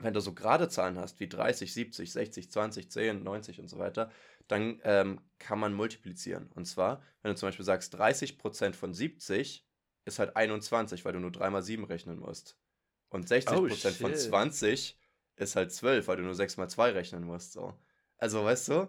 [0.01, 3.79] Wenn du so gerade Zahlen hast, wie 30, 70, 60, 20, 10, 90 und so
[3.79, 4.11] weiter,
[4.47, 6.51] dann ähm, kann man multiplizieren.
[6.55, 9.66] Und zwar, wenn du zum Beispiel sagst, 30% von 70
[10.05, 12.57] ist halt 21, weil du nur 3 mal 7 rechnen musst.
[13.11, 14.19] Und 60% Oh, von shit.
[14.20, 14.99] 20
[15.37, 17.53] ist halt 12, weil du nur 6 mal 2 rechnen musst.
[17.53, 17.75] So.
[18.19, 18.89] Also, weißt du,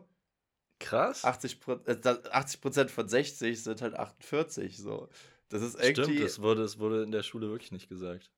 [0.80, 1.26] Krass.
[1.26, 4.78] 80%, Pro- äh, da- 80 von 60 sind halt 48.
[4.78, 5.10] So.
[5.50, 6.04] Das ist irgendwie.
[6.04, 8.32] Stimmt, das wurde, das wurde in der Schule wirklich nicht gesagt.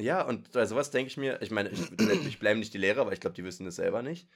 [0.00, 1.80] Ja, und bei sowas denke ich mir, ich meine, ich,
[2.26, 4.28] ich blame nicht die Lehrer, aber ich glaube, die wissen das selber nicht.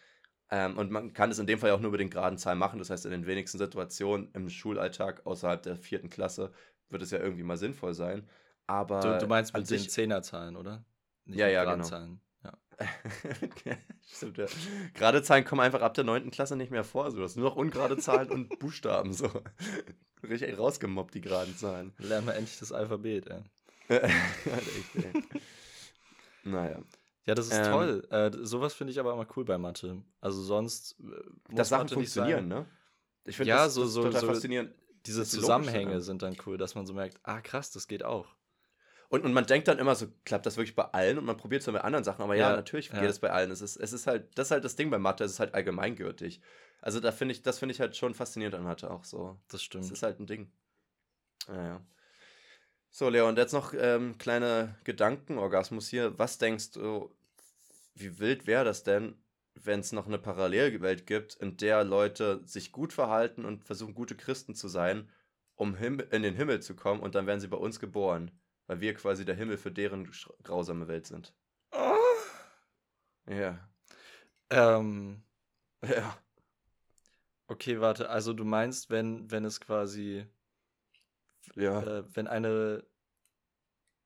[0.51, 2.78] Ähm, und man kann es in dem Fall auch nur über den geraden Zahlen machen.
[2.78, 6.52] Das heißt, in den wenigsten Situationen im Schulalltag außerhalb der vierten Klasse
[6.90, 8.28] wird es ja irgendwie mal sinnvoll sein.
[8.66, 10.84] Aber Du, du meinst mit den Zehnerzahlen, oder?
[11.24, 11.84] Nicht Ja, mit ja, genau.
[11.84, 12.20] Zahlen.
[12.44, 12.52] Ja.
[14.14, 14.47] Stimmt, ja.
[14.94, 16.30] Gerade Zahlen kommen einfach ab der 9.
[16.30, 17.10] Klasse nicht mehr vor.
[17.10, 17.20] So.
[17.20, 19.12] Das sind nur noch ungerade Zahlen und Buchstaben.
[19.12, 19.30] So.
[20.22, 21.93] Richtig rausgemobbt, die geraden Zahlen.
[21.98, 23.43] Lernen wir endlich das Alphabet, ey.
[24.01, 25.23] Echt, ey.
[26.44, 26.82] naja.
[27.24, 28.06] Ja, das ist Ähm, toll.
[28.10, 30.02] Äh, sowas finde ich aber immer cool bei Mathe.
[30.20, 32.59] Also sonst äh, Dass Sachen Mathe nicht funktionieren, sein.
[32.60, 32.66] ne?
[33.24, 34.74] Ich finde Ja, das, so- das so- total so- faszinierend.
[35.06, 36.20] Diese Zusammenhänge sind.
[36.20, 38.36] sind dann cool, dass man so merkt, ah krass, das geht auch.
[39.09, 41.19] Und, und man denkt dann immer so, klappt das wirklich bei allen?
[41.19, 42.23] Und man probiert es dann bei anderen Sachen.
[42.23, 43.01] Aber ja, Ja, natürlich ja.
[43.01, 43.51] geht es bei allen.
[43.51, 45.55] Es ist, es ist halt, das ist halt das Ding bei Mathe, es ist halt
[45.55, 46.40] allgemeingültig.
[46.81, 49.39] Also da finde ich, das finde ich halt schon faszinierend an Mathe auch so.
[49.48, 49.90] Das Das stimmt.
[49.93, 50.51] ist halt ein Ding.
[51.48, 51.81] Naja.
[52.94, 56.19] So, Leon, jetzt noch ähm, kleine Gedankenorgasmus hier.
[56.19, 57.10] Was denkst du,
[57.94, 59.16] wie wild wäre das denn,
[59.55, 64.14] wenn es noch eine Parallelwelt gibt, in der Leute sich gut verhalten und versuchen, gute
[64.16, 65.10] Christen zu sein,
[65.56, 68.31] um him in den Himmel zu kommen und dann werden sie bei uns geboren,
[68.66, 70.10] weil wir quasi der Himmel für deren
[70.43, 71.35] grausame Welt sind.
[73.27, 73.59] Ja.
[74.51, 75.23] Ähm,
[75.82, 76.19] Ja.
[77.48, 80.27] okay, warte, also du meinst, wenn, wenn es quasi,
[81.56, 81.82] Ja.
[81.82, 82.85] äh, wenn eine,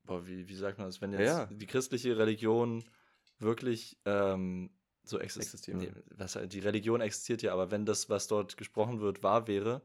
[0.05, 1.47] boah, wie, wie sagt man das, wenn jetzt Ja.
[1.47, 2.85] die christliche Religion
[3.39, 4.71] wirklich ähm,
[5.03, 5.77] so existiert.
[5.77, 9.83] Nee, was, die Religion existiert ja, aber wenn das, was dort gesprochen wird, wahr wäre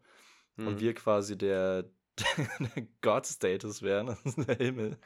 [0.58, 0.80] und Mhm.
[0.80, 1.84] wir quasi der,
[2.76, 4.98] der God-Status wären, das ist der Himmel.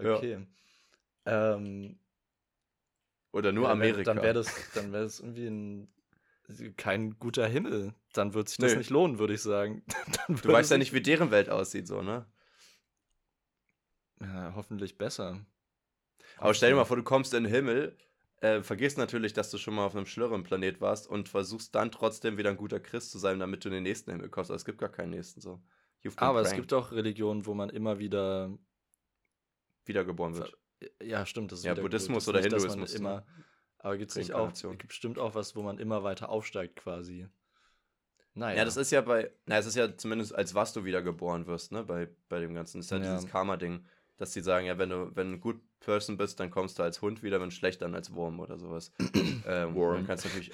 [0.00, 0.16] Ja.
[0.16, 0.46] Okay.
[1.26, 1.98] Ähm,
[3.32, 4.02] Oder nur ja, wär- Amerika.
[4.14, 5.88] Dann wäre das, dann wäre das irgendwie ein,
[6.76, 7.94] kein guter Himmel.
[8.12, 8.78] Dann wird sich das Nö.
[8.78, 9.84] nicht lohnen, würde ich sagen.
[10.28, 12.26] Du weißt ja nicht, wie deren Welt aussieht, so, ne?
[14.20, 15.44] Ja, hoffentlich besser.
[16.36, 17.96] Aber stell dir mal vor, du kommst in den Himmel,
[18.40, 21.90] äh, vergisst natürlich, dass du schon mal auf einem schlimmeren Planet warst und versuchst dann
[21.90, 24.50] trotzdem wieder ein guter Christ zu sein, damit du in den nächsten Himmel kommst.
[24.50, 25.60] Aber es gibt gar keinen nächsten so.
[26.16, 26.62] Aber es pranked.
[26.62, 28.56] gibt auch Religionen, wo man immer wieder.
[29.84, 30.56] wiedergeboren wird.
[31.02, 31.52] Ja, stimmt.
[31.52, 32.98] Das ist Ja, Buddhismus oder Hinduismus, ne?
[32.98, 33.26] immer
[33.82, 37.26] Aber gibt es nicht auch, gibt bestimmt auch was, wo man immer weiter aufsteigt quasi.
[38.34, 38.58] Naja.
[38.58, 41.72] Ja, das ist ja bei, na, es ist ja zumindest, als was du wiedergeboren wirst,
[41.72, 42.78] ne, bei, bei dem Ganzen.
[42.78, 43.14] Das ist ja, ja.
[43.14, 43.84] dieses Karma-Ding,
[44.18, 47.00] dass die sagen, ja, wenn du, wenn ein gut Person bist, dann kommst du als
[47.00, 48.92] Hund wieder, wenn schlecht dann als Wurm oder sowas.
[49.46, 49.94] ähm, Wurm.
[49.94, 50.52] Dann kannst du natürlich,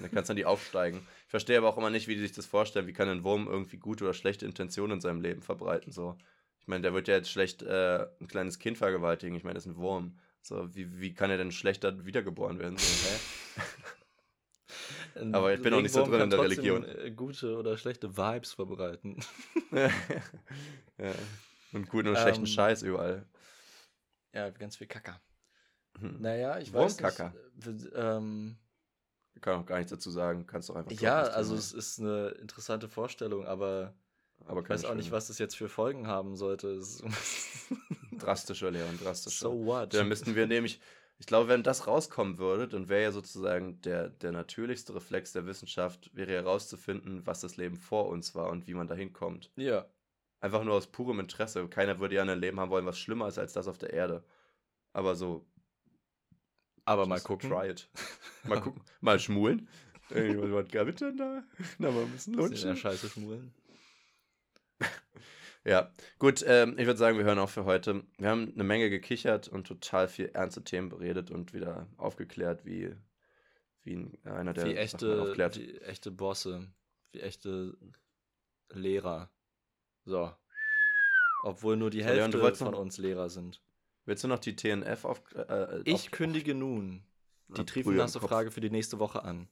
[0.00, 1.06] dann kannst dann die aufsteigen.
[1.24, 2.88] Ich verstehe aber auch immer nicht, wie die sich das vorstellen.
[2.88, 6.18] Wie kann ein Wurm irgendwie gute oder schlechte Intentionen in seinem Leben verbreiten, so.
[6.60, 9.36] Ich meine, der wird ja jetzt schlecht äh, ein kleines Kind vergewaltigen.
[9.36, 10.18] Ich meine, das ist ein Wurm.
[10.44, 12.76] So, wie, wie kann er denn schlechter wiedergeboren werden?
[12.76, 13.18] So, hä?
[15.32, 16.84] Aber ich bin auch nicht so drin in der Religion.
[16.84, 19.24] Äh, gute oder schlechte Vibes verbreiten.
[20.98, 21.14] ja.
[21.72, 23.24] Und guten oder schlechten ähm, Scheiß überall.
[24.34, 25.18] Ja, ganz viel Kacker.
[25.98, 26.20] Hm.
[26.20, 27.88] Naja, ich weiß nicht.
[27.94, 28.58] Ähm,
[29.34, 30.46] ich kann auch gar nichts dazu sagen.
[30.46, 30.92] Kannst du einfach.
[31.00, 33.94] Ja, also es ist eine interessante Vorstellung, aber,
[34.44, 36.82] aber ich weiß auch nicht, was das jetzt für Folgen haben sollte.
[38.24, 39.50] drastischer, Leon, drastischer.
[39.50, 39.94] So what?
[39.94, 40.80] Dann müssten wir nämlich,
[41.18, 45.46] ich glaube, wenn das rauskommen würde, dann wäre ja sozusagen der, der natürlichste Reflex der
[45.46, 49.50] Wissenschaft, wäre herauszufinden, was das Leben vor uns war und wie man dahin kommt.
[49.56, 49.86] Ja.
[50.40, 51.66] Einfach nur aus purem Interesse.
[51.68, 54.24] Keiner würde ja ein Leben haben wollen, was schlimmer ist als das auf der Erde.
[54.92, 55.46] Aber so.
[56.84, 57.50] Aber mal gucken.
[57.50, 57.88] Try it.
[58.44, 58.82] mal gucken.
[59.00, 59.68] Mal schmulen.
[60.10, 61.42] Irgendwas was gab es denn da?
[61.78, 62.68] Na, mal ein bisschen lutschen.
[62.68, 63.54] Ja, scheiße schmulen.
[65.64, 68.04] Ja, gut, ähm, ich würde sagen, wir hören auf für heute.
[68.18, 72.94] Wir haben eine Menge gekichert und total viel ernste Themen beredet und wieder aufgeklärt, wie,
[73.82, 75.58] wie einer der wie echte, aufklärt.
[75.58, 76.68] Wie echte Bosse,
[77.12, 77.78] wie echte
[78.70, 79.30] Lehrer.
[80.04, 80.30] So.
[81.44, 83.62] Obwohl nur die Hälfte Leon, von noch, uns Lehrer sind.
[84.04, 85.22] Willst du noch die TNF auf.
[85.34, 87.04] Äh, äh ich kündige nun
[87.48, 89.48] die triefnasse Frage für die nächste Woche an.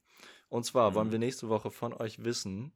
[0.48, 0.94] Und zwar hm.
[0.94, 2.72] wollen wir nächste Woche von euch wissen.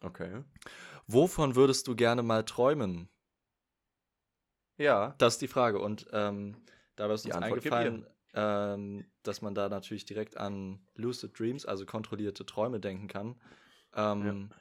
[0.00, 0.42] Okay.
[1.06, 3.08] Wovon würdest du gerne mal träumen?
[4.76, 5.14] Ja.
[5.18, 5.80] Das ist die Frage.
[5.80, 6.56] Und ähm,
[6.96, 12.46] da ist uns eingefallen, ähm, dass man da natürlich direkt an Lucid Dreams, also kontrollierte
[12.46, 13.40] Träume, denken kann.
[13.94, 14.56] Ähm, ja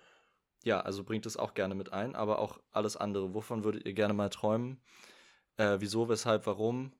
[0.63, 3.33] ja, also bringt es auch gerne mit ein, aber auch alles andere.
[3.33, 4.81] Wovon würdet ihr gerne mal träumen?
[5.55, 6.93] Äh, wieso, weshalb, warum?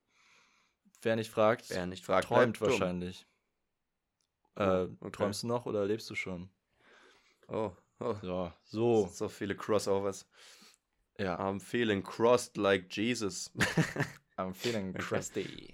[1.01, 3.27] Wer nicht fragt, Wer nicht fragt träumt wahrscheinlich.
[4.55, 5.11] Oh, äh, okay.
[5.11, 6.49] Träumst du noch oder lebst du schon?
[7.47, 8.15] Oh, oh.
[8.21, 9.09] Ja, so.
[9.11, 10.27] So viele Crossovers.
[11.19, 11.39] Ja.
[11.39, 13.51] I'm feeling crossed like Jesus.
[14.37, 15.73] I'm feeling crusty.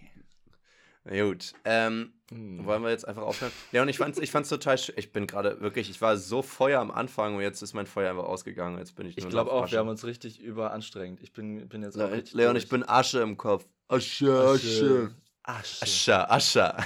[1.05, 1.53] Gut.
[1.65, 2.65] Ähm, hm.
[2.65, 3.51] Wollen wir jetzt einfach aufhören?
[3.73, 6.79] Ja, und ich fand's, ich fand's total Ich bin gerade wirklich, ich war so Feuer
[6.79, 8.77] am Anfang und jetzt ist mein Feuer einfach ausgegangen.
[8.77, 11.21] Jetzt bin ich Ich glaube auch, wir haben uns richtig überanstrengt.
[11.21, 12.63] Ich bin, bin jetzt auch Le richtig Leon, durch.
[12.63, 13.65] ich bin Asche im Kopf.
[13.89, 15.13] Asche, Asche.
[15.43, 15.83] Asche.
[15.83, 16.77] Asche, Asche.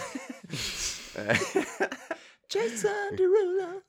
[2.49, 3.81] Jason Derulo.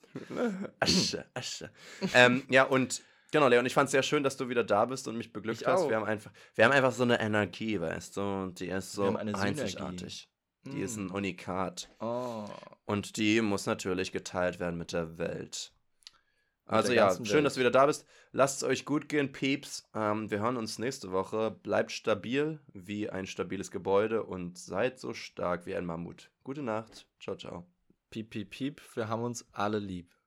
[0.81, 1.71] Asche, Asche.
[2.15, 5.07] ähm, ja, und Genau, Leon, ich fand es sehr schön, dass du wieder da bist
[5.07, 5.83] und mich beglückt ich hast.
[5.83, 5.91] Auch.
[5.91, 9.17] Wir haben, einfach, wir haben einfach so eine Energie, weißt du, und die ist so
[9.17, 10.31] einzigartig.
[10.65, 10.83] Die mm.
[10.83, 11.91] ist ein Unikat.
[12.01, 12.47] Oh.
[12.87, 15.73] Und die muss natürlich geteilt werden mit der Welt.
[16.65, 17.47] Also ja, schön, Welt.
[17.47, 18.07] dass du wieder da bist.
[18.33, 19.89] Lasst es euch gut gehen, Peeps.
[19.95, 21.51] Ähm, wir hören uns nächste Woche.
[21.51, 26.31] Bleibt stabil wie ein stabiles Gebäude und seid so stark wie ein Mammut.
[26.45, 27.07] Gute Nacht.
[27.21, 27.67] Ciao, ciao.
[28.11, 28.83] Piep, piep, piep.
[28.95, 30.18] Wir haben uns alle lieb.